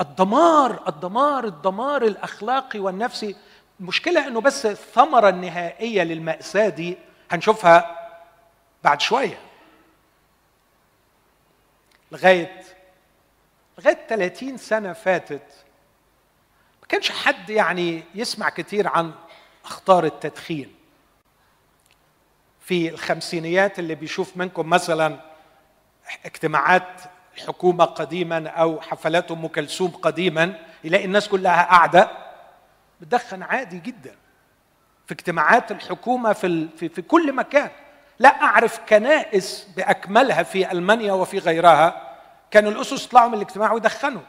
الدمار 0.00 0.88
الدمار 0.88 1.44
الدمار 1.44 2.02
الأخلاقي 2.02 2.78
والنفسي. 2.80 3.36
المشكلة 3.80 4.26
إنه 4.26 4.40
بس 4.40 4.66
الثمرة 4.66 5.28
النهائية 5.28 6.02
للمأساة 6.02 6.68
دي 6.68 6.96
هنشوفها 7.30 7.96
بعد 8.84 9.00
شوية. 9.00 9.38
لغاية 12.12 12.62
لغاية 13.78 14.06
30 14.08 14.56
سنة 14.56 14.92
فاتت 14.92 15.64
ما 16.82 16.86
كانش 16.88 17.10
حد 17.10 17.50
يعني 17.50 18.04
يسمع 18.14 18.48
كتير 18.48 18.88
عن 18.88 19.12
أخطار 19.70 20.04
التدخين. 20.04 20.74
في 22.60 22.88
الخمسينيات 22.88 23.78
اللي 23.78 23.94
بيشوف 23.94 24.36
منكم 24.36 24.70
مثلا 24.70 25.16
اجتماعات 26.24 27.00
الحكومة 27.36 27.84
قديما 27.84 28.48
أو 28.48 28.80
حفلات 28.80 29.30
أم 29.30 29.46
كلثوم 29.46 29.90
قديما 29.90 30.54
يلاقي 30.84 31.04
الناس 31.04 31.28
كلها 31.28 31.62
قاعدة 31.62 32.10
بتدخن 33.00 33.42
عادي 33.42 33.78
جدا. 33.78 34.16
في 35.06 35.14
اجتماعات 35.14 35.70
الحكومة 35.70 36.32
في 36.32 36.68
في, 36.76 36.88
في 36.88 37.02
كل 37.02 37.32
مكان. 37.32 37.70
لا 38.18 38.28
أعرف 38.28 38.80
كنائس 38.88 39.68
بأكملها 39.76 40.42
في 40.42 40.72
ألمانيا 40.72 41.12
وفي 41.12 41.38
غيرها 41.38 42.16
كانوا 42.50 42.70
الأسس 42.72 43.04
يطلعوا 43.04 43.28
من 43.28 43.34
الاجتماع 43.34 43.72
ويدخنوا. 43.72 44.22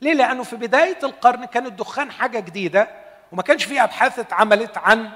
ليه؟ 0.00 0.12
لأنه 0.12 0.42
في 0.42 0.56
بداية 0.56 0.98
القرن 1.02 1.44
كان 1.44 1.66
الدخان 1.66 2.10
حاجة 2.10 2.40
جديدة. 2.40 2.99
وما 3.32 3.42
كانش 3.42 3.64
في 3.64 3.82
أبحاث 3.82 4.18
اتعملت 4.18 4.78
عن 4.78 5.10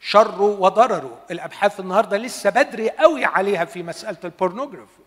شره 0.00 0.42
وضرره. 0.42 1.18
الأبحاث 1.30 1.80
النهارده 1.80 2.16
لسه 2.16 2.50
بدري 2.50 2.90
قوي 2.90 3.24
عليها 3.24 3.64
في 3.64 3.82
مسألة 3.82 4.18
البورنوغرافي 4.24 5.02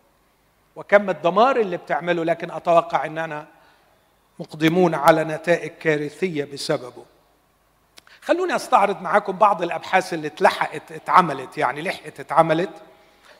وكم 0.75 1.09
الدمار 1.09 1.55
اللي 1.59 1.77
بتعمله 1.77 2.23
لكن 2.23 2.51
أتوقع 2.51 3.05
إننا 3.05 3.47
مقدمون 4.39 4.95
على 4.95 5.23
نتائج 5.23 5.71
كارثية 5.71 6.43
بسببه. 6.53 7.05
خلوني 8.21 8.55
أستعرض 8.55 9.01
معاكم 9.01 9.33
بعض 9.33 9.61
الأبحاث 9.63 10.13
اللي 10.13 10.27
اتلحقت 10.27 10.91
اتعملت 10.91 11.57
يعني 11.57 11.81
لحقت 11.81 12.19
اتعملت 12.19 12.69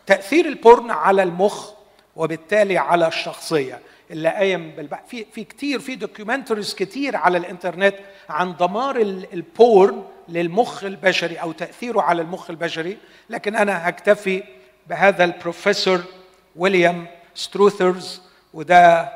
تأثير 0.05 0.45
ال 0.45 0.55
porn 0.55 0.91
على 0.91 1.23
المخ 1.23 1.69
وبالتالي 2.15 2.77
على 2.77 3.07
الشخصية. 3.07 3.79
اللي 4.13 4.29
قايم 4.29 4.71
بالبحث 4.71 5.07
في 5.09 5.25
في 5.25 5.43
كتير 5.43 5.79
في 5.79 5.95
documentaries 5.95 6.75
كتير 6.75 7.15
على 7.15 7.37
الإنترنت 7.37 7.95
عن 8.29 8.55
دمار 8.55 8.97
ال 9.33 9.47
porn 9.47 10.03
للمخ 10.29 10.83
البشري 10.83 11.35
أو 11.35 11.51
تأثيره 11.51 12.01
على 12.01 12.21
المخ 12.21 12.49
البشري. 12.49 12.97
لكن 13.29 13.55
أنا 13.55 13.89
هكتفي 13.89 14.43
بهذا 14.87 15.23
البروفيسور 15.23 16.03
ويليام 16.55 17.07
ستروثرز 17.35 18.21
وده 18.53 19.11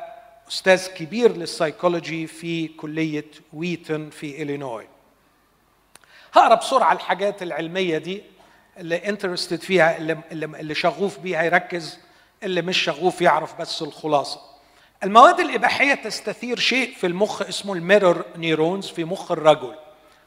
أستاذ 0.48 0.86
كبير 0.88 1.36
للسايكولوجي 1.36 2.26
في 2.26 2.68
كلية 2.68 3.30
ويتن 3.52 4.10
في 4.10 4.42
إلينوي. 4.42 4.86
هقرأ 6.32 6.54
بسرعة 6.54 6.92
الحاجات 6.92 7.42
العلمية 7.42 7.98
دي 7.98 8.22
اللي 8.78 9.08
interested 9.08 9.60
فيها 9.60 9.96
اللي 9.96 10.18
اللي, 10.32 10.46
اللي 10.46 10.74
شغوف 10.74 11.18
بيها 11.18 11.42
يركز 11.42 11.98
اللي 12.42 12.62
مش 12.62 12.78
شغوف 12.78 13.22
يعرف 13.22 13.60
بس 13.60 13.82
الخلاصة. 13.82 14.47
المواد 15.04 15.40
الإباحية 15.40 15.94
تستثير 15.94 16.58
شيء 16.58 16.94
في 16.94 17.06
المخ 17.06 17.42
اسمه 17.42 17.72
ال 17.72 17.79
mirror 17.79 18.24
neurons 18.36 18.86
في 18.86 19.04
مخ 19.04 19.32
الرجل 19.32 19.74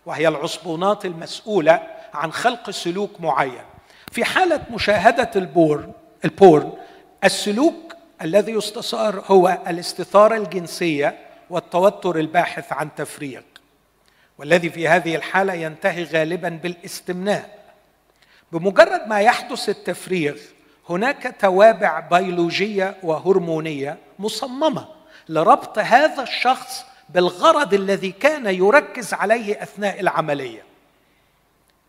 وهي 0.05 0.27
العصبونات 0.27 1.05
المسؤولة 1.05 1.87
عن 2.13 2.31
خلق 2.31 2.69
سلوك 2.69 3.21
معين. 3.21 3.61
في 4.11 4.25
حالة 4.25 4.61
مشاهدة 4.71 5.31
ال 5.35 5.46
porn 5.46 5.91
ال 6.25 6.34
porn 6.34 6.71
السلوك 7.23 7.95
الذي 8.21 8.51
يستثار 8.51 9.23
هو 9.27 9.57
الاستثارة 9.67 10.37
الجنسية 10.37 11.17
والتوتر 11.49 12.19
الباحث 12.19 12.73
عن 12.73 12.89
تفريغ 12.95 13.41
والذي 14.37 14.69
في 14.69 14.87
هذه 14.87 15.15
الحالة 15.15 15.53
ينتهي 15.53 16.03
غالبا 16.03 16.49
بالاستمناء. 16.49 17.59
بمجرد 18.51 19.07
ما 19.07 19.21
يحدث 19.21 19.69
التفريغ 19.69 20.37
هناك 20.89 21.35
توابع 21.39 21.99
بيولوجية 21.99 22.95
وهرمونية 23.03 23.97
مصممة 24.21 24.87
لربط 25.29 25.79
هذا 25.79 26.23
الشخص 26.23 26.85
بالغرض 27.09 27.73
الذي 27.73 28.11
كان 28.11 28.45
يركز 28.45 29.13
عليه 29.13 29.63
أثناء 29.63 29.99
العملية. 29.99 30.63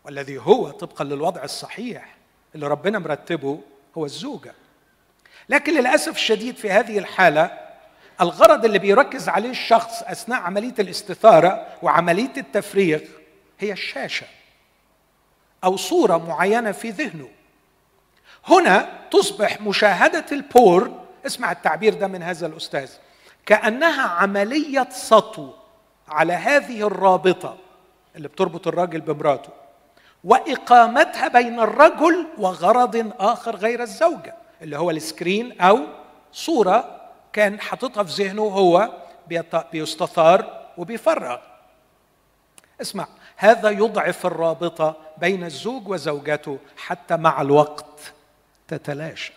والذي 0.05 0.37
هو 0.37 0.69
طبقا 0.69 1.03
للوضع 1.05 1.43
الصحيح 1.43 2.15
اللي 2.55 2.67
ربنا 2.67 2.99
مرتبه 2.99 3.59
هو 3.97 4.05
الزوجة. 4.05 4.53
لكن 5.49 5.73
للأسف 5.73 6.15
الشديد 6.15 6.55
في 6.55 6.71
هذه 6.71 6.97
الحالة 6.97 7.59
الغرض 8.21 8.65
اللي 8.65 8.79
بيركز 8.79 9.29
عليه 9.29 9.49
الشخص 9.49 10.03
أثناء 10.03 10.41
عملية 10.41 10.73
الاستثارة 10.79 11.67
وعملية 11.81 12.33
التفريغ 12.37 12.99
هي 13.59 13.71
الشاشة 13.71 14.27
أو 15.63 15.77
صورة 15.77 16.17
معينة 16.17 16.71
في 16.71 16.89
ذهنه. 16.89 17.29
هنا 18.47 18.89
تصبح 19.11 19.61
مشاهدة 19.61 20.25
البور 20.31 21.02
اسمع 21.25 21.51
التعبير 21.51 21.93
ده 21.93 22.07
من 22.07 22.23
هذا 22.23 22.47
الأستاذ. 22.47 22.91
كأنها 23.45 24.01
عملية 24.01 24.87
سطو 24.91 25.49
على 26.07 26.33
هذه 26.33 26.87
الرابطة 26.87 27.57
اللي 28.15 28.27
بتربط 28.27 28.67
الراجل 28.67 29.01
بمراته 29.01 29.49
وإقامتها 30.23 31.27
بين 31.27 31.59
الرجل 31.59 32.27
وغرض 32.37 33.11
آخر 33.19 33.55
غير 33.55 33.81
الزوجة 33.81 34.35
اللي 34.61 34.77
هو 34.77 34.91
ال 34.91 35.01
screen 35.01 35.61
أو 35.61 35.79
صورة 36.31 37.01
كان 37.33 37.59
حاططها 37.59 38.03
في 38.03 38.23
ذهنه 38.23 38.41
هو 38.41 38.89
بيستثار 39.71 40.65
وبيفرغ. 40.77 41.37
اسمع 42.81 43.07
هذا 43.35 43.69
يضعف 43.69 44.25
الرابطة 44.25 44.95
بين 45.17 45.43
الزوج 45.43 45.87
وزوجته 45.87 46.57
حتى 46.77 47.17
مع 47.17 47.41
الوقت 47.41 48.13
تتلاشى. 48.67 49.33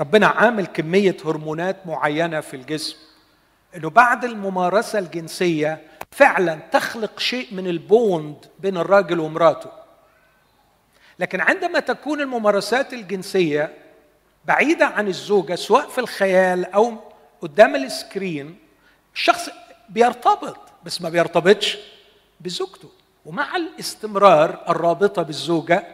ربنا 0.00 0.26
عامل 0.26 0.66
كمية 0.66 1.16
هرمونات 1.24 1.86
معينة 1.86 2.40
في 2.40 2.56
الجسم 2.56 2.96
إنه 3.76 3.90
بعد 3.90 4.24
الممارسة 4.24 4.98
الجنسية 4.98 5.82
فعلا 6.10 6.58
تخلق 6.72 7.20
شيء 7.20 7.54
من 7.54 7.66
ال 7.66 7.82
bond 7.82 8.46
بين 8.58 8.76
الراجل 8.76 9.20
ومراته. 9.20 9.70
لكن 11.18 11.40
عندما 11.40 11.80
تكون 11.80 12.20
الممارسات 12.20 12.92
الجنسية 12.92 13.74
بعيدة 14.44 14.86
عن 14.86 15.08
الزوجة 15.08 15.54
سواء 15.54 15.88
في 15.88 15.98
الخيال 15.98 16.72
أو 16.72 16.94
قدام 17.40 17.76
السكرين 17.76 18.58
الشخص 19.14 19.48
بيرتبط 19.88 20.58
بس 20.84 21.02
ما 21.02 21.08
بيرتبطش 21.08 21.78
بزوجته. 22.40 22.90
ومع 23.26 23.56
الاستمرار 23.56 24.64
الرابطة 24.68 25.22
بالزوجة 25.22 25.86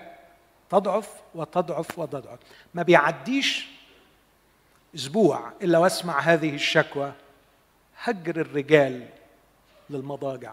تضعف 0.70 1.08
وتضعف 1.34 1.98
وتضعف. 1.98 2.38
ما 2.74 2.82
بيعديش 2.82 3.68
أسبوع 4.94 5.52
إلا 5.62 5.78
وأسمع 5.78 6.20
هذه 6.20 6.54
الشكوى 6.54 7.12
هجر 8.02 8.40
الرجال 8.40 9.06
للمضاجع 9.90 10.52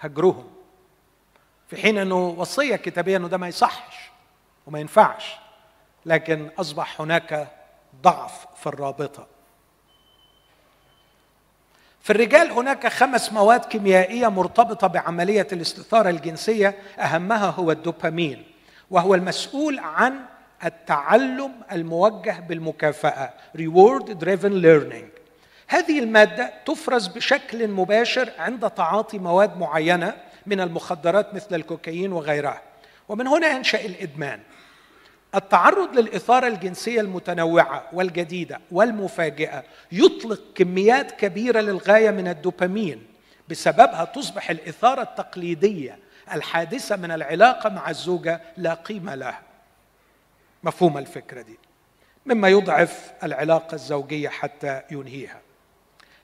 هجرهم 0.00 0.50
في 1.68 1.76
حين 1.76 1.98
أنه 1.98 2.28
وصية 2.28 2.76
كتابية 2.76 3.16
أنه 3.16 3.28
ده 3.28 3.36
ما 3.36 3.48
يصحش 3.48 4.10
وما 4.66 4.80
ينفعش 4.80 5.36
لكن 6.06 6.50
أصبح 6.58 7.00
هناك 7.00 7.48
ضعف 8.02 8.46
في 8.56 8.66
الرابطة. 8.66 9.26
في 12.02 12.10
الرجال 12.10 12.50
هناك 12.50 12.86
خمس 12.86 13.32
مواد 13.32 13.64
كيميائية 13.64 14.28
مرتبطة 14.28 14.86
بعملية 14.86 15.46
الاستثارة 15.52 16.10
الجنسية 16.10 16.78
أهمها 16.98 17.46
هو 17.50 17.70
الدوبامين 17.70 18.44
وهو 18.90 19.14
المسؤول 19.14 19.78
عن 19.78 20.20
التعلم 20.64 21.52
الموجه 21.72 22.40
بالمكافأة 22.48 23.30
reward 23.58 24.04
driven 24.04 24.62
learning. 24.62 25.20
هذه 25.68 25.98
المادة 25.98 26.52
تفرز 26.66 27.06
بشكل 27.06 27.68
مباشر 27.68 28.30
عند 28.38 28.70
تعاطي 28.70 29.18
مواد 29.18 29.56
معينة 29.56 30.14
من 30.46 30.60
المخدرات 30.60 31.34
مثل 31.34 31.54
الكوكايين 31.54 32.12
وغيرها. 32.12 32.62
ومن 33.08 33.26
هنا 33.26 33.48
ينشأ 33.48 33.84
الإدمان. 33.84 34.40
التعرض 35.34 35.98
للإثارة 35.98 36.46
الجنسية 36.46 37.00
المتنوعة 37.00 37.84
والجديدة 37.92 38.60
والمفاجئة 38.72 39.64
يطلق 39.92 40.40
كميات 40.54 41.10
كبيرة 41.10 41.60
للغاية 41.60 42.10
من 42.10 42.28
الدوبامين. 42.28 43.06
بسببها 43.48 44.04
تصبح 44.04 44.50
الإثارة 44.50 45.02
التقليدية 45.02 45.98
الحادثة 46.32 46.96
من 46.96 47.10
العلاقة 47.10 47.70
مع 47.70 47.90
الزوجة 47.90 48.40
لا 48.56 48.74
قيمة 48.74 49.14
لها. 49.14 49.49
مفهوم 50.62 50.98
الفكرة 50.98 51.42
دي. 51.42 51.58
مما 52.26 52.48
يضعف 52.48 53.12
العلاقة 53.22 53.74
الزوجية 53.74 54.28
حتى 54.28 54.82
ينهيها. 54.90 55.40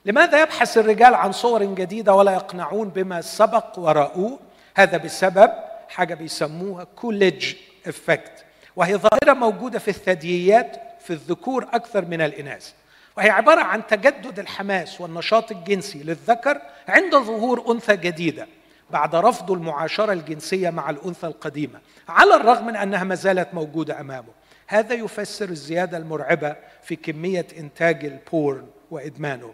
لماذا 0.05 0.41
يبحث 0.41 0.77
الرجال 0.77 1.15
عن 1.15 1.31
صور 1.31 1.63
جديدة 1.63 2.13
ولا 2.13 2.31
يقنعون 2.31 2.89
بما 2.89 3.21
سبق 3.21 3.79
ورأوه؟ 3.79 4.39
هذا 4.75 4.97
بسبب 4.97 5.51
حاجة 5.89 6.13
بيسموها 6.13 6.83
Coolidge 6.83 7.53
effect 7.87 8.45
وهي 8.75 8.95
ظاهرة 8.95 9.33
موجودة 9.33 9.79
في 9.79 9.87
الثدييات 9.87 10.77
في 10.99 11.13
الذكور 11.13 11.67
أكثر 11.73 12.05
من 12.05 12.21
الإناث. 12.21 12.71
وهي 13.17 13.29
عبارة 13.29 13.61
عن 13.61 13.87
تجدد 13.87 14.39
الحماس 14.39 15.01
والنشاط 15.01 15.51
الجنسي 15.51 16.03
للذكر 16.03 16.61
عند 16.87 17.15
ظهور 17.15 17.71
أنثى 17.71 17.95
جديدة. 17.95 18.47
بعد 18.91 19.15
رفض 19.15 19.51
المعاشرة 19.51 20.13
الجنسية 20.13 20.69
مع 20.69 20.89
الأنثى 20.89 21.27
القديمة 21.27 21.79
على 22.09 22.35
الرغم 22.35 22.65
من 22.65 22.75
أنها 22.75 23.03
ما 23.03 23.15
زالت 23.15 23.53
موجودة 23.53 23.99
أمامه. 23.99 24.31
هذا 24.67 24.93
يفسر 24.93 25.49
الزيادة 25.49 25.97
المرعبة 25.97 26.55
في 26.83 26.95
كمية 26.95 27.47
إنتاج 27.57 28.05
ال 28.05 28.17
porn 28.17 28.67
وإدمانه. 28.91 29.53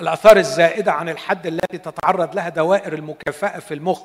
الآثار 0.00 0.36
الزائدة 0.36 0.92
عن 0.92 1.08
الحد 1.08 1.46
التي 1.46 1.78
تتعرض 1.78 2.34
لها 2.34 2.48
دوائر 2.48 2.92
المكافأة 2.92 3.58
في 3.58 3.74
المخ 3.74 4.02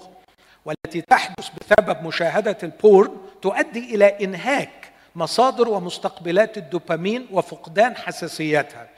والتي 0.66 1.02
تحدث 1.02 1.50
بسبب 1.62 2.04
مشاهدة 2.04 2.58
ال 2.64 2.74
porn 2.74 3.18
تؤدي 3.42 3.96
إلى 3.96 4.06
إنهاك 4.06 4.92
مصادر 5.16 5.70
ومستقبلات 5.70 6.58
الدوبامين 6.58 7.28
وفقدان 7.32 7.96
حساسيتها. 7.96 8.90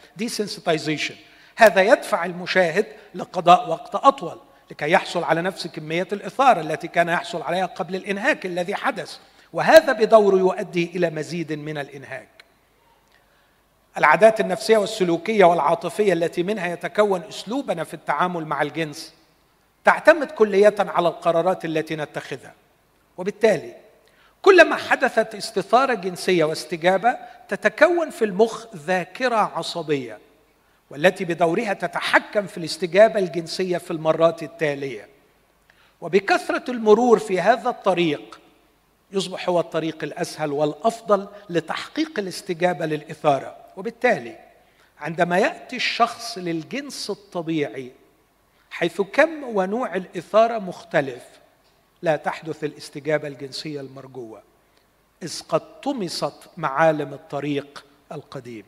هذا 1.56 1.82
يدفع 1.82 2.26
المشاهد 2.26 2.86
لقضاء 3.16 3.70
وقت 3.70 3.96
أطول. 3.96 4.40
لكي 4.72 4.92
يحصل 4.92 5.24
على 5.24 5.42
نفس 5.42 5.68
كمية 5.68 6.08
الإثارة 6.12 6.62
التي 6.62 6.88
كان 6.88 7.10
يحصل 7.10 7.42
عليها 7.42 7.66
قبل 7.66 7.96
الإنهاك 7.96 8.46
الذي 8.46 8.76
حدث. 8.76 9.18
وهذا 9.54 9.94
بدوره 9.94 10.38
يؤدي 10.38 10.92
إلى 10.96 11.10
مزيد 11.10 11.54
من 11.54 11.78
الإنهاك. 11.78 12.28
العادات 13.98 14.40
النفسية 14.40 14.78
والسلوكية 14.78 15.46
والعاطفية 15.46 16.14
التي 16.14 16.44
منها 16.44 16.68
يتكون 16.68 17.24
أسلوبنا 17.30 17.84
في 17.84 17.94
التعامل 17.94 18.46
مع 18.46 18.62
الجنس 18.62 19.14
تعتمد 19.84 20.32
كلية 20.32 20.76
على 20.80 21.08
القرارات 21.08 21.66
التي 21.66 21.96
نتخذها. 21.96 22.54
وبالتالي 23.18 23.76
كلما 24.42 24.76
حدثت 24.76 25.36
استثارة 25.36 25.94
جنسية 25.94 26.44
واستجابة 26.44 27.18
تتكون 27.48 28.10
في 28.10 28.26
المخ 28.26 28.66
ذاكرة 28.76 29.36
عصبية 29.36 30.20
والتي 30.90 31.26
بدورها 31.26 31.74
تتحكم 31.74 32.48
في 32.48 32.58
الاستجابة 32.58 33.20
الجنسية 33.20 33.78
في 33.78 33.92
المرات 33.92 34.44
التالية. 34.44 35.10
وبكثرة 36.02 36.72
المرور 36.72 37.20
في 37.20 37.42
هذا 37.42 37.70
الطريق 37.70 38.40
يصبح 39.12 39.50
هو 39.50 39.60
الطريق 39.60 40.04
الأسهل 40.04 40.52
والأفضل 40.52 41.28
لتحقيق 41.50 42.20
الاستجابة 42.20 42.86
للإثارة. 42.86 43.56
وبالتالي 43.78 44.40
عندما 45.00 45.38
يأتي 45.38 45.76
الشخص 45.76 46.38
للجنس 46.38 47.10
الطبيعي 47.10 47.92
حيث 48.70 49.02
كم 49.02 49.44
ونوع 49.44 49.96
الإثارة 49.96 50.60
مختلف 50.60 51.24
لا 52.02 52.16
تحدث 52.16 52.64
الاستجابة 52.64 53.28
الجنسية 53.28 53.82
المرجوة 53.82 54.42
إذ 55.24 55.42
قد 55.50 55.82
طمست 55.82 56.50
معالم 56.58 57.14
الطريق 57.14 57.86
القديم. 58.12 58.66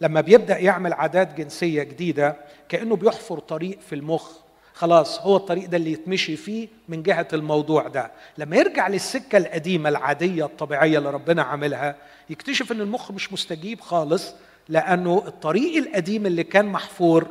لما 0.00 0.20
بيبدأ 0.20 0.58
يعمل 0.58 0.92
عادات 0.92 1.34
جنسية 1.34 1.82
جديدة 1.82 2.36
كأنه 2.68 2.96
بيحفر 2.96 3.38
طريق 3.38 3.80
في 3.80 3.94
المخ. 3.94 4.30
خلاص 4.74 5.20
هو 5.20 5.36
الطريق 5.36 5.68
ده 5.68 5.76
اللي 5.76 5.92
يتمشي 5.92 6.36
فيه 6.36 6.68
من 6.88 7.02
جهة 7.02 7.28
الموضوع 7.32 7.88
ده. 7.88 8.10
لما 8.38 8.56
يرجع 8.56 8.88
للسكة 8.88 9.38
القديمة 9.38 9.88
العادية 9.88 10.44
الطبيعية 10.44 10.98
اللي 10.98 11.10
ربنا 11.10 11.42
عاملها 11.42 11.96
يكتشف 12.30 12.72
إن 12.72 12.80
المخ 12.80 13.10
مش 13.10 13.32
مستجيب 13.32 13.80
خالص 13.80 14.34
لأنه 14.68 15.22
الطريق 15.26 15.76
القديم 15.86 16.26
اللي 16.26 16.44
كان 16.44 16.66
محفور 16.66 17.28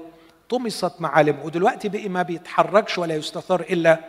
طمست 0.49 1.01
معالمه. 1.01 1.45
ودلوقتي 1.45 1.89
بقي 1.89 2.09
ما 2.09 2.21
بيتحركش 2.21 2.97
ولا 2.97 3.15
يستثار 3.15 3.61
إلا 3.61 3.99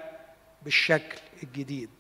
بالشكل 0.63 1.19
الجديد. 1.43 1.91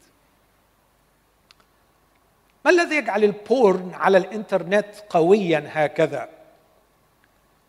ما 2.64 2.70
الذي 2.70 2.96
يجعل 2.96 3.24
ال 3.24 3.37
porn 3.37 3.90
على 3.94 4.18
الإنترنت 4.18 4.86
قويا 5.10 5.64
هكذا؟ 5.72 6.28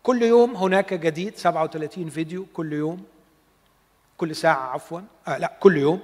كل 0.06 0.22
يوم 0.22 0.56
هناك 0.56 0.94
جديد 0.94 1.36
37 1.36 2.10
فيديو 2.10 2.46
كل 2.54 2.72
يوم 2.72 3.04
كل 4.16 4.36
ساعة 4.36 4.70
عفوا. 4.70 5.00
آه 5.28 5.38
لا 5.38 5.52
كل 5.60 5.76
يوم. 5.76 6.00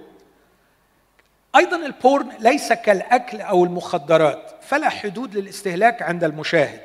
أيضا 1.56 1.76
ال 1.76 1.86
porn 1.86 2.28
ليس 2.38 2.72
كالأكل 2.72 3.40
أو 3.40 3.64
المخدرات 3.64 4.52
فلا 4.60 4.88
حدود 4.88 5.36
للاستهلاك 5.36 6.02
عند 6.02 6.24
المشاهد. 6.24 6.80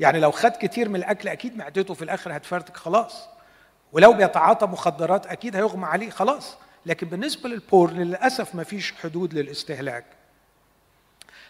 يعني 0.00 0.20
لو 0.20 0.30
خد 0.30 0.50
كتير 0.50 0.88
من 0.88 0.96
الأكل 0.96 1.28
أكيد 1.28 1.56
معدته 1.56 1.94
في 1.94 2.02
الآخر 2.02 2.36
هتفرتك 2.36 2.76
خلاص. 2.76 3.28
ولو 3.92 4.12
بيتعاطى 4.12 4.66
مخدرات 4.66 5.26
أكيد 5.26 5.56
هيغمى 5.56 5.86
عليه 5.86 6.10
خلاص. 6.10 6.56
لكن 6.86 7.08
بالنسبة 7.08 7.48
لل 7.48 7.64
porn 7.64 7.96
للأسف 8.00 8.54
ما 8.54 8.64
فيش 8.64 8.92
حدود 8.92 9.34
للاستهلاك. 9.34 10.04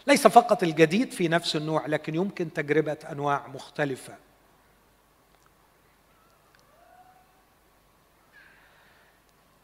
ليس 0.07 0.27
فقط 0.27 0.63
الجديد 0.63 1.11
في 1.11 1.27
نفس 1.27 1.55
النوع 1.55 1.85
لكن 1.85 2.15
يمكن 2.15 2.53
تجربة 2.53 2.97
أنواع 3.11 3.47
مختلفة. 3.47 4.24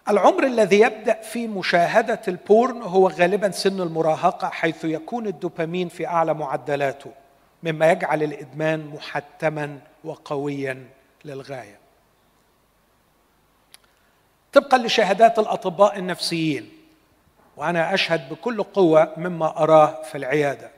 العمر 0.10 0.44
الذي 0.44 0.80
يبدأ 0.80 1.22
في 1.22 1.48
مشاهدة 1.48 2.22
ال 2.28 2.38
porn 2.38 2.82
هو 2.82 3.08
غالبا 3.08 3.52
سن 3.52 3.82
المراهقة 3.82 4.50
حيث 4.50 4.86
يكون 4.86 5.28
الدوبامين 5.28 5.90
في 5.90 6.08
أعلى 6.08 6.34
معدلاته 6.34 7.12
مما 7.64 7.92
يجعل 7.92 8.24
الإدمان 8.24 8.88
محتما 8.88 9.80
وقويا 10.04 10.86
للغاية. 11.26 11.80
طبقا 14.54 14.78
لشهادات 14.78 15.40
الأطباء 15.40 16.00
النفسيين 16.00 16.70
وأنا 17.58 17.94
أشهد 17.94 18.30
بكل 18.30 18.64
قوة 18.64 19.14
مما 19.18 19.64
أراه 19.64 20.04
في 20.04 20.18
العيادة. 20.18 20.72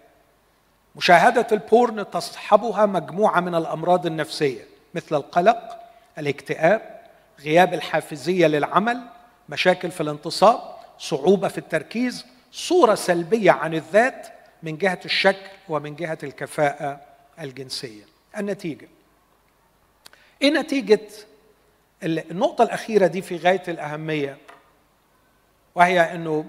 مشاهدة 0.95 1.47
البورن 1.51 2.09
تصحبها 2.09 2.85
مجموعة 2.85 3.39
من 3.39 3.55
الأمراض 3.55 4.05
النفسية 4.05 4.65
مثل 4.93 5.15
القلق 5.15 5.79
الاكتئاب 6.17 6.92
غياب 7.39 7.73
الحافزية 7.73 8.47
للعمل 8.47 9.01
مشاكل 9.49 9.91
في 9.91 10.01
الانتصاب 10.01 10.75
صعوبة 10.99 11.47
في 11.47 11.57
التركيز 11.57 12.25
صورة 12.51 12.95
سلبية 12.95 13.51
عن 13.51 13.73
الذات 13.73 14.27
من 14.63 14.77
جهة 14.77 14.99
الشكل 15.05 15.47
ومن 15.69 15.95
جهة 15.95 16.17
الكفاءة 16.23 17.01
الجنسية. 17.39 18.03
النتيجة. 18.37 18.87
إيه 20.41 20.49
نتيجة 20.49 21.01
النقطة 22.03 22.63
الأخيرة 22.63 23.07
دي 23.07 23.21
في 23.21 23.37
غاية 23.37 23.63
الأهمية؟ 23.67 24.37
وهي 25.75 26.15
إنه 26.15 26.45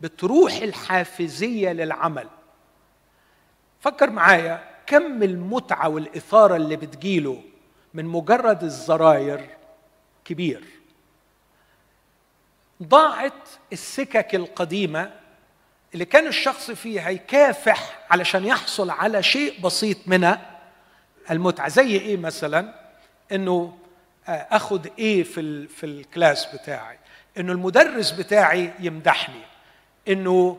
بتروح 0.00 0.52
الحافزية 0.52 1.72
للعمل. 1.72 2.28
فكر 3.80 4.10
معايا 4.10 4.70
كم 4.86 5.22
المتعة 5.22 5.88
والإثارة 5.88 6.56
اللي 6.56 6.76
بتجيله 6.76 7.42
من 7.94 8.04
مجرد 8.04 8.62
الزراير 8.62 9.46
كبير. 10.24 10.64
ضاعت 12.82 13.48
السكك 13.72 14.34
القديمة 14.34 15.10
اللي 15.94 16.04
كان 16.04 16.26
الشخص 16.26 16.70
فيها 16.70 17.10
يكافح 17.10 17.98
علشان 18.10 18.44
يحصل 18.44 18.90
على 18.90 19.22
شيء 19.22 19.60
بسيط 19.60 19.96
من 20.06 20.36
المتعة. 21.30 21.68
زي 21.68 21.96
إيه 21.96 22.16
مثلا؟ 22.16 22.74
إنه 23.32 23.76
آه، 24.28 24.46
أخد 24.50 24.88
A 24.98 25.22
في 25.22 25.68
في 25.68 25.86
ال 25.86 25.97
class 25.97 26.54
بتاعي. 26.54 26.98
إنه 27.38 27.52
المدرس 27.52 28.10
بتاعي 28.10 28.72
يمدحني. 28.80 29.42
إنه 30.08 30.58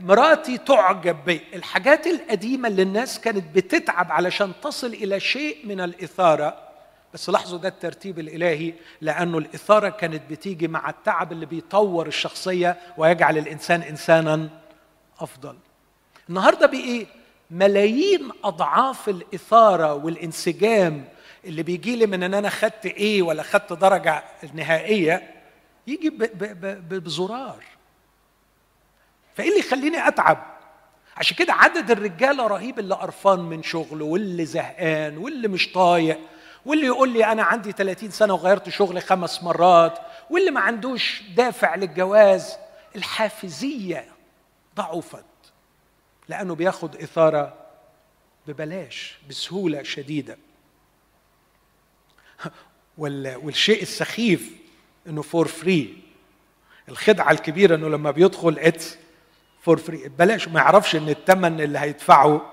مراتي 0.00 0.58
تعجب 0.58 1.16
بي 1.24 1.40
الحاجات 1.54 2.06
القديمة 2.06 2.68
اللي 2.68 2.82
الناس 2.82 3.20
كانت 3.20 3.54
بتتعب 3.56 4.12
علشان 4.12 4.52
تصل 4.62 4.86
إلى 4.86 5.20
شيء 5.20 5.56
من 5.66 5.80
الإثارة. 5.80 6.58
بس 7.14 7.30
لاحظوا 7.30 7.58
ده 7.58 7.68
الترتيب 7.68 8.18
الإلهي 8.18 8.74
لأنه 9.00 9.38
الإثارة 9.38 9.88
كانت 9.88 10.22
بتيجي 10.30 10.68
مع 10.68 10.90
التعب 10.90 11.32
اللي 11.32 11.46
بيطور 11.46 12.06
الشخصية 12.06 12.76
ويجعل 12.98 13.38
الإنسان 13.38 13.82
انسانا 13.82 14.48
أفضل. 15.20 15.56
النهارده 16.28 16.66
بايه 16.66 17.06
ملايين 17.50 18.28
أضعاف 18.44 19.08
الإثارة 19.08 19.94
والانسجام 19.94 21.04
اللي 21.44 21.62
بيجي 21.62 21.96
لي 21.96 22.06
من 22.06 22.22
إن 22.22 22.34
أنا 22.34 22.48
خدت 22.50 22.86
إيه 22.86 23.22
ولا 23.22 23.42
خدت 23.42 23.72
درجة 23.72 24.24
النهائيه 24.44 25.34
يجي 25.86 26.10
بزرار. 26.90 27.64
فإيه 29.40 29.48
اللي 29.48 29.60
يخليني 29.60 30.08
أتعب؟ 30.08 30.46
عشان 31.16 31.36
كده 31.36 31.52
عدد 31.52 31.90
الرجاله 31.90 32.46
رهيب 32.46 32.78
اللي 32.78 32.94
قرفان 32.94 33.40
من 33.40 33.62
شغله 33.62 34.04
واللي 34.04 34.44
زهقان 34.44 35.18
واللي 35.18 35.48
مش 35.48 35.72
طايق 35.72 36.18
واللي 36.64 36.86
يقول 36.86 37.08
لي 37.12 37.24
أنا 37.24 37.42
عندي 37.42 37.72
30 37.72 38.10
سنة 38.10 38.34
وغيرت 38.34 38.68
شغلي 38.68 39.00
خمس 39.00 39.42
مرات 39.42 39.98
واللي 40.30 40.50
ما 40.50 40.60
عندوش 40.60 41.22
دافع 41.36 41.74
للجواز. 41.74 42.56
الحافزية 42.96 44.04
ضعفت 44.76 45.24
لأنه 46.28 46.54
بياخد 46.54 46.96
إثارة 46.96 47.54
ببلاش 48.46 49.18
بسهولة 49.28 49.82
شديدة. 49.82 50.38
والشيء 52.98 53.82
السخيف 53.82 54.50
إنه 55.06 55.22
for 55.22 55.48
free 55.48 56.02
الخدعة 56.88 57.30
الكبيرة 57.30 57.76
إنه 57.76 57.88
لما 57.88 58.10
بيدخل 58.10 58.58
it's 58.58 58.98
for 59.60 59.76
free 59.76 60.08
بلاش 60.08 60.48
ما 60.48 60.60
يعرفش 60.60 60.96
إن 60.96 61.08
الثمن 61.08 61.60
اللي 61.60 61.78
هيدفعه 61.78 62.52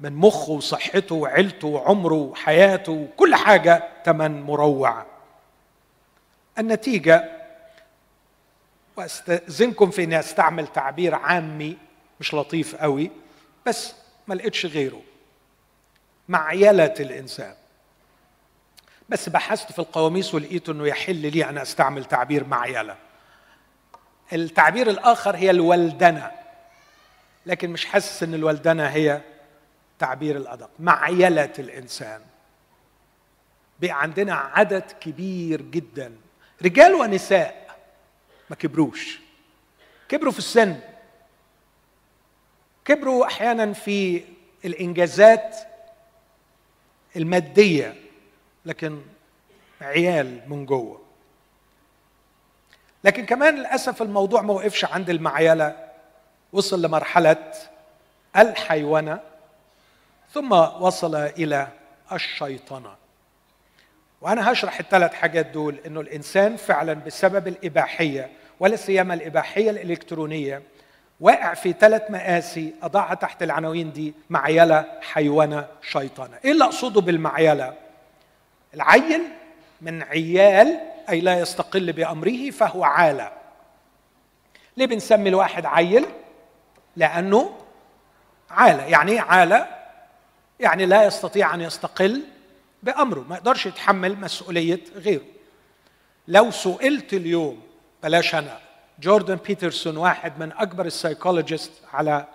من 0.00 0.12
مخه 0.12 0.52
وصحته 0.52 1.14
وعيلته 1.14 1.68
وعمره 1.68 2.14
وحياته 2.14 2.92
وكل 2.92 3.34
حاجة 3.34 3.88
ثمن 4.04 4.42
مروع. 4.42 5.06
النتيجة 6.58 7.30
وأستأذنكم 8.96 9.90
في 9.90 10.04
إني 10.04 10.18
أستعمل 10.18 10.66
تعبير 10.66 11.14
عامي 11.14 11.76
مش 12.20 12.34
لطيف 12.34 12.76
قوي 12.76 13.10
بس 13.66 13.94
ما 14.26 14.34
لقيتش 14.34 14.66
غيره. 14.66 15.02
معيله 16.28 16.94
الإنسان. 17.00 17.54
بس 19.08 19.28
بحثت 19.28 19.72
في 19.72 19.78
القواميس 19.78 20.34
ولقيت 20.34 20.68
إنه 20.68 20.86
يحل 20.86 21.16
لي 21.16 21.48
أن 21.48 21.58
أستعمل 21.58 22.04
تعبير 22.04 22.46
معيله 22.46 22.96
التعبير 24.32 24.90
الآخر 24.90 25.36
هي 25.36 25.50
الولدنة. 25.50 26.30
لكن 27.46 27.70
مش 27.70 27.84
حاسس 27.86 28.22
إن 28.22 28.34
الولدنه 28.34 28.86
هي 28.86 29.20
تعبير 29.98 30.36
الأدق. 30.36 30.70
معيلة 30.78 31.52
الإنسان. 31.58 32.20
بقى 33.80 34.02
عندنا 34.02 34.34
عدد 34.34 34.82
كبير 35.00 35.62
جدا. 35.62 36.16
رجال 36.62 36.94
ونساء. 36.94 37.76
ما 38.50 38.56
كبروش. 38.56 39.20
كبروا 40.08 40.32
في 40.32 40.38
السن. 40.38 40.80
كبروا 42.84 43.26
أحيانا 43.26 43.72
في 43.72 44.24
الإنجازات 44.64 45.56
المادية 47.16 47.94
لكن 48.64 49.02
عيال 49.80 50.40
من 50.50 50.66
جوه. 50.66 51.02
لكن 53.04 53.26
كمان 53.26 53.54
للأسف 53.56 54.02
الموضوع 54.02 54.42
ما 54.42 54.52
وقفش 54.54 54.84
عند 54.84 55.10
المعيلة. 55.10 55.85
وصل 56.52 56.82
لمرحلة 56.82 57.52
الحيوانة 58.36 59.20
ثم 60.32 60.52
وصل 60.52 61.14
إلى 61.14 61.68
الشيطنة. 62.12 62.94
وأنا 64.20 64.52
هشرح 64.52 64.78
الثلاث 64.80 65.14
حاجات 65.14 65.46
دول 65.46 65.76
إنه 65.86 66.00
الإنسان 66.00 66.56
فعلا 66.56 66.94
بسبب 66.94 67.48
الإباحية 67.48 68.30
ولا 68.60 68.76
سيما 68.76 69.14
الإباحية 69.14 69.70
الإلكترونية 69.70 70.62
واقع 71.20 71.54
في 71.54 71.72
ثلاث 71.72 72.10
مآسي 72.10 72.74
أضعها 72.82 73.14
تحت 73.14 73.42
العناوين 73.42 73.92
دي 73.92 74.14
معيلة 74.30 74.84
حيوانة 75.00 75.66
شيطانة 75.82 76.38
إيه 76.44 76.52
اللي 76.52 76.64
أقصده 76.64 77.00
بالمعيلة؟ 77.00 77.74
العيل 78.74 79.22
من 79.80 80.02
عيال 80.02 80.80
أي 81.10 81.20
لا 81.20 81.40
يستقل 81.40 81.92
بأمره 81.92 82.50
فهو 82.50 82.84
عالة. 82.84 83.32
ليه 84.76 84.86
بنسمي 84.86 85.28
الواحد 85.28 85.66
عيل؟ 85.66 86.06
لأنه 86.96 87.56
عالة 88.50 88.82
يعني 88.82 89.12
إيه 89.12 89.20
عالة؟ 89.20 89.66
يعني 90.60 90.86
لا 90.86 91.04
يستطيع 91.04 91.54
أن 91.54 91.60
يستقل 91.60 92.22
بأمره 92.82 93.24
ما 93.28 93.36
يقدرش 93.36 93.66
يتحمل 93.66 94.20
مسؤولية 94.20 94.80
غيره. 94.96 95.24
لو 96.28 96.50
سئلت 96.50 97.12
اليوم 97.14 97.60
بلاش 98.02 98.34
أنا 98.34 98.58
جوردن 99.00 99.34
بيترسون 99.34 99.96
واحد 99.96 100.38
من 100.38 100.52
أكبر 100.52 100.86
ال 100.86 100.92
psychologists 100.92 101.72
على 101.92 102.26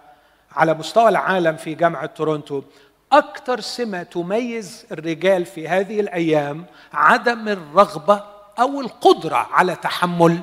على 0.51 0.74
مستوى 0.74 1.09
العالم 1.09 1.57
في 1.57 1.74
جامعة 1.76 2.05
تورونتو 2.05 2.64
أكثر 3.12 3.59
سمة 3.59 4.03
تميز 4.03 4.86
الرجال 4.91 5.45
في 5.45 5.68
هذه 5.68 5.99
الأيام 5.99 6.66
عدم 6.93 7.47
الرغبة 7.47 8.24
أو 8.59 8.82
القدرة 8.82 9.36
على 9.36 9.76
تحمل 9.76 10.41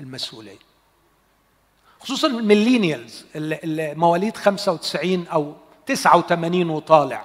المسؤولية. 0.00 0.67
خصوصا 2.08 2.28
الميلينيالز 2.28 3.24
مواليد 3.74 4.36
95 4.36 5.26
أو 5.26 5.54
89 5.86 6.70
وطالع. 6.70 7.24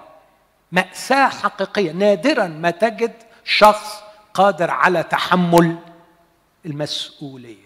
مأساة 0.71 1.29
حقيقية. 1.29 1.91
نادرا 1.91 2.47
ما 2.47 2.69
تجد 2.69 3.13
شخص 3.43 4.03
قادر 4.33 4.71
على 4.71 5.03
تحمل 5.03 5.77
المسؤولية. 6.65 7.65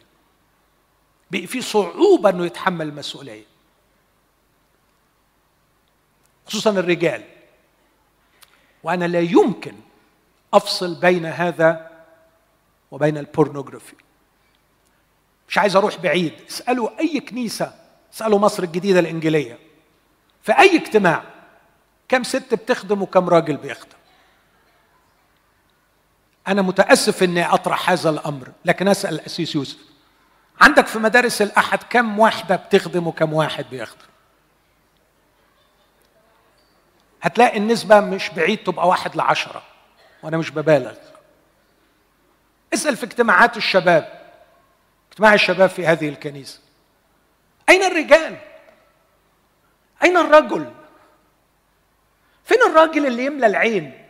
بقي 1.32 1.48
في 1.48 1.62
صعوبة 1.62 2.30
إنه 2.30 2.46
يتحمل 2.46 2.88
المسؤولية. 2.88 3.46
خصوصا 6.48 6.70
الرجال. 6.70 7.24
وأنا 8.84 9.06
لا 9.06 9.20
يمكن 9.20 9.76
أفصل 10.54 10.96
بين 10.96 11.26
هذا 11.26 11.92
وبين 12.92 13.18
البورنوغرافي 13.18 13.96
مش 15.58 15.62
عايز 15.62 15.76
أروح 15.76 15.98
بعيد. 15.98 16.34
اسألوا 16.50 17.00
أي 17.00 17.20
كنيسة 17.20 17.74
اسألوا 18.14 18.40
مصر 18.40 18.64
الجديدة 18.64 19.00
الإنجيلية. 19.00 19.60
في 20.44 20.60
أي 20.60 20.76
اجتماع 20.76 21.24
كم 22.10 22.24
ست 22.24 22.54
بتخدم 22.54 23.02
وكم 23.02 23.30
راجل 23.30 23.58
بيخدم. 23.58 23.98
أنا 26.48 26.62
متأسف 26.62 27.24
إني 27.24 27.46
أطرح 27.46 27.90
هذا 27.90 28.10
الأمر 28.10 28.52
لكن 28.66 28.88
أسأل 28.88 29.14
الاسيس 29.14 29.56
يوسف. 29.56 29.78
عندك 30.62 30.88
في 30.88 31.00
مدارس 31.00 31.42
الأحد 31.42 31.84
كم 31.90 32.20
واحدة 32.20 32.56
بتخدم 32.56 33.08
وكم 33.08 33.34
واحد 33.34 33.66
بيخدم؟ 33.72 34.08
هتلاقي 37.22 37.58
النسبة 37.58 38.00
مش 38.00 38.30
بعيد 38.30 38.58
تبقى 38.64 38.88
واحد 38.88 39.16
لعشرة 39.16 39.62
وأنا 40.24 40.38
مش 40.38 40.52
ببالغ. 40.52 40.96
اسأل 42.74 42.98
في 42.98 43.04
اجتماعات 43.04 43.58
الشباب. 43.58 44.17
اجتماع 45.18 45.34
الشباب 45.34 45.70
في 45.70 45.88
هذه 45.88 46.10
الكنيسة. 46.10 46.60
أين 47.70 47.84
الرجال؟ 47.84 48.38
أين 50.04 50.18
الرجل؟ 50.18 50.72
فين 52.46 52.58
الراجل 52.70 53.06
اللي 53.06 53.26
يملى 53.26 53.48
العين؟ 53.48 54.08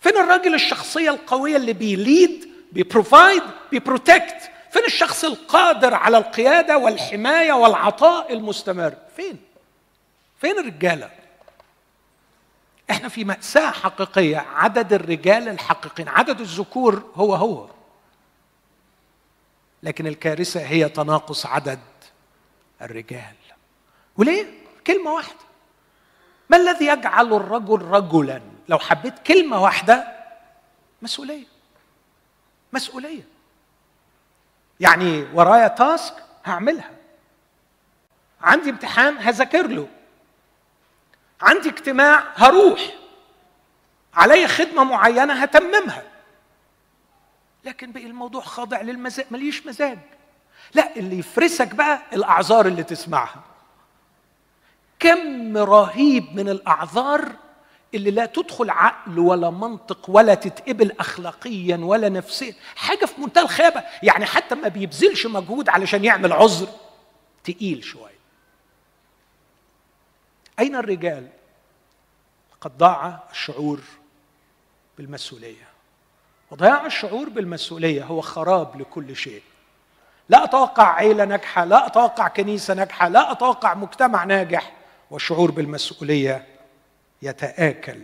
فين 0.00 0.16
الراجل 0.16 0.54
الشخصية 0.54 1.10
القوية 1.10 1.56
اللي 1.56 1.72
بي 1.72 1.97
lead 1.97 2.48
بي 2.72 2.88
provide 2.88 3.42
بي 3.70 3.86
protect؟ 3.86 4.50
فين 4.70 4.84
الشخص 4.84 5.24
القادر 5.24 5.94
على 5.94 6.18
القيادة 6.18 6.78
والحماية 6.78 7.52
والعطاء 7.52 8.32
المستمر؟ 8.32 8.94
فين؟ 9.16 9.38
فين 10.40 10.58
الرجالة؟ 10.58 11.10
إحنا 12.90 13.08
في 13.08 13.24
مأساة 13.24 13.70
حقيقية. 13.70 14.46
عدد 14.54 14.92
الرجال 14.92 15.48
الحقيقيين 15.48 16.08
عدد 16.08 16.40
الذكور 16.40 17.10
هو 17.14 17.34
هو. 17.34 17.71
لكن 19.82 20.06
الكارثة 20.06 20.60
هي 20.60 20.88
تناقص 20.88 21.46
عدد 21.46 21.80
الرجال. 22.82 23.34
وليه؟ 24.16 24.46
كلمة 24.86 25.12
واحدة. 25.12 25.40
ما 26.48 26.56
الذي 26.56 26.86
يجعل 26.86 27.32
الرجل 27.32 27.82
رجلا؟ 27.82 28.42
لو 28.68 28.78
حبيت 28.78 29.18
كلمة 29.18 29.62
واحدة 29.62 30.16
مسؤولية. 31.02 31.46
مسؤولية. 32.72 33.22
يعني 34.80 35.26
ورايا 35.34 35.68
تاسك 35.68 36.14
هعملها. 36.44 36.90
عندي 38.40 38.70
امتحان 38.70 39.18
هذاكر 39.18 39.66
له. 39.66 39.88
عندي 41.42 41.68
اجتماع 41.68 42.24
هروح. 42.34 42.80
علي 44.14 44.48
خدمة 44.48 44.84
معينة 44.84 45.32
هتممها. 45.32 46.11
لكن 47.64 47.92
بقي 47.92 48.06
الموضوع 48.06 48.42
خاضع 48.42 48.80
للمزاج 48.80 49.26
ماليش 49.30 49.66
مزاج. 49.66 49.98
لا 50.74 50.96
اللي 50.96 51.18
يفرسك 51.18 51.74
بقى 51.74 52.02
الأعذار 52.12 52.66
اللي 52.66 52.82
تسمعها. 52.82 53.42
كم 54.98 55.56
رهيب 55.56 56.36
من 56.36 56.48
الأعذار 56.48 57.32
اللي 57.94 58.10
لا 58.10 58.26
تدخل 58.26 58.70
عقل 58.70 59.18
ولا 59.18 59.50
منطق 59.50 60.10
ولا 60.10 60.34
تتقبل 60.34 60.92
أخلاقيا 61.00 61.76
ولا 61.76 62.08
نفسيا. 62.08 62.54
حاجة 62.76 63.04
في 63.04 63.20
منتهى 63.20 63.42
الخيبة 63.42 63.84
يعني 64.02 64.26
حتى 64.26 64.54
ما 64.54 64.68
بيبذلش 64.68 65.26
مجهود 65.26 65.68
علشان 65.68 66.04
يعمل 66.04 66.32
عذر 66.32 66.68
تقيل 67.44 67.84
شوية. 67.84 68.12
أين 70.58 70.76
الرجال؟ 70.76 71.28
قد 72.60 72.78
ضاع 72.78 73.22
الشعور 73.30 73.80
بالمسؤولية. 74.98 75.71
وضياع 76.52 76.86
الشعور 76.86 77.28
بالمسؤولية 77.28 78.04
هو 78.04 78.20
خراب 78.20 78.80
لكل 78.80 79.16
شيء. 79.16 79.42
لا 80.28 80.44
أتوقع 80.44 80.94
عيلة 80.94 81.24
ناجحة 81.24 81.64
لا 81.64 81.86
أتوقع 81.86 82.28
كنيسة 82.28 82.74
ناجحة 82.74 83.08
لا 83.08 83.32
أتوقع 83.32 83.74
مجتمع 83.74 84.24
ناجح 84.24 84.72
والشعور 85.10 85.50
بالمسؤولية 85.50 86.46
يتآكل. 87.22 88.02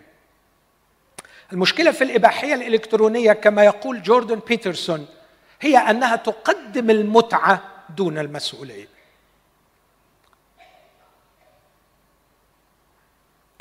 المشكلة 1.53 1.91
في 1.91 2.05
الإباحية 2.05 2.55
الإلكترونية 2.55 3.33
كما 3.33 3.65
يقول 3.65 4.03
جوردن 4.03 4.41
بيترسون 4.49 5.07
هي 5.61 5.77
أنها 5.77 6.17
تقدم 6.17 6.91
المتعة 6.91 7.63
دون 7.97 8.19
المسؤولية. 8.19 8.89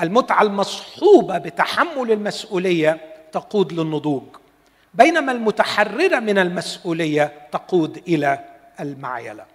المتعة 0.02 0.42
المصحوبة 0.42 1.38
بتحمل 1.38 2.12
المسؤولية 2.12 3.16
تقود 3.32 3.74
للنضوج. 3.74 4.24
بينما 4.98 5.32
المتحرره 5.32 6.20
من 6.20 6.38
المسؤولية 6.38 7.48
تقود 7.52 7.98
إلى 7.98 8.40
المعيلة. 8.80 9.46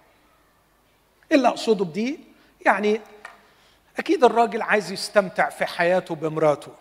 اللي 1.31 1.47
أقصده 1.47 1.85
بدي 1.85 2.19
يعني 2.65 3.01
أكيد 3.99 4.23
الراجل 4.23 4.61
عايز 4.61 4.91
يستمتع 4.91 5.49
في 5.49 5.65
حياته 5.65 6.15
بمراته 6.15 6.71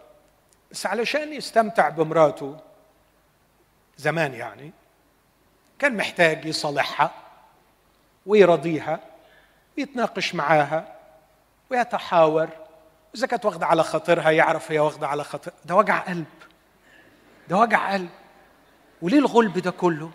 بس 0.71 0.87
علشان 0.87 1.33
يستمتع 1.33 1.89
بمراته 1.89 2.57
زمان 3.97 4.35
يعني 4.35 4.73
كان 5.79 5.97
محتاج 5.97 6.45
يصالحها 6.45 7.11
ويرضيها 8.27 9.01
ويتناقش 9.79 10.35
معاها 10.35 10.97
ويتحاور. 11.71 12.49
إذا 13.15 13.27
كانت 13.27 13.45
واخدة 13.45 13.67
على 13.67 13.83
خاطرها 13.83 14.31
يعرف 14.31 14.73
هي 14.73 14.79
واخدة 14.79 15.09
على 15.09 15.25
خاطر 15.25 15.53
ده 15.65 15.75
وجع 15.75 15.99
قلب 15.99 16.27
ده 17.49 17.57
وجع 17.57 17.93
قلب. 17.93 18.09
وليه 19.03 19.19
الغلب 19.19 19.59
ده 19.59 19.71
كله؟ 19.71 20.11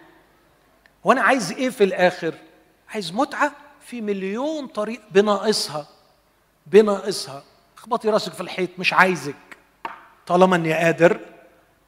وأنا 1.03 1.21
عايز 1.21 1.51
إيه 1.51 1.69
في 1.69 1.83
الآخر؟ 1.83 2.33
عايز 2.89 3.13
متعة 3.13 3.51
في 3.81 4.01
مليون 4.01 4.67
طريق 4.67 5.01
بناقصها 5.11 5.88
بناقصها. 6.67 7.43
اخبطي 7.77 8.09
راسك 8.09 8.33
في 8.33 8.41
الحيط 8.41 8.69
مش 8.79 8.93
عايزك. 8.93 9.35
طالما 10.27 10.55
إني 10.55 10.73
قادر 10.73 11.19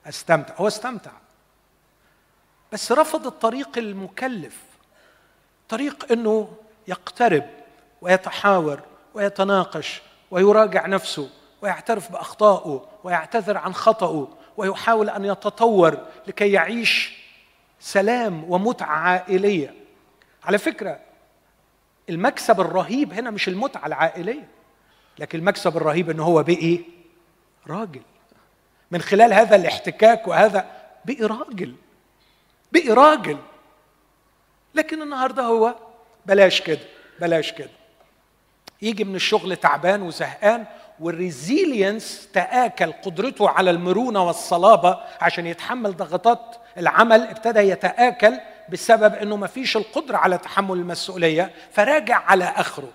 أستمتع. 0.06 0.54
هو 0.58 0.68
استمتع. 0.68 1.12
بس 2.72 2.92
رفض 2.92 3.26
الطريق 3.28 3.78
المكلف. 3.78 4.58
طريق 5.70 6.12
إنه 6.12 6.54
يقترب 6.88 7.50
ويتحاور 8.02 8.82
ويتناقش 9.14 10.02
ويراجع 10.32 10.88
نفسه 10.88 11.30
ويعترف 11.62 12.12
بأخطائه 12.12 12.86
ويعتذر 13.04 13.58
عن 13.58 13.74
خطأه. 13.74 14.28
ويحاول 14.60 15.10
أن 15.10 15.26
يتطور 15.26 15.98
لكي 16.28 16.52
يعيش 16.52 17.20
سلام 17.80 18.52
ومتعة 18.52 18.96
عائلية. 18.98 19.74
على 20.44 20.58
فكرة 20.58 21.00
المكسب 22.10 22.62
الرهيب 22.62 23.14
هنا 23.14 23.32
مش 23.32 23.48
المتعة 23.48 23.86
العائلية 23.86 24.48
لكن 25.20 25.40
المكسب 25.40 25.78
الرهيب 25.78 26.10
ان 26.10 26.20
هو 26.20 26.44
بقي 26.44 26.80
راجل. 27.68 28.02
من 28.92 29.02
خلال 29.02 29.34
هذا 29.34 29.56
الاحتكاك 29.56 30.28
وهذا 30.28 30.72
بقي 31.06 31.24
راجل. 31.24 31.76
بقي 32.72 32.90
راجل. 32.90 33.38
لكن 34.76 35.02
النهارده 35.02 35.44
هو 35.44 35.76
بلاش 36.26 36.62
كده 36.62 36.86
بلاش 37.20 37.52
كده. 37.52 37.70
يجي 38.82 39.04
من 39.04 39.16
الشغل 39.16 39.56
تعبان 39.56 40.02
وزهقان 40.02 40.66
والريزيلينس 41.00 42.28
تآكل 42.34 42.92
قدرته 42.92 43.50
على 43.50 43.70
المرونة 43.72 44.24
والصلابة 44.24 45.00
عشان 45.22 45.48
يتحمل 45.48 45.98
ضغطات 45.98 46.56
العمل 46.78 47.22
ابتدى 47.22 47.60
يتآكل 47.60 48.40
بسبب 48.70 49.14
إنه 49.14 49.36
ما 49.36 49.48
فيش 49.48 49.78
القدرة 49.78 50.18
على 50.18 50.38
تحمل 50.38 50.78
المسؤولية 50.78 51.54
فراجع 51.72 52.18
على 52.18 52.44
آخره. 52.46 52.90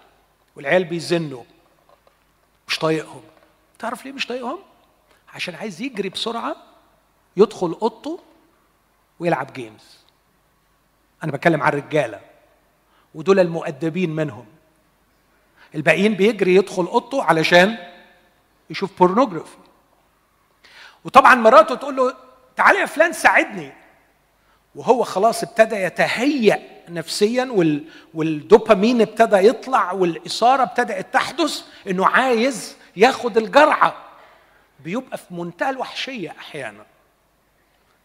والعيال 0.56 0.84
بيزنوا. 0.84 1.42
مش 2.68 2.78
طايقهم. 2.78 3.22
تعرف 3.78 4.04
ليه 4.04 4.12
مش 4.12 4.26
طايقهم؟ 4.26 4.58
عشان 5.34 5.54
عايز 5.54 5.82
يجري 5.82 6.08
بسرعة 6.08 6.56
يدخل 7.36 7.76
أوضته 7.82 8.20
ويلعب 9.20 9.52
games 9.52 9.98
أنا 11.24 11.32
بتكلم 11.32 11.62
عن 11.62 11.68
الرجالة. 11.68 12.20
ودول 13.14 13.40
المؤدبين 13.40 14.10
منهم. 14.10 14.46
الباقيين 15.74 16.14
بيجري 16.14 16.54
يدخل 16.54 16.84
أوضته 16.84 17.22
علشان 17.22 17.76
يشوف 18.70 18.98
pornography 18.98 19.56
وطبعا 21.04 21.34
مراته 21.34 21.74
تقول 21.74 21.96
له 21.96 22.14
تعالى 22.56 22.78
يا 22.78 22.86
فلان 22.86 23.12
ساعدني. 23.12 23.72
وهو 24.74 25.02
خلاص 25.04 25.42
ابتدى 25.42 25.76
يتهيأ 25.76 26.62
نفسيا 26.88 27.72
والدوبامين 28.14 29.00
ابتدى 29.00 29.36
يطلع 29.36 29.92
والإثارة 29.92 30.62
ابتدأت 30.62 31.14
تحدث 31.14 31.62
إنه 31.88 32.06
عايز 32.06 32.76
ياخد 32.96 33.36
الجرعة. 33.36 33.94
بيبقى 34.80 35.18
في 35.18 35.24
منتهى 35.34 35.70
الوحشية 35.70 36.34
أحيانا. 36.38 36.86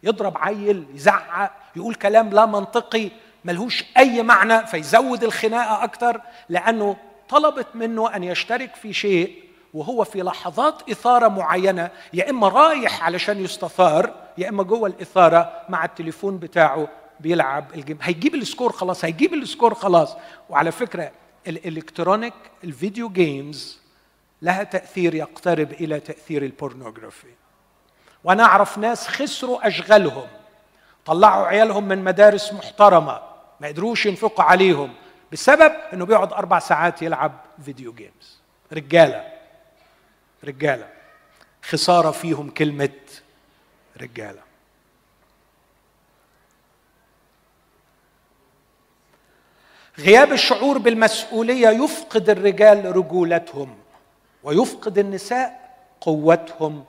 يضرب 0.02 0.38
عيل 0.38 0.86
يزعق 0.94 1.52
يقول 1.76 1.94
كلام 1.94 2.30
لا 2.30 2.46
منطقي 2.46 3.10
ملهوش 3.44 3.84
أي 3.96 4.22
معنى 4.22 4.66
فيزود 4.66 5.24
الخناقة 5.24 5.84
أكتر 5.84 6.20
لأنه 6.48 6.96
طلبت 7.28 7.66
منه 7.74 8.16
أن 8.16 8.24
يشترك 8.24 8.74
في 8.74 8.92
شيء 8.92 9.49
وهو 9.74 10.04
في 10.04 10.22
لحظات 10.22 10.90
إثارة 10.90 11.28
معينة 11.28 11.90
يا 12.12 12.30
إما 12.30 12.48
رايح 12.48 13.04
علشان 13.04 13.44
يستثار 13.44 14.14
يا 14.38 14.48
إما 14.48 14.62
جوه 14.62 14.88
الإثارة 14.88 15.52
مع 15.68 15.84
التليفون 15.84 16.38
بتاعه 16.38 16.88
بيلعب 17.20 17.74
ال 17.74 17.78
game. 17.78 17.98
هيجيب 18.02 18.34
ال 18.34 18.40
score 18.40 18.72
خلاص 18.72 19.04
هيجيب 19.04 19.34
ال 19.34 19.41
score 19.41 19.74
خلاص. 19.74 20.16
وعلى 20.48 20.72
فكرة 20.72 21.10
ال 21.46 21.54
electronic 21.54 22.34
ال 22.64 22.71
video 22.71 23.08
games 23.08 23.80
لها 24.42 24.62
تأثير 24.62 25.14
يقترب 25.14 25.72
إلى 25.72 26.00
تأثير 26.00 26.42
ال 26.42 26.49
pornography. 26.49 27.34
وأنا 28.24 28.44
أعرف 28.44 28.78
ناس 28.78 29.08
خسروا 29.08 29.66
أشغالهم 29.66 30.26
طلعوا 31.04 31.46
عيالهم 31.46 31.88
من 31.88 32.04
مدارس 32.04 32.52
محترمة 32.52 33.20
ما 33.60 33.68
قدروش 33.68 34.06
ينفقوا 34.06 34.44
عليهم 34.44 34.94
بسبب 35.32 35.72
إنه 35.92 36.06
بيقعد 36.06 36.32
أربع 36.32 36.58
ساعات 36.58 37.02
يلعب 37.02 37.32
فيديو 37.64 37.92
جيمز. 37.92 38.40
رجالة. 38.72 39.39
رجالة. 40.44 40.88
خسارة 41.62 42.10
فيهم 42.10 42.50
كلمة 42.50 42.90
رجالة. 44.00 44.42
غياب 49.98 50.32
الشعور 50.32 50.78
بالمسؤولية 50.78 51.68
يفقد 51.68 52.30
الرجال 52.30 52.96
رجولتهم 52.96 53.78
ويفقد 54.42 54.98
النساء 54.98 55.76
قوتهم 56.00 56.84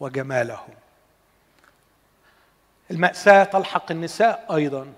وجمالهم. 0.00 0.74
المأساة 2.90 3.44
تلحق 3.44 3.90
النساء 3.90 4.46
أيضا. 4.54 4.92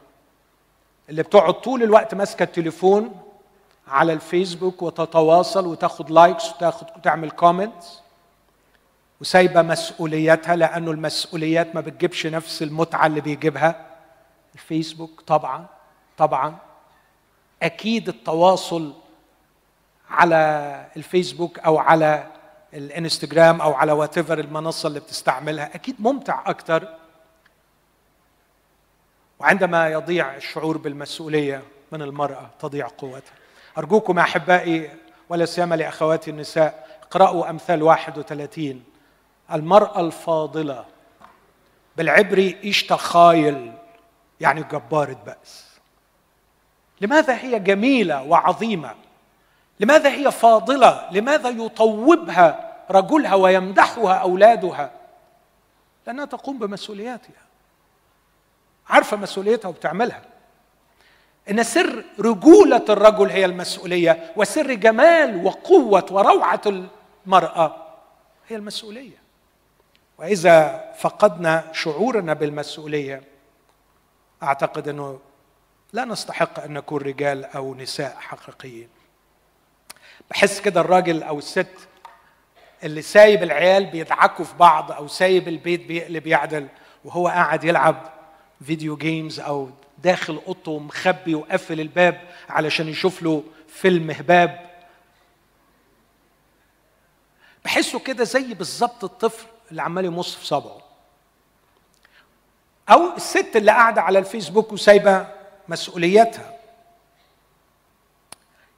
اللي 1.09 1.23
بتقعد 1.23 1.55
طول 1.55 1.83
الوقت 1.83 2.15
ماسكة 2.15 2.43
التليفون 2.43 3.32
على 3.89 4.13
الفيسبوك 4.13 4.83
وتتواصل 4.83 5.67
وتاخد 5.67 6.11
likes 6.11 6.51
وتاخد 6.53 6.87
وتعمل 6.97 7.31
comments 7.31 8.03
وسايبة 9.21 9.63
مسؤولياتها 9.63 10.57
لأنه 10.57 10.91
المسؤوليات 10.91 11.75
ما 11.75 11.81
بتجيبش 11.81 12.27
نفس 12.27 12.63
المتعة 12.63 13.07
اللي 13.07 13.21
بيجيبها. 13.21 13.87
الفيسبوك 14.55 15.21
طبعا 15.27 15.67
طبعا. 16.19 16.57
أكيد 17.63 18.09
التواصل 18.09 18.93
على 20.11 20.87
الفيسبوك 20.97 21.59
أو 21.59 21.79
على 21.79 22.27
الإنستجرام 22.75 23.61
أو 23.61 23.73
على 23.73 23.93
وات 23.93 24.19
المنصة 24.19 24.87
اللي 24.87 25.01
بتستعملها 25.01 25.75
أكيد 25.75 25.97
ممتع 25.99 26.43
أكثر 26.51 26.89
وعندما 29.39 29.89
يضيع 29.89 30.37
الشعور 30.37 30.79
بالمسؤولية 30.79 31.63
من 31.93 32.03
المرأة 32.03 32.51
تضيع 32.61 32.89
قوتها. 32.99 33.42
أرجوكم 33.79 34.19
يا 34.19 34.23
أحبائي 34.23 34.91
ولا 35.29 35.45
سيما 35.45 35.75
لأخواتي 35.75 36.31
النساء 36.31 36.99
اقرأوا 37.03 37.51
أمثال 37.51 37.83
31 37.83 38.85
المرأة 39.53 40.01
الفاضلة 40.01 40.85
بالعبري 41.97 42.59
ايشتا 42.65 42.97
خايل 42.97 43.73
يعني 44.41 44.63
جبارة 44.63 45.17
بأس 45.27 45.73
لماذا 47.01 47.37
هي 47.37 47.59
جميلة 47.59 48.23
وعظيمة؟ 48.23 48.95
لماذا 49.81 50.11
هي 50.11 50.31
فاضلة؟ 50.31 51.09
لماذا 51.11 51.49
يطوبها 51.49 52.73
رجلها 52.91 53.35
ويمدحها 53.35 54.15
أولادها؟ 54.15 54.91
لأنها 56.07 56.25
تقوم 56.25 56.59
بمسؤولياتها. 56.59 57.43
عارفة 58.89 59.17
مسؤوليتها 59.17 59.69
وبتعملها. 59.69 60.23
إن 61.51 61.63
سر 61.63 62.05
رجولة 62.19 62.85
الرجل 62.89 63.31
هي 63.31 63.45
المسؤولية 63.45 64.33
وسر 64.37 64.75
جمال 64.75 65.45
وقوة 65.45 66.07
وروعة 66.11 66.61
المرأة 67.27 67.77
هي 68.49 68.57
المسؤولية. 68.57 69.23
وإذا 70.19 70.85
فقدنا 70.99 71.65
شعورنا 71.73 72.33
بالمسؤولية 72.33 73.23
أعتقد 74.43 74.89
إنه 74.89 75.19
لا 75.93 76.05
نستحق 76.05 76.61
أن 76.61 76.73
نكون 76.73 77.03
رجال 77.03 77.45
أو 77.45 77.75
نساء 77.75 78.17
حقيقيين. 78.21 78.89
بحس 80.31 80.61
كده 80.61 80.81
الراجل 80.81 81.23
أو 81.23 81.39
الست 81.39 81.89
اللي 82.85 83.03
سايب 83.03 83.43
العيال 83.43 83.87
بيدعكوا 83.87 84.45
في 84.45 84.55
بعض 84.57 84.93
أو 84.93 85.09
سايب 85.09 85.49
البيت 85.49 85.87
بيقلب 85.87 86.27
يعدل 86.27 86.69
وهو 87.05 87.29
قاعد 87.29 87.65
يلعب 87.65 88.13
video 88.63 88.97
games 88.97 89.41
أو 89.41 89.71
داخل 89.99 90.41
أوضته 90.47 90.79
مخبي 90.79 91.35
وقفل 91.35 91.81
الباب 91.81 92.29
علشان 92.49 92.89
يشوف 92.89 93.23
له 93.23 93.45
فيلم 93.69 94.11
هباب. 94.11 94.71
بحسه 97.65 97.99
كده 97.99 98.25
زي 98.25 98.55
بالظبط 98.55 99.05
الطفل 99.05 99.47
اللي 99.71 99.83
عمال 99.83 100.05
يمص 100.05 100.35
في 100.35 100.47
صبعه. 100.47 100.83
أو 102.89 103.17
الست 103.17 103.57
اللي 103.57 103.71
قاعدة 103.73 104.03
على 104.03 104.19
الفيسبوك 104.19 104.73
وسايبة 104.73 105.27
مسؤولياتها. 105.69 106.59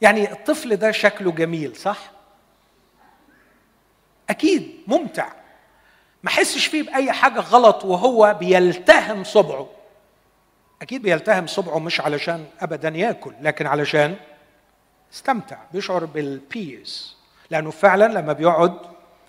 يعني 0.01 0.33
الطفل 0.33 0.77
ده 0.77 0.91
شكله 0.91 1.33
جميل 1.33 1.77
صح؟ 1.77 2.11
أكيد 4.31 4.81
ممتع. 4.87 5.44
ما 6.25 6.31
حسش 6.31 6.67
فيه 6.67 6.83
بأي 6.83 7.13
حاجة 7.13 7.41
غلط 7.41 7.85
وهو 7.85 8.37
بيلتهم 8.41 9.25
صبعه. 9.25 9.69
أكيد 10.83 11.03
بيلتهم 11.03 11.47
صبعه 11.47 11.79
مش 11.79 12.01
علشان 12.01 12.47
ابدا 12.61 12.89
يأكل 12.89 13.33
لكن 13.41 13.67
علشان 13.67 14.17
استمتع 15.13 15.59
بيشعر 15.73 16.05
بال 16.05 16.37
peace 16.37 17.17
لأنه 17.51 17.71
فعلا 17.71 18.13
لما 18.13 18.33
بيقعد 18.33 18.79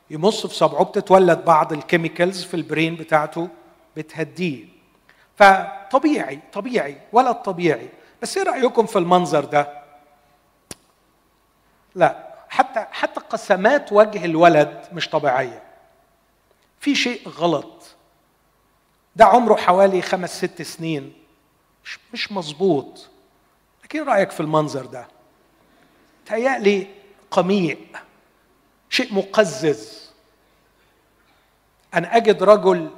يمص 0.09 0.47
في 0.47 0.55
صبعه 0.55 0.83
بتتولد 0.83 1.45
بعض 1.45 1.73
ال 1.73 1.80
chemicals 1.80 2.43
في 2.43 2.53
ال 2.53 2.60
brain 2.60 2.95
بتاعته 2.95 3.49
بتهديه. 3.97 4.65
فطبيعي 5.37 6.39
طبيعي 6.53 6.97
ولا 7.11 7.31
طبيعي 7.31 7.89
بس 8.21 8.37
إيه 8.37 8.43
رأيكم 8.43 8.85
في 8.85 8.99
المنظر 8.99 9.45
ده؟ 9.45 9.81
لا 11.95 12.33
حتى 12.49 12.85
حتى 12.91 13.19
قسمات 13.19 13.91
وجه 13.91 14.25
الولد 14.25 14.85
مش 14.93 15.09
طبيعية. 15.09 15.64
في 16.85 16.95
شيء 16.95 17.29
غلط. 17.29 17.95
ده 19.15 19.25
عمره 19.25 19.55
حوالي 19.55 20.01
خمس 20.01 20.37
ست 20.37 20.61
سنين. 20.61 21.13
مش 21.83 21.99
مش 22.13 22.31
مظبوط. 22.31 23.09
لكن 23.83 24.03
رأيك 24.03 24.31
في 24.31 24.39
المنظر 24.39 24.85
ده؟ 24.85 25.07
تهيألي 26.25 26.87
قميء 27.31 27.87
شيء 28.89 29.13
مقزز. 29.13 30.11
أن 31.93 32.05
أجد 32.05 32.43
رجل 32.43 32.89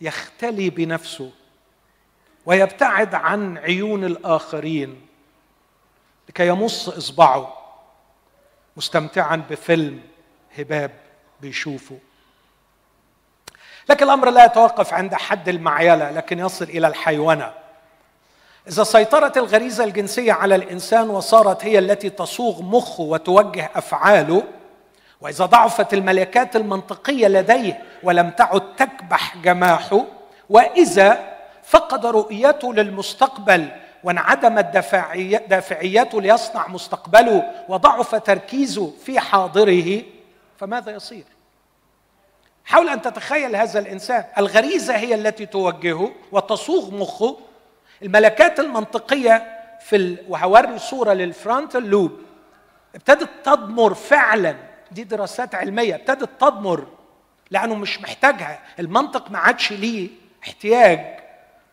يختلي 0.00 0.70
بنفسه 0.70 1.32
ويبتعد 2.46 3.14
عن 3.14 3.58
عيون 3.58 4.04
الآخرين 4.04 5.06
لكي 6.28 6.46
يمص 6.46 6.88
إصبعه 6.88 7.56
مستمتعا 8.76 9.36
بفيلم 9.36 10.02
هباب 10.58 11.00
بيشوفه. 11.40 11.98
لكن 13.90 14.04
الأمر 14.04 14.30
لا 14.30 14.44
يتوقف 14.44 14.94
عند 14.94 15.14
حد 15.14 15.48
المعيلة 15.48 16.10
لكن 16.10 16.38
يصل 16.38 16.64
إلى 16.64 16.86
الحيونه 16.86 17.50
إذا 18.68 18.84
سيطرت 18.84 19.36
الغريزة 19.36 19.84
الجنسية 19.84 20.32
على 20.32 20.54
الإنسان 20.54 21.10
وصارت 21.10 21.64
هي 21.64 21.78
التي 21.78 22.10
تصوغ 22.10 22.62
مخه 22.62 23.02
وتوجه 23.02 23.70
أفعاله 23.74 24.42
وإذا 25.20 25.46
ضعفت 25.46 25.94
الملكات 25.94 26.56
المنطقية 26.56 27.28
لديه 27.28 27.82
ولم 28.02 28.30
تعد 28.30 28.76
تكبح 28.76 29.36
جماحه 29.36 30.04
وإذا 30.50 31.18
فقد 31.64 32.06
رؤيته 32.06 32.74
للمستقبل 32.74 33.68
وانعدمت 34.04 34.64
دافعيته 35.48 36.20
ليصنع 36.20 36.68
مستقبله 36.68 37.64
وضعف 37.68 38.14
تركيزه 38.14 38.92
في 39.04 39.20
حاضره 39.20 40.02
فماذا 40.58 40.92
يصير؟ 40.92 41.24
حاول 42.70 42.88
أن 42.88 43.02
تتخيل 43.02 43.56
هذا 43.56 43.78
الإنسان. 43.78 44.24
الغريزة 44.38 44.96
هي 44.96 45.14
التي 45.14 45.46
توجهه 45.46 46.12
وتصوغ 46.32 46.94
مخه. 46.94 47.38
الملكات 48.02 48.60
المنطقية 48.60 49.58
في 49.80 49.96
ال... 49.96 50.18
وهوري 50.28 50.78
صورة 50.78 51.12
للفرونتال 51.12 51.90
لوب 51.90 52.20
ابتدت 52.94 53.28
تضمر 53.44 53.94
فعلا. 53.94 54.56
دي 54.90 55.04
دراسات 55.04 55.54
علمية. 55.54 55.94
ابتدت 55.94 56.30
تضمر 56.40 56.86
لأنه 57.50 57.74
مش 57.74 58.00
محتاجها. 58.00 58.58
المنطق 58.78 59.30
ما 59.30 59.38
عادش 59.38 59.72
ليه 59.72 60.08
احتياج. 60.42 61.00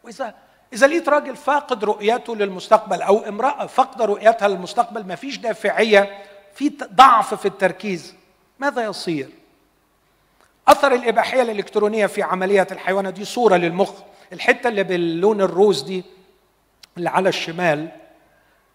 واذا 0.03 0.33
إذا 0.73 0.87
لقيت 0.87 1.09
راجل 1.09 1.35
فاقد 1.35 1.83
رؤيته 1.83 2.35
للمستقبل 2.35 3.01
أو 3.01 3.19
امرأة 3.19 3.65
فاقدة 3.65 4.05
رؤيتها 4.05 4.47
للمستقبل 4.47 5.05
ما 5.05 5.15
فيش 5.15 5.37
دافعية. 5.37 6.17
في 6.53 6.69
ضعف 6.93 7.33
في 7.33 7.45
التركيز. 7.45 8.15
ماذا 8.59 8.83
يصير؟ 8.83 9.29
أثر 10.67 10.93
الإباحية 10.93 11.41
الإلكترونية 11.41 12.05
في 12.05 12.21
عمليه 12.23 12.67
الحيوانه 12.71 13.09
دي 13.09 13.25
صورة 13.25 13.55
للمخ. 13.55 13.91
الحتة 14.33 14.67
اللي 14.67 14.83
باللون 14.83 15.41
الروز 15.41 15.81
دي 15.81 16.03
اللي 16.97 17.09
على 17.09 17.29
الشمال 17.29 17.89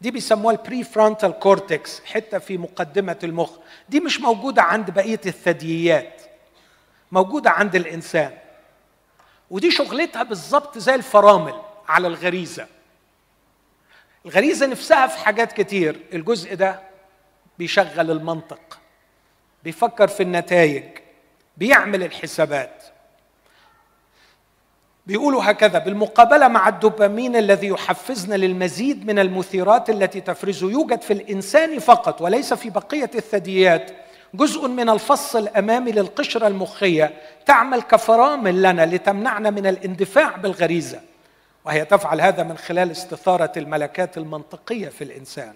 دي 0.01 0.11
بيسموها 0.11 0.55
ال 0.55 0.85
prefrontal 0.85 1.31
cortex 1.39 2.05
حتة 2.05 2.39
في 2.39 2.59
مقدمة 2.59 3.19
المخ. 3.25 3.51
دي 3.89 4.01
مش 4.01 4.21
موجودة 4.21 4.63
عند 4.63 4.91
بقية 4.91 5.21
الثدييات 5.27 6.23
موجودة 7.13 7.51
عند 7.51 7.75
الإنسان. 7.77 8.33
ودي 9.51 9.71
شغلتها 9.71 10.23
بالظبط 10.23 10.79
زي 10.79 10.95
الفرامل 10.95 11.55
على 11.89 12.07
الغريزة. 12.09 12.67
الغريزة 14.25 14.67
نفسها 14.67 15.07
في 15.07 15.19
حاجات 15.19 15.53
كتير. 15.53 16.01
الجزء 16.13 16.55
ده 16.55 16.81
بيشغل 17.59 18.11
المنطق 18.11 18.79
بيفكر 19.65 20.09
في 20.09 20.23
النتائج 20.23 20.85
بيعمل 21.57 22.03
الحسابات. 22.03 22.83
بيقولوا 25.07 25.51
هكذا 25.51 25.79
بالمقابلة 25.79 26.49
مع 26.49 26.69
الدوبامين 26.69 27.37
الذي 27.37 27.67
يحفزنا 27.69 28.35
للمزيد 28.35 29.07
من 29.07 29.19
المثيرات 29.19 29.91
التي 29.91 30.21
تفرزه 30.21 30.71
يوجد 30.71 31.03
في 31.03 31.13
الإنسان 31.13 31.79
فقط 31.79 32.21
وليس 32.23 32.55
في 32.55 32.71
بقية 32.71 33.11
الثدييات 33.15 33.91
جزء 34.35 34.69
من 34.69 34.89
الفص 34.89 35.37
الأمامي 35.37 35.93
للقشرة 35.93 36.47
المخية 36.47 37.15
تعمل 37.47 37.83
كفرامل 37.83 38.63
لنا 38.63 38.87
لتمنعنا 38.87 39.51
من 39.51 39.67
الاندفاع 39.67 40.37
بالغريزة. 40.37 41.01
وهي 41.65 41.85
تفعل 41.85 42.21
هذا 42.21 42.43
من 42.43 42.59
خلال 42.59 42.91
استثارة 42.91 43.53
الملكات 43.57 44.19
المنطقية 44.19 44.89
في 44.89 45.05
الإنسان. 45.05 45.55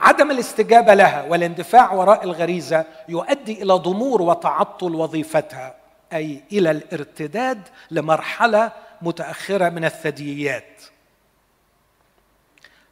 عدم 0.00 0.30
الاستجابة 0.30 0.94
لها 0.94 1.22
والاندفاع 1.22 1.92
وراء 1.92 2.24
الغريزة 2.24 2.84
يؤدي 3.08 3.62
إلى 3.62 3.72
ضمور 3.72 4.22
وتعطل 4.22 4.94
وظيفتها 4.94 5.74
أي 6.12 6.44
إلى 6.52 6.70
الارتداد 6.70 7.68
لمرحلة 7.90 8.72
متأخرة 9.02 9.68
من 9.68 9.84
الثدييات. 9.84 10.82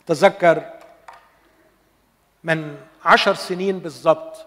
تذكر 0.06 0.70
من 2.44 2.76
عشر 3.04 3.34
سنين 3.34 3.78
بالضبط 3.78 4.46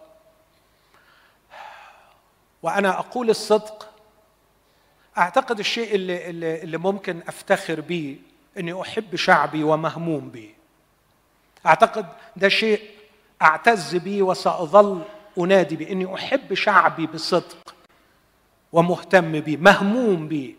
وأنا 2.63 2.99
أقول 2.99 3.29
الصدق 3.29 3.89
أعتقد 5.17 5.59
الشيء 5.59 5.95
اللي, 5.95 6.29
اللي, 6.29 6.63
اللي 6.63 6.77
ممكن 6.77 7.21
أفتخر 7.27 7.81
به 7.81 8.17
إني 8.57 8.81
أحب 8.81 9.15
شعبي 9.15 9.63
ومهموم 9.63 10.29
به 10.29 10.53
أعتقد 11.65 12.05
ده 12.35 12.49
شيء 12.49 12.81
أعتز 13.41 13.95
به 13.95 14.23
وسأظل 14.23 15.01
أنادي 15.37 15.75
باني 15.75 16.15
أحب 16.15 16.53
شعبي 16.53 17.07
بصدق 17.07 17.75
ومهتم 18.73 19.39
به 19.39 19.57
مهموم 19.57 20.27
به 20.27 20.55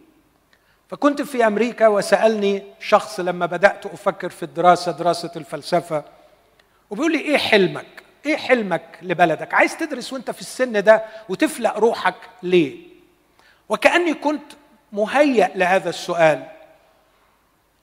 فكنت 0.88 1.22
في 1.22 1.46
أمريكا 1.46 1.88
وسألني 1.88 2.62
شخص 2.80 3.20
لما 3.20 3.46
بدأت 3.46 3.86
أفكر 3.86 4.28
في 4.28 4.42
الدراسة 4.42 4.92
دراسة 4.92 5.30
الفلسفة 5.36 6.04
وبيقول 6.90 7.12
لي 7.12 7.18
إيه 7.18 7.36
حلمك؟ 7.38 7.86
إيه 8.26 8.36
حلمك 8.36 8.98
لبلدك؟ 9.02 9.54
عايز 9.54 9.76
تدرس 9.76 10.12
وأنت 10.12 10.30
في 10.30 10.40
السن 10.40 10.82
ده 10.84 11.04
وتفلق 11.28 11.78
روحك 11.78 12.14
ليه؟ 12.42 12.76
وكأني 13.68 14.14
كنت 14.14 14.52
مهيأ 14.92 15.50
لهذا 15.54 15.88
السؤال. 15.90 16.46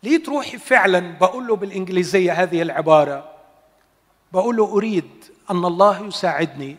لقيت 0.04 0.30
روحي 0.30 0.58
فعلا؟ 0.58 1.00
بقول 1.00 1.48
له 1.48 1.56
بالإنجليزية 1.56 2.32
هذه 2.34 2.62
العبارة. 2.62 3.32
بقول 4.34 4.56
له 4.56 4.66
أريد 4.72 5.26
أن 5.52 5.66
الله 5.66 6.08
يساعدني 6.08 6.78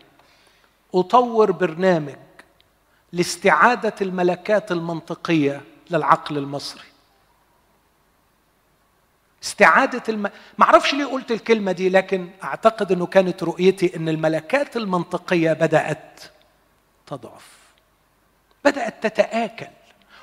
أطور 0.95 1.53
برنامج 1.53 2.17
لاستعادة 3.13 3.95
الملكات 4.01 4.73
المنطقية 4.73 5.61
للعقل 5.91 6.39
المصري. 6.39 6.85
استعادة 9.45 10.03
الم... 10.09 10.23
ما 10.59 10.65
أعرفش 10.65 10.95
ليه 10.95 11.05
قلت 11.05 11.31
الكلمة 11.31 11.73
دي 11.73 11.89
لكن 11.89 12.31
أعتقد 12.45 12.93
إنه 12.93 13.07
كانت 13.07 13.43
رؤيتي 13.43 13.97
إن 13.97 14.09
الملكات 14.09 14.77
المنطقية 14.77 15.53
بدأت 15.53 16.21
تضعف 17.07 17.59
بدأت 18.65 19.07
تتآكل. 19.07 19.67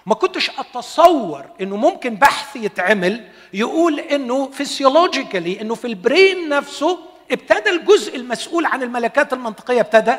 ما 0.07 0.15
كنتش 0.15 0.49
أتصور 0.59 1.45
إنه 1.61 1.75
ممكن 1.75 2.15
بحث 2.15 2.55
يتعمل 2.55 3.27
يقول 3.53 3.99
إنه 3.99 4.49
physiologically 4.51 5.61
إنه 5.61 5.75
في 5.75 5.87
ال 5.87 5.97
brain 5.97 6.49
نفسه 6.49 6.99
ابتدى 7.31 7.69
الجزء 7.69 8.15
المسؤول 8.15 8.65
عن 8.65 8.83
الملكات 8.83 9.33
المنطقية 9.33 9.81
ابتدى 9.81 10.15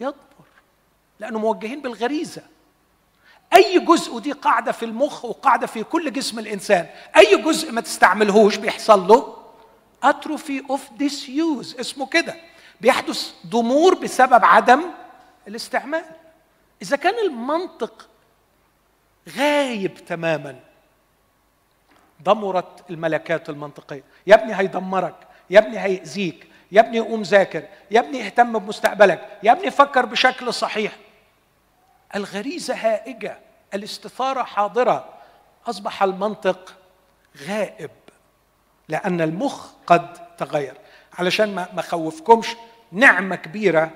يضمر 0.00 0.44
لأنه 1.20 1.38
موجهين 1.38 1.80
بالغريزة. 1.80 2.42
أي 3.54 3.78
جزء 3.78 4.14
ودي 4.14 4.32
قاعدة 4.32 4.72
في 4.72 4.84
المخ 4.84 5.24
وقاعدة 5.24 5.66
في 5.66 5.82
كل 5.84 6.12
جسم 6.12 6.38
الإنسان 6.38 6.86
أي 7.16 7.36
جزء 7.42 7.72
ما 7.72 7.80
تستعملهوش 7.80 8.56
بيحصل 8.56 9.08
له 9.08 9.36
atrophy 10.02 10.62
of 10.70 10.92
disuse 10.92 11.76
اسمه 11.80 12.06
كده. 12.06 12.36
بيحدث 12.80 13.32
ضمور 13.46 13.94
بسبب 13.94 14.44
عدم 14.44 14.82
الاستعمال. 15.48 16.04
إذا 16.82 16.96
كان 16.96 17.14
المنطق 17.26 18.08
غايب 19.28 19.94
تماما. 19.94 20.56
ضمرت 22.22 22.90
الملكات 22.90 23.48
المنطقية. 23.48 24.02
يا 24.26 24.34
ابني 24.34 24.58
هيدمرك 24.58 25.14
يا 25.50 25.58
ابني 25.58 25.78
هيأذيك 25.78 26.48
يا 26.72 26.80
ابني 26.80 27.00
قوم 27.00 27.22
ذاكر 27.22 27.64
يا 27.90 28.00
ابني 28.00 28.26
اهتم 28.26 28.58
بمستقبلك 28.58 29.38
يا 29.42 29.52
ابني 29.52 29.70
فكر 29.70 30.06
بشكل 30.06 30.54
صحيح. 30.54 30.92
الغريزة 32.14 32.74
هائجة 32.74 33.38
الاستثارة 33.74 34.42
حاضرة. 34.42 35.08
أصبح 35.66 36.02
المنطق 36.02 36.74
غائب 37.48 37.90
لأن 38.88 39.20
المخ 39.20 39.70
قد 39.86 40.36
تغير. 40.36 40.74
علشان 41.18 41.54
ما 41.54 41.82
خوفكمش 41.82 42.56
نعمة 42.92 43.36
كبيرة 43.36 43.90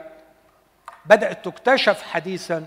بدأت 1.07 1.45
تكتشف 1.45 2.03
حديثا 2.03 2.67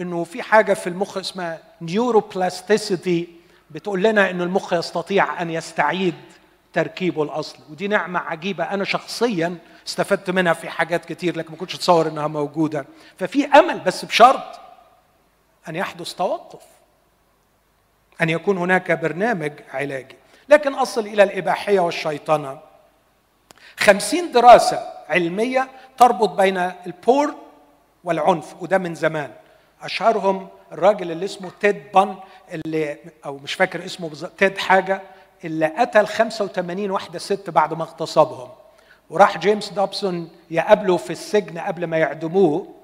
إنه 0.00 0.24
في 0.24 0.42
حاجة 0.42 0.74
في 0.74 0.86
المخ 0.86 1.18
اسمها 1.18 1.58
نيوروبلاستيسيتي 1.80 3.28
بتقول 3.70 4.02
لنا 4.02 4.30
إنه 4.30 4.44
المخ 4.44 4.72
يستطيع 4.72 5.42
أن 5.42 5.50
يستعيد 5.50 6.14
تركيبه 6.72 7.22
الأصلي. 7.22 7.60
ودي 7.70 7.88
نعمة 7.88 8.20
عجيبة. 8.20 8.64
أنا 8.64 8.84
شخصيا 8.84 9.58
استفدت 9.86 10.30
منها 10.30 10.52
في 10.52 10.68
حاجات 10.68 11.04
كتير 11.04 11.36
لكن 11.36 11.50
ما 11.50 11.56
كنتش 11.56 11.74
اتصور 11.74 12.08
إنها 12.08 12.26
موجودة. 12.26 12.86
ففي 13.18 13.46
أمل 13.46 13.80
بس 13.80 14.04
بشرط 14.04 14.60
أن 15.68 15.76
يحدث 15.76 16.14
توقف 16.14 16.62
أن 18.20 18.28
يكون 18.28 18.58
هناك 18.58 18.92
برنامج 18.92 19.52
علاجي. 19.72 20.16
لكن 20.48 20.74
أصل 20.74 21.06
إلى 21.06 21.22
الإباحية 21.22 21.80
والشيطنة. 21.80 22.60
خمسين 23.78 24.32
دراسة 24.32 24.92
علمية 25.08 25.68
تربط 25.98 26.28
بين 26.28 26.56
ال 26.86 26.96
porn 26.96 27.34
والعنف 28.04 28.62
وده 28.62 28.78
من 28.78 28.94
زمان. 28.94 29.32
أشهرهم 29.82 30.48
الراجل 30.72 31.10
اللي 31.10 31.24
اسمه 31.24 31.50
تيد 31.60 31.92
باندي 31.94 32.16
اللي 32.54 32.98
أو 33.24 33.36
مش 33.36 33.54
فاكر 33.54 33.84
اسمه 33.84 34.08
بالظبط 34.08 34.32
تيد 34.38 34.58
حاجة 34.58 35.02
اللي 35.44 35.66
قتل 35.66 36.06
85 36.06 36.90
واحدة 36.90 37.18
ست 37.18 37.50
بعد 37.50 37.74
ما 37.74 37.82
اغتصبهم. 37.82 38.48
وراح 39.10 39.38
جيمس 39.38 39.70
دوبسون 39.70 40.30
يقابله 40.50 40.96
في 40.96 41.10
السجن 41.10 41.58
قبل 41.58 41.84
ما 41.84 41.98
يعدموه 41.98 42.74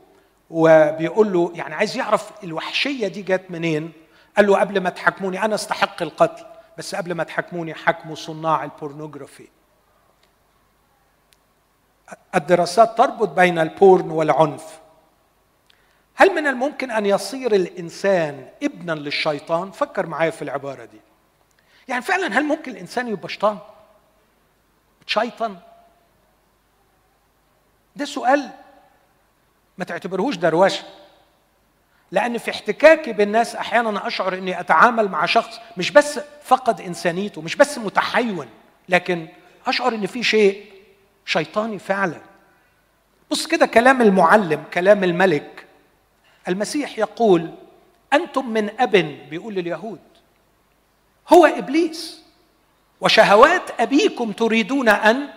وبيقول 0.51 1.33
له 1.33 1.53
يعني 1.55 1.75
عايز 1.75 1.97
يعرف 1.97 2.45
الوحشية 2.45 3.09
دي 3.09 3.23
جت 3.23 3.45
منين. 3.51 3.93
قال 4.37 4.47
له 4.47 4.61
قبل 4.61 4.81
ما 4.81 4.91
تحاكموني 4.91 5.45
أنا 5.45 5.55
أستحق 5.55 6.03
القتل 6.03 6.45
بس 6.79 6.95
قبل 6.95 7.13
ما 7.15 7.25
تحاكموني 7.25 7.75
حاكموا 7.75 8.15
صناع 8.15 8.65
ال 8.65 8.71
pornography. 8.71 9.49
الدراسات 12.35 12.99
تربط 12.99 13.29
بين 13.29 13.59
ال 13.59 13.69
porn 13.69 14.11
والعنف. 14.11 14.81
هل 16.17 16.35
من 16.35 16.47
الممكن 16.47 16.91
أن 16.91 17.07
يصير 17.07 17.55
الإنسان 17.55 18.49
ابنا 18.63 18.93
للشيطان؟ 18.93 19.71
فكر 19.71 20.07
معايا 20.07 20.31
في 20.31 20.43
العبارة 20.43 20.85
دي. 20.85 21.01
يعني 21.89 22.03
فعلا 22.03 22.39
هل 22.39 22.45
ممكن 22.45 22.71
الإنسان 22.73 23.09
يبقى 23.09 23.29
شيطان؟ 23.29 23.59
شيطان؟ 25.07 25.57
ده 27.97 28.05
سؤال 28.05 28.51
ما 29.79 29.85
تعتبرهوش 29.85 30.37
دروشه 30.37 30.85
لأن 32.13 32.39
في 32.39 32.51
احتكاكي 32.51 33.13
بالناس 33.13 33.57
أحيانا 33.57 34.07
أشعر 34.07 34.35
إني 34.35 34.61
أتعامل 34.61 35.09
مع 35.09 35.27
شخص 35.27 35.61
مش 35.77 35.91
بس 35.91 36.21
فقد 36.43 36.81
إنسانيته 36.81 37.41
مش 37.43 37.57
بس 37.57 37.79
متحيون 37.79 38.49
لكن 38.89 39.29
أشعر 39.67 39.95
إن 39.95 40.07
في 40.07 40.23
شيء 40.23 40.73
شيطاني 41.25 41.79
فعلا. 41.79 42.21
بص 43.31 43.47
كده 43.47 43.67
كلام 43.67 44.03
المعلم 44.03 44.65
كلام 44.75 45.05
الملك 45.05 45.66
المسيح 46.49 46.99
يقول 46.99 47.51
أنتم 48.13 48.49
من 48.49 48.81
اب 48.81 48.91
بيقول 49.31 49.55
لليهود. 49.55 50.01
هو 51.33 51.47
إبليس. 51.47 52.23
وشهوات 53.01 53.81
أبيكم 53.81 54.33
تريدون 54.33 54.89
أن 54.89 55.29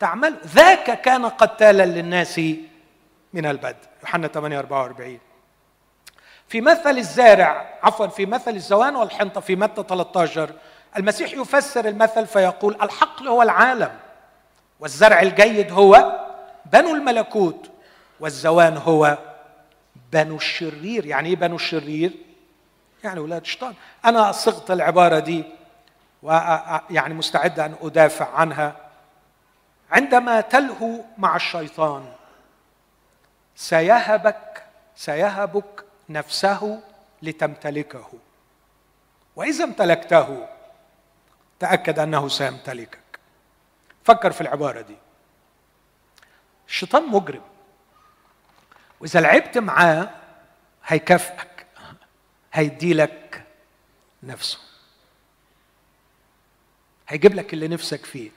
تعملوا. 0.00 0.38
ذاك 0.46 1.00
كان 1.00 1.26
قتالا 1.26 1.86
للناس 1.86 2.40
من 3.32 3.46
البدء 3.46 3.76
يوحنا 4.02 4.28
8 4.28 4.58
44 4.58 5.18
في 6.48 6.60
مثل 6.60 6.98
الزارع 6.98 7.78
عفوا 7.82 8.06
في 8.06 8.26
مثل 8.26 8.50
الزوان 8.54 8.96
والحنطة 8.96 9.40
في 9.40 9.56
متى 9.56 9.84
13 9.88 10.50
المسيح 10.96 11.32
يفسر 11.32 11.88
المثل 11.88 12.26
فيقول 12.26 12.76
الحقل 12.82 13.28
هو 13.28 13.42
العالم 13.42 13.90
والزرع 14.80 15.22
الجيد 15.22 15.72
هو 15.72 16.20
بنو 16.72 16.94
الملكوت 16.94 17.70
والزوان 18.20 18.76
هو 18.76 19.18
بنو 20.12 20.36
الشرير. 20.36 21.06
يعني 21.06 21.28
إيه 21.28 21.36
بنو 21.36 21.56
الشرير؟ 21.56 22.12
يعني 23.04 23.20
أولاد 23.20 23.40
الشيطان 23.40 23.74
أنا 24.04 24.32
صغت 24.32 24.70
العبارة 24.70 25.18
دي 25.18 25.44
ويعني 26.22 27.14
مستعد 27.14 27.60
أن 27.60 27.74
أدافع 27.82 28.34
عنها. 28.34 28.76
عندما 29.90 30.40
تلهو 30.40 31.00
مع 31.18 31.36
الشيطان 31.36 32.12
سيهبك 33.56 34.62
سيهبك 34.96 35.84
نفسه 36.08 36.80
لتمتلكه. 37.22 38.08
وإذا 39.36 39.64
امتلكته 39.64 40.46
تأكد 41.60 41.98
أنه 41.98 42.28
سيمتلكك. 42.28 42.98
فكر 44.04 44.32
في 44.32 44.40
العبارة 44.40 44.80
دي. 44.80 44.96
الشيطان 46.68 47.02
مجرم. 47.08 47.42
وإذا 49.00 49.20
لعبت 49.20 49.58
معاه 49.58 50.10
هيكافئك 50.86 51.66
هيديلك 52.52 53.44
نفسه. 54.22 54.58
هيجيب 57.08 57.34
لك 57.34 57.54
اللي 57.54 57.68
نفسك 57.68 58.04
فيه. 58.04 58.30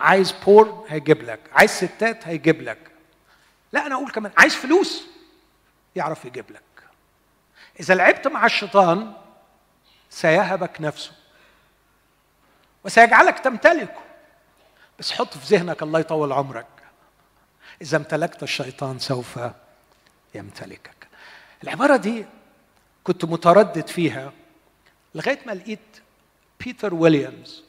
عايز 0.00 0.32
بور 0.32 0.86
هيجيب 0.88 1.22
لك. 1.22 1.40
عايز 1.52 1.70
ستات 1.70 2.28
هيجيب 2.28 2.62
لك. 2.62 2.78
لا 3.72 3.86
أنا 3.86 3.94
أقول 3.94 4.10
كمان 4.10 4.32
عايز 4.38 4.54
فلوس 4.54 5.06
يعرف 5.96 6.24
يجيب 6.24 6.50
لك. 6.50 6.62
إذا 7.80 7.94
لعبت 7.94 8.28
مع 8.28 8.46
الشيطان 8.46 9.12
سيهبك 10.10 10.80
نفسه. 10.80 11.12
وسيجعلك 12.84 13.38
تمتلكه. 13.38 14.02
بس 14.98 15.12
حط 15.12 15.38
في 15.38 15.56
ذهنك 15.56 15.82
الله 15.82 16.00
يطول 16.00 16.32
عمرك. 16.32 16.81
إذا 17.82 17.96
امتلكت 17.96 18.42
الشيطان 18.42 18.98
سوف 18.98 19.38
يمتلكك. 20.34 21.08
العبارة 21.62 21.96
دي 21.96 22.26
كنت 23.04 23.24
متردد 23.24 23.86
فيها 23.86 24.32
لغاية 25.14 25.38
ما 25.46 25.52
لقيت 25.52 25.78
بيتر 26.64 26.94
ويليامز 26.94 27.62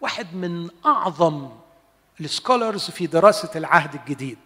واحد 0.00 0.34
من 0.34 0.70
أعظم 0.86 1.50
ال 2.20 2.28
scholars 2.28 2.90
في 2.90 3.06
دراسة 3.06 3.50
العهد 3.56 3.94
الجديد. 3.94 4.38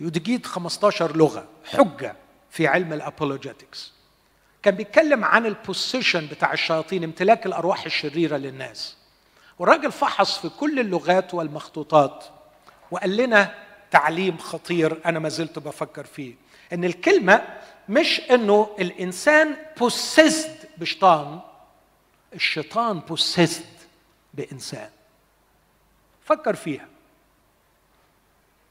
يجيد 0.00 0.46
15 0.46 1.16
لغة 1.16 1.48
حجة 1.64 2.16
في 2.50 2.66
علم 2.66 2.92
ال 2.92 3.00
apologetics 3.00 3.92
كان 4.62 4.74
بيتكلم 4.74 5.24
عن 5.24 5.46
ال 5.46 5.53
possession 5.53 6.26
بتاع 6.26 6.52
الشياطين 6.52 7.04
امتلاك 7.04 7.46
الأرواح 7.46 7.84
الشريرة 7.84 8.36
للناس. 8.36 8.96
والراجل 9.58 9.92
فحص 9.92 10.38
في 10.38 10.48
كل 10.48 10.80
اللغات 10.80 11.34
والمخطوطات 11.34 12.24
وقال 12.90 13.16
لنا 13.16 13.54
تعليم 13.90 14.38
خطير 14.38 15.00
أنا 15.06 15.18
ما 15.18 15.28
زلت 15.28 15.58
بفكر 15.58 16.04
فيه. 16.04 16.34
إن 16.72 16.84
الكلمة 16.84 17.42
مش 17.88 18.20
إنه 18.30 18.76
الإنسان 18.78 19.56
بوسيسد 19.76 20.56
بشيطان 20.78 21.40
الشيطان 22.34 23.00
بوسيسد 23.00 23.64
بإنسان. 24.34 24.90
فكر 26.24 26.56
فيها. 26.56 26.86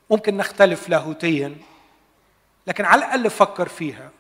ممكن 0.10 0.38
نختلف 0.38 0.90
لاهوتيا 0.90 1.56
لكن 2.68 2.86
على 2.86 3.06
الأقل 3.06 3.30
فكر 3.30 3.68
فيها. 3.68 4.12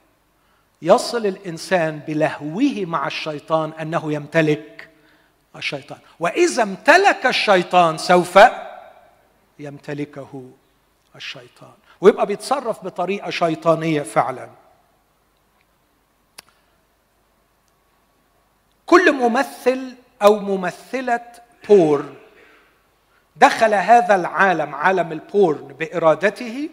يصل 0.81 1.25
الإنسان 1.25 1.99
بلهوه 1.99 2.85
مع 2.85 3.07
الشيطان 3.07 3.71
أنه 3.71 4.13
يمتلك 4.13 4.89
الشيطان. 5.55 5.99
وإذا 6.19 6.63
امتلك 6.63 7.25
الشيطان 7.25 7.97
سوف 7.97 8.39
يمتلكه. 9.59 10.51
الشيطان. 11.16 11.74
ويبقى 12.01 12.26
بيتصرف 12.26 12.86
بطريقة 12.86 13.30
شيطانية 13.30 14.01
فعلا. 14.01 14.49
كل 18.86 19.12
ممثل 19.12 19.95
أو 20.22 20.39
ممثلة 20.39 21.32
porn 21.69 22.05
دخل 23.36 23.74
هذا 23.74 24.16
العالم 24.16 24.76
عالم 24.76 25.12
ال 25.11 25.23
porn 25.23 25.67
بإرادته 25.68 26.70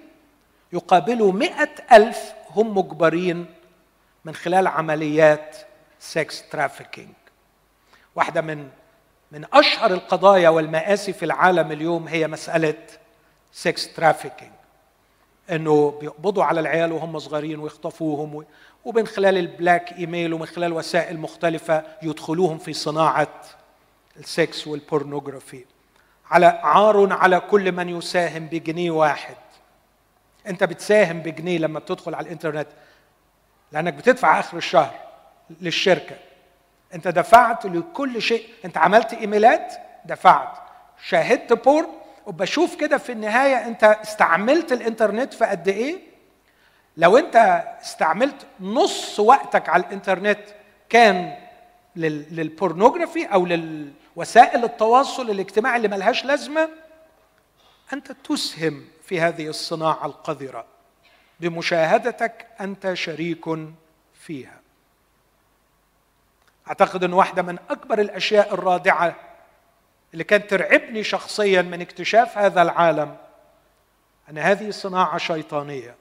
يقابله 0.72 1.32
مئة 1.32 1.70
ألف 1.92 2.32
هم 2.50 2.78
مجبرين 2.78 3.46
من 4.24 4.34
خلال 4.34 4.66
عمليات 4.66 5.56
sex 6.00 6.48
trafficking 6.48 7.14
واحدة 8.14 8.40
من 8.40 8.68
من 9.32 9.44
أشهر 9.52 9.90
القضايا 9.90 10.48
والمآسي 10.48 11.12
في 11.12 11.24
العالم 11.24 11.72
اليوم 11.72 12.08
هي 12.08 12.26
مسألة 12.28 12.74
sex 13.56 13.92
trafficking 13.94 14.52
إنه 15.50 15.90
بيقبضوا 16.00 16.44
على 16.44 16.60
العيال 16.60 16.92
وهم 16.92 17.18
صغيرين 17.18 17.58
ويخطفوهم 17.58 18.44
ومن 18.84 19.06
خلال 19.06 19.38
ال 19.38 19.92
blackmail 19.92 20.34
ومن 20.34 20.46
خلال 20.46 20.72
وسائل 20.72 21.18
مختلفة 21.18 21.84
يدخلوهم 22.02 22.58
في 22.58 22.72
صناعة 22.72 23.28
ال 24.16 24.29
sex 24.29 24.66
وال 24.66 24.81
pornography 24.81 25.64
على 26.30 26.46
عار 26.46 27.12
على 27.12 27.40
كل 27.40 27.72
من 27.72 27.88
يساهم 27.88 28.46
بجنيه 28.46 28.90
واحد. 28.90 29.36
أنت 30.46 30.64
بتساهم 30.64 31.20
بجنيه 31.20 31.58
لما 31.58 31.78
بتدخل 31.78 32.14
على 32.14 32.26
الإنترنت 32.26 32.68
لأنك 33.72 33.94
بتدفع 33.94 34.40
آخر 34.40 34.56
الشهر 34.56 34.94
للشركة. 35.60 36.16
أنت 36.94 37.08
دفعت 37.08 37.66
لكل 37.66 38.22
شيء. 38.22 38.48
أنت 38.64 38.76
عملت 38.78 39.12
إيميلات 39.12 39.74
دفعت. 40.04 40.58
شاهدت 41.08 41.52
porn 41.52 42.05
وبشوف 42.26 42.76
كده 42.76 42.98
في 42.98 43.12
النهاية 43.12 43.66
أنت 43.66 43.84
استعملت 43.84 44.72
الإنترنت 44.72 45.34
في 45.34 45.44
قد 45.44 45.68
إيه؟ 45.68 45.98
لو 46.96 47.18
أنت 47.18 47.36
استعملت 47.82 48.46
نص 48.60 49.20
وقتك 49.20 49.68
على 49.68 49.82
الإنترنت 49.82 50.40
كان 50.88 51.36
لل 51.96 52.16
pornography 52.16 53.24
أو 53.26 53.46
للوسائل 53.46 54.64
التواصل 54.64 55.30
الاجتماعي 55.30 55.76
اللي 55.76 55.88
ملهاش 55.88 56.24
لازمة 56.24 56.68
أنت 57.92 58.12
تسهم 58.12 58.84
في 59.02 59.20
هذه 59.20 59.48
الصناعة 59.48 60.06
القذرة 60.06 60.66
بمشاهدتك 61.40 62.46
أنت 62.60 62.94
شريك 62.94 63.44
فيها. 64.14 64.60
أعتقد 66.68 67.04
إن 67.04 67.12
واحدة 67.12 67.42
من 67.42 67.58
أكبر 67.70 68.00
الأشياء 68.00 68.54
الرادعة 68.54 69.16
اللي 70.12 70.24
كانت 70.24 70.50
ترعبني 70.50 71.04
شخصيا 71.04 71.62
من 71.62 71.80
اكتشاف 71.80 72.38
هذا 72.38 72.62
العالم 72.62 73.16
أن 74.30 74.38
هذه 74.38 74.70
صناعة 74.70 75.18
شيطانية. 75.18 75.94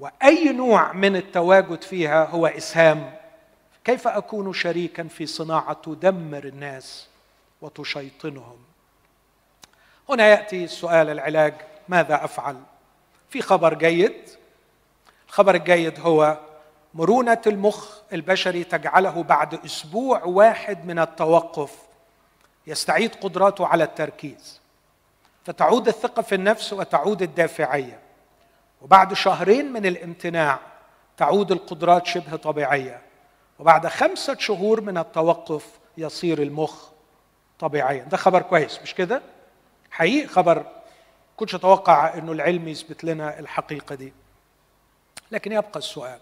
وأي 0.00 0.52
نوع 0.52 0.92
من 0.92 1.16
التواجد 1.16 1.82
فيها 1.82 2.24
هو 2.24 2.46
إسهام. 2.46 3.14
كيف 3.84 4.08
أكون 4.08 4.52
شريكا 4.52 5.08
في 5.08 5.26
صناعة 5.26 5.72
تدمر 5.72 6.44
الناس 6.44 7.08
وتشيطنهم؟ 7.62 8.58
هنا 10.08 10.26
يأتي 10.26 10.66
سؤال 10.66 11.10
العلاج 11.10 11.54
ماذا 11.88 12.24
أفعل؟ 12.24 12.56
في 13.30 13.42
خبر 13.42 13.74
جيد. 13.74 14.28
الخبر 15.28 15.54
الجيد 15.54 16.00
هو 16.00 16.38
مرونة 16.94 17.42
المخ 17.46 17.98
البشري 18.12 18.64
تجعله 18.64 19.22
بعد 19.22 19.64
أسبوع 19.64 20.24
واحد 20.24 20.86
من 20.86 20.98
التوقف. 20.98 21.87
يستعيد 22.68 23.14
قدراته 23.14 23.66
على 23.66 23.84
التركيز. 23.84 24.60
فتعود 25.44 25.88
الثقة 25.88 26.22
في 26.22 26.34
النفس 26.34 26.72
وتعود 26.72 27.22
الدافعية. 27.22 27.98
وبعد 28.82 29.14
شهرين 29.14 29.72
من 29.72 29.86
الامتناع 29.86 30.58
تعود 31.16 31.52
القدرات 31.52 32.06
شبه 32.06 32.36
طبيعية. 32.36 33.02
وبعد 33.58 33.86
خمسة 33.86 34.36
شهور 34.38 34.80
من 34.80 34.98
التوقف 34.98 35.66
يصير 35.98 36.42
المخ 36.42 36.88
طبيعيا. 37.58 38.04
ده 38.04 38.16
خبر 38.16 38.42
كويس 38.42 38.82
مش 38.82 38.94
كده؟ 38.94 39.22
حقيقي 39.90 40.28
خبر 40.28 40.66
كنتش 41.36 41.54
أتوقع 41.54 42.14
إنه 42.14 42.32
العلم 42.32 42.68
يثبت 42.68 43.04
لنا 43.04 43.38
الحقيقة 43.38 43.94
دي. 43.94 44.12
لكن 45.30 45.52
يبقى 45.52 45.78
السؤال 45.78 46.18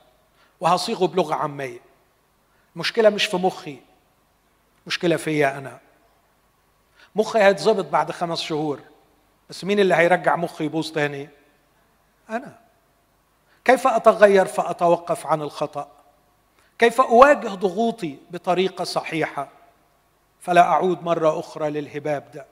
وهصيغه 0.61 1.07
بلغة 1.07 1.35
عامية. 1.35 1.81
المشكلة 2.75 3.11
مش 3.11 3.25
في 3.27 3.37
مخي 3.37 3.79
مشكلة 4.87 5.17
فيا 5.17 5.59
أنا. 5.59 5.79
مخي 7.17 7.39
هيتظبط 7.39 7.85
بعد 7.85 8.11
خمس 8.11 8.41
شهور. 8.41 8.81
بس 9.51 9.65
مين 9.65 9.81
اللي 9.81 9.95
هيرجع 9.95 10.37
مخي 10.37 10.65
يبوظ 10.65 10.91
تاني؟ 10.91 11.29
أنا. 12.31 12.59
كيف 13.65 13.87
أتغير 13.87 14.47
فأتوقف 14.47 15.27
عن 15.27 15.43
الخطأ؟ 15.43 15.89
كيف 16.79 17.01
أواجه 17.01 17.49
ضغوطي 17.49 18.19
بطريقة 18.31 18.85
صحيحة؟ 18.85 19.49
فلا 20.41 20.61
أعود 20.61 21.03
مرة 21.03 21.41
أخرى 21.41 21.71
للهباب 21.71 22.31
ده. 22.35 22.47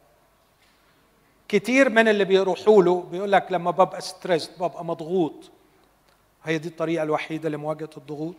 كتير 1.49 1.89
من 1.89 2.09
اللي 2.09 2.25
بيروحوا 2.25 2.83
له 2.83 3.03
بيقول 3.11 3.33
لك 3.33 3.47
لما 3.51 3.71
ببقى 3.71 4.01
ستريس 4.01 4.51
ببقى 4.59 4.85
مضغوط. 4.85 5.51
هي 6.45 6.59
دي 6.59 6.69
الطريقة 6.69 7.03
الوحيدة 7.03 7.49
لمواجهة 7.49 7.91
الضغوط. 7.97 8.35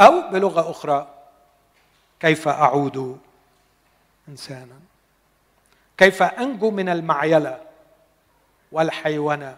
أو 0.00 0.30
بلغة 0.30 0.70
أخرى 0.70 1.14
كيف 2.20 2.48
أعود 2.48 3.18
إنسانا. 4.28 4.80
كيف 5.98 6.22
أنجو 6.22 6.70
من 6.70 6.88
المعيلة 6.88 7.60
والحيونه 8.72 9.56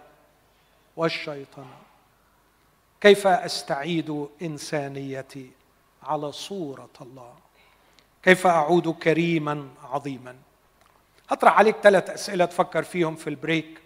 والشيطان؟ 0.97 1.67
كيف 3.01 3.27
أستعيد 3.27 4.29
إنسانيتي 4.43 5.51
على 6.03 6.33
صورة 6.33 6.91
الله؟ 7.01 7.35
كيف 8.23 8.47
أعود 8.47 8.89
كريما 8.89 9.69
عظيما؟ 9.83 10.37
هطرح 11.31 11.59
عليك 11.59 11.77
ثلاث 11.83 12.11
أسئلة 12.11 12.45
تفكر 12.45 12.83
فيهم 12.83 13.17
في 13.17 13.31
البريك 13.31 13.81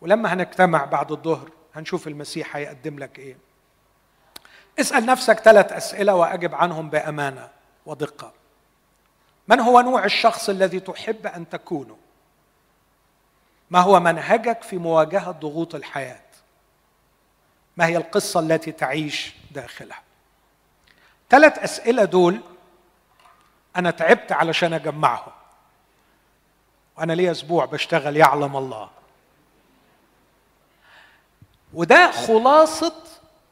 ولما 0.00 0.32
هنجتمع 0.32 0.84
بعد 0.84 1.12
الظهر 1.12 1.50
هنشوف 1.74 2.08
المسيح 2.08 2.56
هيقدم 2.56 2.98
لك 2.98 3.18
إيه. 3.18 3.36
اسأل 4.80 5.06
نفسك 5.06 5.38
ثلاث 5.38 5.72
أسئلة 5.72 6.14
وأجب 6.14 6.54
عنهم 6.54 6.90
بأمانة 6.90 7.48
ودقة. 7.86 8.32
من 9.50 9.60
هو 9.60 9.80
نوع 9.80 10.04
الشخص 10.04 10.48
الذي 10.48 10.80
تحب 10.80 11.26
أن 11.26 11.48
تكونه؟ 11.48 11.96
ما 13.70 13.80
هو 13.80 14.00
منهجك 14.00 14.62
في 14.62 14.78
مواجهة 14.78 15.30
ضغوط 15.30 15.74
الحياة؟ 15.74 16.20
ما 17.76 17.86
هي 17.86 17.96
القصة 17.96 18.40
التي 18.40 18.72
تعيش 18.72 19.34
داخلها؟ 19.50 20.02
ثلاث 21.30 21.58
أسئلة 21.58 22.04
دول 22.04 22.40
أنا 23.76 23.90
تعبت 23.90 24.32
علشان 24.32 24.72
أجمعهم. 24.72 25.32
وأنا 26.98 27.12
لي 27.12 27.30
أسبوع 27.30 27.64
بشتغل 27.64 28.16
يعلم 28.16 28.56
الله. 28.56 28.90
وده 31.74 32.10
خلاصة 32.10 32.94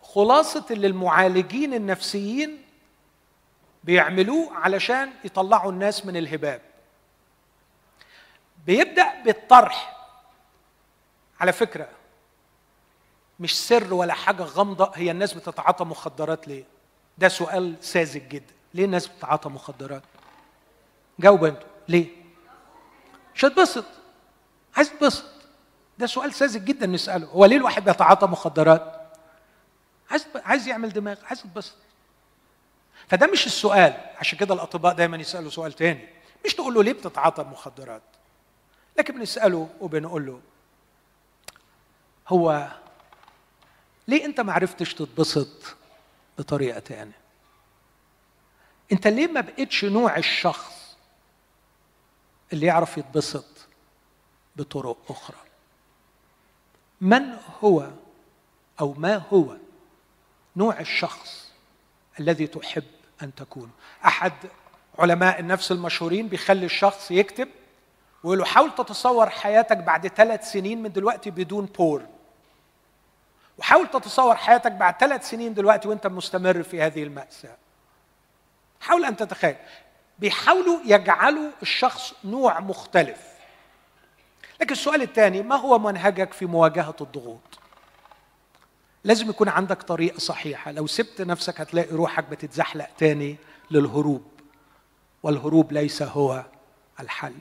خلاصة 0.03 0.65
اللي 0.71 0.87
المعالجين 0.87 1.75
النفسيين 1.75 2.68
بيعملوه 3.85 4.55
علشان 4.57 5.12
يطلعوا 5.24 5.72
الناس 5.72 6.07
من 6.07 6.16
الهباب. 6.16 6.61
بيبدأ 8.66 9.22
بالطرح. 9.22 9.97
على 11.41 11.53
فكرة 11.53 11.89
مش 13.41 13.61
سر 13.66 13.95
ولا 13.95 14.14
حاجة 14.14 14.43
غامضة. 14.43 14.93
هي 14.95 15.11
الناس 15.11 15.35
بتتعاطى 15.35 15.85
مخدرات 15.85 16.49
ليه؟ 16.49 16.64
ده 17.18 17.29
سؤال 17.29 17.76
ساذج 17.81 18.29
جدا. 18.29 18.55
ليه 18.74 18.85
الناس 18.85 19.07
بتتعاطى 19.07 19.49
مخدرات؟ 19.49 20.03
جاوب 21.18 21.45
أنتوا. 21.45 21.68
ليه؟ 21.89 22.07
مش 23.35 23.45
هتبسط. 23.45 23.85
عايز 24.76 24.91
تبسط. 24.91 25.24
ده 25.99 26.07
سؤال 26.07 26.35
ساذج 26.35 26.64
جدا 26.64 26.87
نسأله. 26.87 27.26
هو 27.26 27.45
ليه 27.45 27.57
الواحد 27.57 27.85
بيتعاطى 27.85 28.26
مخدرات؟ 28.26 29.12
عايز 30.11 30.26
عايز 30.35 30.68
يعمل 30.68 30.93
دماغ. 30.93 31.24
عايز 31.24 31.41
يتبسط 31.41 31.74
فده 33.11 33.27
مش 33.27 33.47
السؤال. 33.47 34.01
عشان 34.17 34.39
كده 34.39 34.55
الأطباء 34.55 34.95
دايما 34.95 35.17
يسألوا 35.17 35.51
سؤال 35.51 35.73
تاني. 35.73 36.09
مش 36.47 36.55
تقول 36.55 36.75
له 36.75 36.83
ليه 36.83 36.93
بتتعاطى 36.93 37.43
مخدرات؟ 37.43 38.03
لكن 38.99 39.15
بنسأله 39.19 39.69
وبنقول 39.81 40.27
له 40.27 40.41
هو 42.29 42.69
ليه 44.09 44.25
أنت 44.25 44.41
ما 44.41 44.53
عرفتش 44.53 44.95
تتبسط 44.95 45.77
بطريقة 46.39 46.79
تانية؟ 46.79 47.19
أنت 48.93 49.07
ليه 49.07 49.27
ما 49.27 49.41
بقتش 49.41 49.85
نوع 49.85 50.17
الشخص 50.17 50.97
اللي 52.53 52.67
يعرف 52.67 52.99
يتبسط 52.99 53.45
بطرق 54.57 54.97
أخرى؟ 55.09 55.37
من 57.01 57.37
هو 57.65 57.91
أو 58.81 58.93
ما 58.93 59.17
هو 59.33 59.57
نوع 60.57 60.81
الشخص 60.81 61.51
الذي 62.21 62.47
تحب 62.47 62.85
أن 63.23 63.35
تكونه 63.35 63.71
أحد 64.05 64.33
علماء 64.99 65.41
النفس 65.41 65.73
المشهورين 65.73 66.29
بيخلي 66.29 66.66
الشخص 66.66 67.11
يكتب 67.11 67.49
ويقول 68.23 68.39
له 68.39 68.45
حاول 68.45 68.75
تتصور 68.75 69.31
حياتك 69.31 69.77
بعد 69.77 70.09
ثلاث 70.09 70.53
سنين 70.53 70.83
من 70.83 70.93
دلوقتي 70.93 71.31
بدون 71.31 71.64
بور. 71.66 72.03
وحاول 73.59 73.91
تتصور 73.91 74.35
حياتك 74.35 74.73
بعد 74.73 74.95
ثلاث 75.01 75.31
سنين 75.31 75.55
دلوقتي 75.55 75.89
وأنت 75.89 76.07
مستمر 76.07 76.62
في 76.62 76.83
هذه 76.83 77.03
المأساة. 77.03 77.57
حاول 78.81 79.05
أن 79.05 79.16
تتخيل. 79.16 79.57
بيحاولوا 80.19 80.79
يجعلوا 80.85 81.51
الشخص 81.62 82.14
نوع 82.25 82.61
مختلف. 82.61 83.19
لكن 84.61 84.73
السؤال 84.73 85.03
الثاني 85.03 85.43
ما 85.43 85.57
هو 85.57 85.79
منهجك 85.79 86.33
في 86.33 86.47
مواجهة 86.47 86.97
الضغوط؟ 87.01 87.58
لازم 89.05 89.31
يكون 89.31 89.49
عندك 89.49 89.83
طريقة 89.83 90.19
صحيحة. 90.19 90.73
لو 90.73 90.87
سبت 90.87 91.21
نفسك 91.23 91.61
هتلاقي 91.61 91.91
روحك 91.97 92.25
بتتزحلق 92.29 92.87
تاني 92.99 93.37
للهروب 93.71 94.23
والهروب 95.23 95.73
ليس 95.73 96.03
هو 96.03 96.45
الحل. 97.01 97.35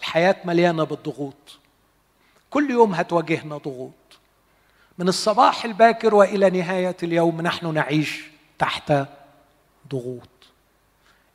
الحياة 0.00 0.36
مليانة 0.44 0.84
بالضغوط. 0.84 1.58
كل 2.50 2.70
يوم 2.70 2.94
هتواجهنا 2.94 3.56
ضغوط. 3.56 3.92
من 4.98 5.08
الصباح 5.08 5.64
الباكر 5.64 6.14
وإلى 6.14 6.50
نهاية 6.50 6.96
اليوم 7.02 7.40
نحن 7.40 7.74
نعيش 7.74 8.24
تحت 8.58 8.92
ضغوط. 9.90 10.28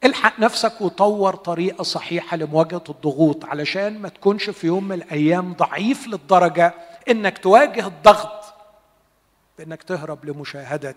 الحق 0.04 0.39
نفسك 0.39 0.82
وطور 0.82 1.36
طريقة 1.36 1.84
صحيحة 1.84 2.38
لمواجهة 2.38 2.84
الضغوط 2.89 3.46
علشان 3.46 4.00
ما 4.00 4.10
تكونش 4.10 4.50
في 4.50 4.68
يوم 4.68 4.84
من 4.88 4.96
الأيام 4.96 5.54
ضعيف 5.54 6.08
للدرجة 6.08 6.74
إنك 7.10 7.38
تواجه 7.38 7.88
الضغط 7.88 8.43
بأنك 9.58 9.84
تهرب 9.84 10.26
لمشاهدة 10.26 10.95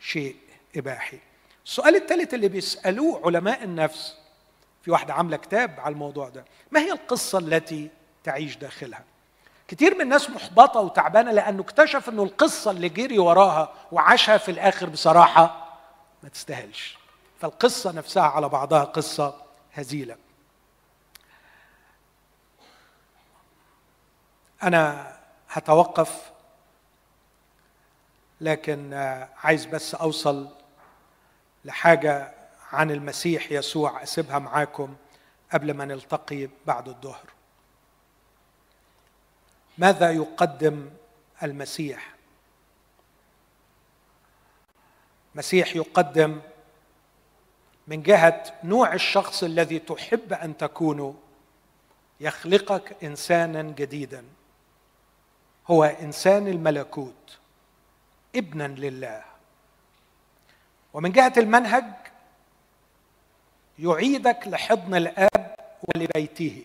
شيء 0.00 0.36
إباحي. 0.76 1.18
السؤال 1.66 1.96
الثالث 1.96 2.34
اللي 2.34 2.48
بيسألوه 2.48 3.22
علماء 3.26 3.64
النفس 3.64 4.14
في 4.82 4.90
واحدة 4.90 5.14
عاملة 5.14 5.36
كتاب 5.36 5.80
على 5.80 5.92
الموضوع 5.92 6.28
ده 6.28 6.44
ما 6.70 6.80
هي 6.80 6.92
القصة 6.92 7.38
التي 7.38 7.90
تعيش 8.24 8.56
داخلها؟ 8.56 9.04
كتير 9.68 9.94
من 9.94 10.00
الناس 10.00 10.30
محبطة 10.30 10.80
وتعبانة 10.80 11.32
لأنه 11.32 11.62
اكتشف 11.62 12.08
أنه 12.08 12.22
القصة 12.22 12.70
اللي 12.70 12.88
جري 12.88 13.18
وراها 13.18 13.72
وعاشها 13.92 14.38
في 14.38 14.50
الآخر 14.50 14.88
بصراحة 14.88 15.76
ما 16.22 16.28
تستاهلش. 16.28 16.98
فالقصة 17.40 17.92
نفسها 17.92 18.22
على 18.22 18.48
بعضها 18.48 18.84
قصة 18.84 19.34
هزيلة. 19.74 20.16
أنا 24.62 25.12
هتوقف 25.50 26.30
لكن 28.40 28.94
عايز 29.36 29.64
بس 29.66 29.94
أوصل 29.94 30.48
لحاجة 31.64 32.34
عن 32.72 32.90
المسيح 32.90 33.52
يسوع 33.52 34.02
أسيبها 34.02 34.38
معاكم 34.38 34.96
قبل 35.52 35.74
ما 35.74 35.84
نلتقي 35.84 36.48
بعد 36.66 36.88
الظهر. 36.88 37.24
ماذا 39.78 40.10
يقدم 40.10 40.90
المسيح؟ 41.42 42.14
مسيح 45.34 45.76
يقدم 45.76 46.40
من 47.86 48.02
جهة 48.02 48.54
نوع 48.64 48.94
الشخص 48.94 49.42
الذي 49.42 49.78
تحب 49.78 50.32
أن 50.32 50.56
تكونه 50.56 51.14
يخلقك 52.20 53.04
إنسانا 53.04 53.62
جديدا. 53.62 54.24
هو 55.66 55.84
إنسان 55.84 56.48
الملكوت. 56.48 57.38
ابنا 58.36 58.68
لله. 58.68 59.22
ومن 60.94 61.12
جهة 61.12 61.32
المنهج 61.36 61.84
يعيدك 63.78 64.40
لحضن 64.46 64.94
الآب 64.94 65.54
ولبيته. 65.82 66.64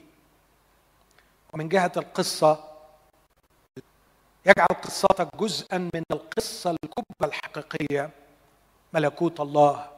ومن 1.53 1.69
جهة 1.69 1.91
القصة 1.97 2.71
يجعل 4.45 4.67
قصتك 4.67 5.35
جزءا 5.35 5.77
من 5.77 6.03
القصة 6.11 6.71
الكبرى 6.71 7.05
الحقيقية 7.23 8.09
ملكوت 8.93 9.39
الله 9.39 9.91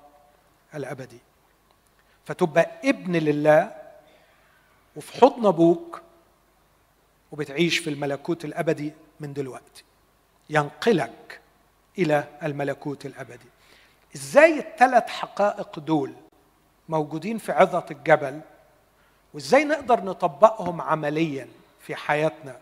الأبدي. 0.76 1.20
فتبقى 2.26 2.72
ابن 2.84 3.16
لله 3.16 3.76
وفي 4.96 5.14
حضن 5.14 5.46
أبوك 5.46 6.02
وبتعيش 7.32 7.78
في 7.78 7.90
الملكوت 7.90 8.46
الأبدي 8.46 8.94
من 9.20 9.34
دلوقتي. 9.34 9.84
ينقلك 10.50 11.42
إلى 11.98 12.24
الملكوت 12.44 13.06
الأبدي. 13.06 13.46
إزاي 14.16 14.60
الثلاث 14.60 15.08
حقائق 15.10 15.80
دول 15.80 16.14
موجودين 16.90 17.38
في 17.38 17.52
عظة 17.52 17.86
الجبل 17.92 18.42
وإزاي 19.34 19.64
نقدر 19.64 20.04
نطبقهم 20.04 20.82
عمليا 20.82 21.48
في 21.82 21.96
حياتنا 21.96 22.60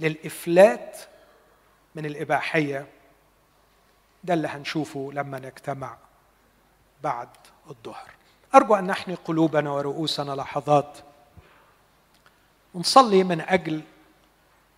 للإفلات 0.00 0.98
من 1.94 2.06
الإباحية؟ 2.06 2.86
ده 4.24 4.34
اللي 4.34 4.48
هنشوفه 4.48 5.10
لما 5.14 5.38
نجتمع 5.38 5.96
بعد 7.02 7.28
الظهر. 7.70 8.10
أرجو 8.54 8.74
أن 8.74 8.86
نحني 8.86 9.14
قلوبنا 9.14 9.70
ورؤوسنا 9.70 10.32
لحظات 10.32 10.98
ونصلي 12.74 13.24
من 13.24 13.40
أجل 13.40 13.82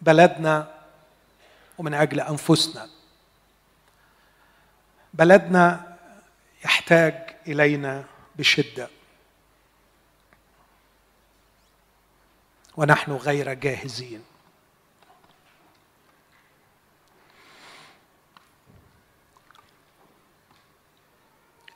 بلدنا 0.01 0.75
ومن 1.79 1.95
أجل 1.95 2.21
أنفسنا. 2.21 2.89
بلدنا 5.15 5.97
يحتاج 6.65 7.37
إلينا 7.47 8.05
بشدة. 8.37 8.89
ونحن 12.77 13.13
غير 13.13 13.53
جاهزين. 13.55 14.25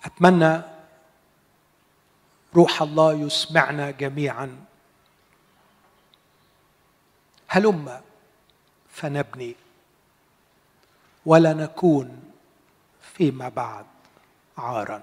أتمنى 0.05 0.63
روح 2.55 2.83
الله 2.83 3.13
يسمعنا 3.13 3.91
جميعا. 3.91 4.65
هلم 7.49 8.01
فنبني. 8.91 9.57
ولا 11.27 11.53
نكون 11.53 12.34
فيما 13.15 13.49
بعد 13.49 13.87
عارا. 14.59 15.03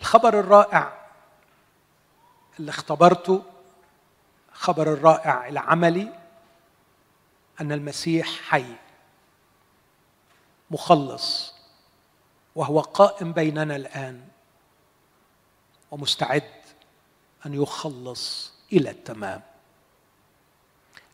الخبر 0.00 0.40
الرائع 0.40 1.06
اللي 2.58 2.70
اختبرته 2.70 3.42
خبر 4.52 4.92
الرائع 4.92 5.48
العملي 5.48 6.12
أن 7.60 7.72
المسيح 7.72 8.26
حي 8.48 8.74
مخلص 10.70 11.54
وهو 12.54 12.80
قائم 12.80 13.32
بيننا 13.32 13.76
الآن 13.76 14.28
ومستعد 15.90 16.50
أن 17.46 17.54
يخلص 17.54 18.52
إلى 18.72 18.90
التمام. 18.90 19.42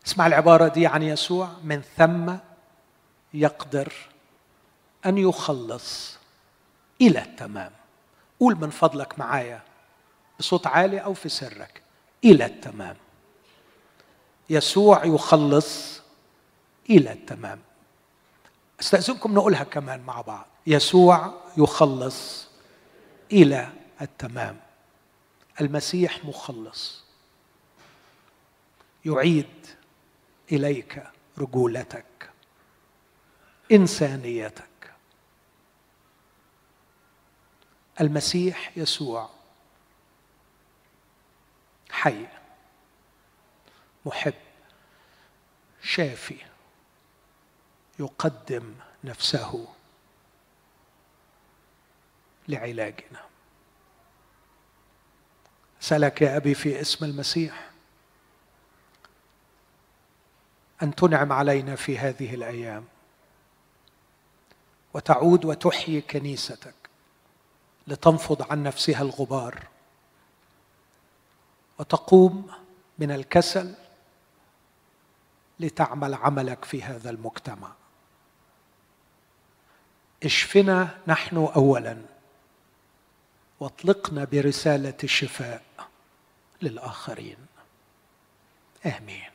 اسمع 0.07 0.27
العبارة 0.27 0.67
دي 0.67 0.87
عن 0.87 1.03
يسوع 1.03 1.49
من 1.63 1.81
ثم 1.81 2.35
يقدر 3.33 3.93
أن 5.05 5.17
يخلص 5.17 6.17
إلى 7.01 7.21
التمام. 7.21 7.71
قول 8.39 8.55
من 8.55 8.69
فضلك 8.69 9.19
معايا 9.19 9.61
بصوت 10.39 10.67
عالي 10.67 10.99
أو 10.99 11.13
في 11.13 11.29
سرك 11.29 11.81
إلى 12.23 12.45
التمام. 12.45 12.95
يسوع 14.49 15.05
يخلص 15.05 16.01
إلى 16.89 17.11
التمام. 17.11 17.59
أستأذنكم 18.79 19.33
نقولها 19.33 19.63
كمان 19.63 19.99
مع 19.99 20.21
بعض. 20.21 20.45
يسوع 20.67 21.33
يخلص 21.57 22.47
إلى 23.31 23.69
التمام. 24.01 24.59
المسيح 25.61 26.25
مخلص. 26.25 27.03
يعيد 29.05 29.67
إليك 30.51 31.03
رجولتك. 31.37 32.28
إنسانيتك. 33.71 34.93
المسيح 38.01 38.77
يسوع. 38.77 39.29
حي. 41.91 42.27
محب. 44.05 44.33
شافي. 45.81 46.37
يقدم 47.99 48.75
نفسه. 49.03 49.67
لعلاجنا. 52.47 53.25
سألك 55.79 56.21
يا 56.21 56.37
أبي 56.37 56.53
في 56.53 56.81
اسم 56.81 57.05
المسيح. 57.05 57.69
أن 60.83 60.95
تنعم 60.95 61.31
علينا 61.31 61.75
في 61.75 61.97
هذه 61.97 62.35
الأيام. 62.35 62.85
وتعود 64.93 65.45
وتحيي 65.45 66.01
كنيستك 66.01 66.75
لتنفض 67.87 68.51
عن 68.51 68.63
نفسها 68.63 69.01
الغبار. 69.01 69.67
وتقوم 71.79 72.51
من 72.99 73.11
الكسل 73.11 73.75
لتعمل 75.59 76.13
عملك 76.13 76.65
في 76.65 76.83
هذا 76.83 77.09
المجتمع. 77.09 77.71
اشفنا 80.23 80.97
نحن 81.07 81.37
اولا 81.55 82.01
واطلقنا 83.59 84.23
برسالة 84.23 84.97
الشفاء 85.03 85.63
للآخرين. 86.61 87.37
آمين. 88.85 89.28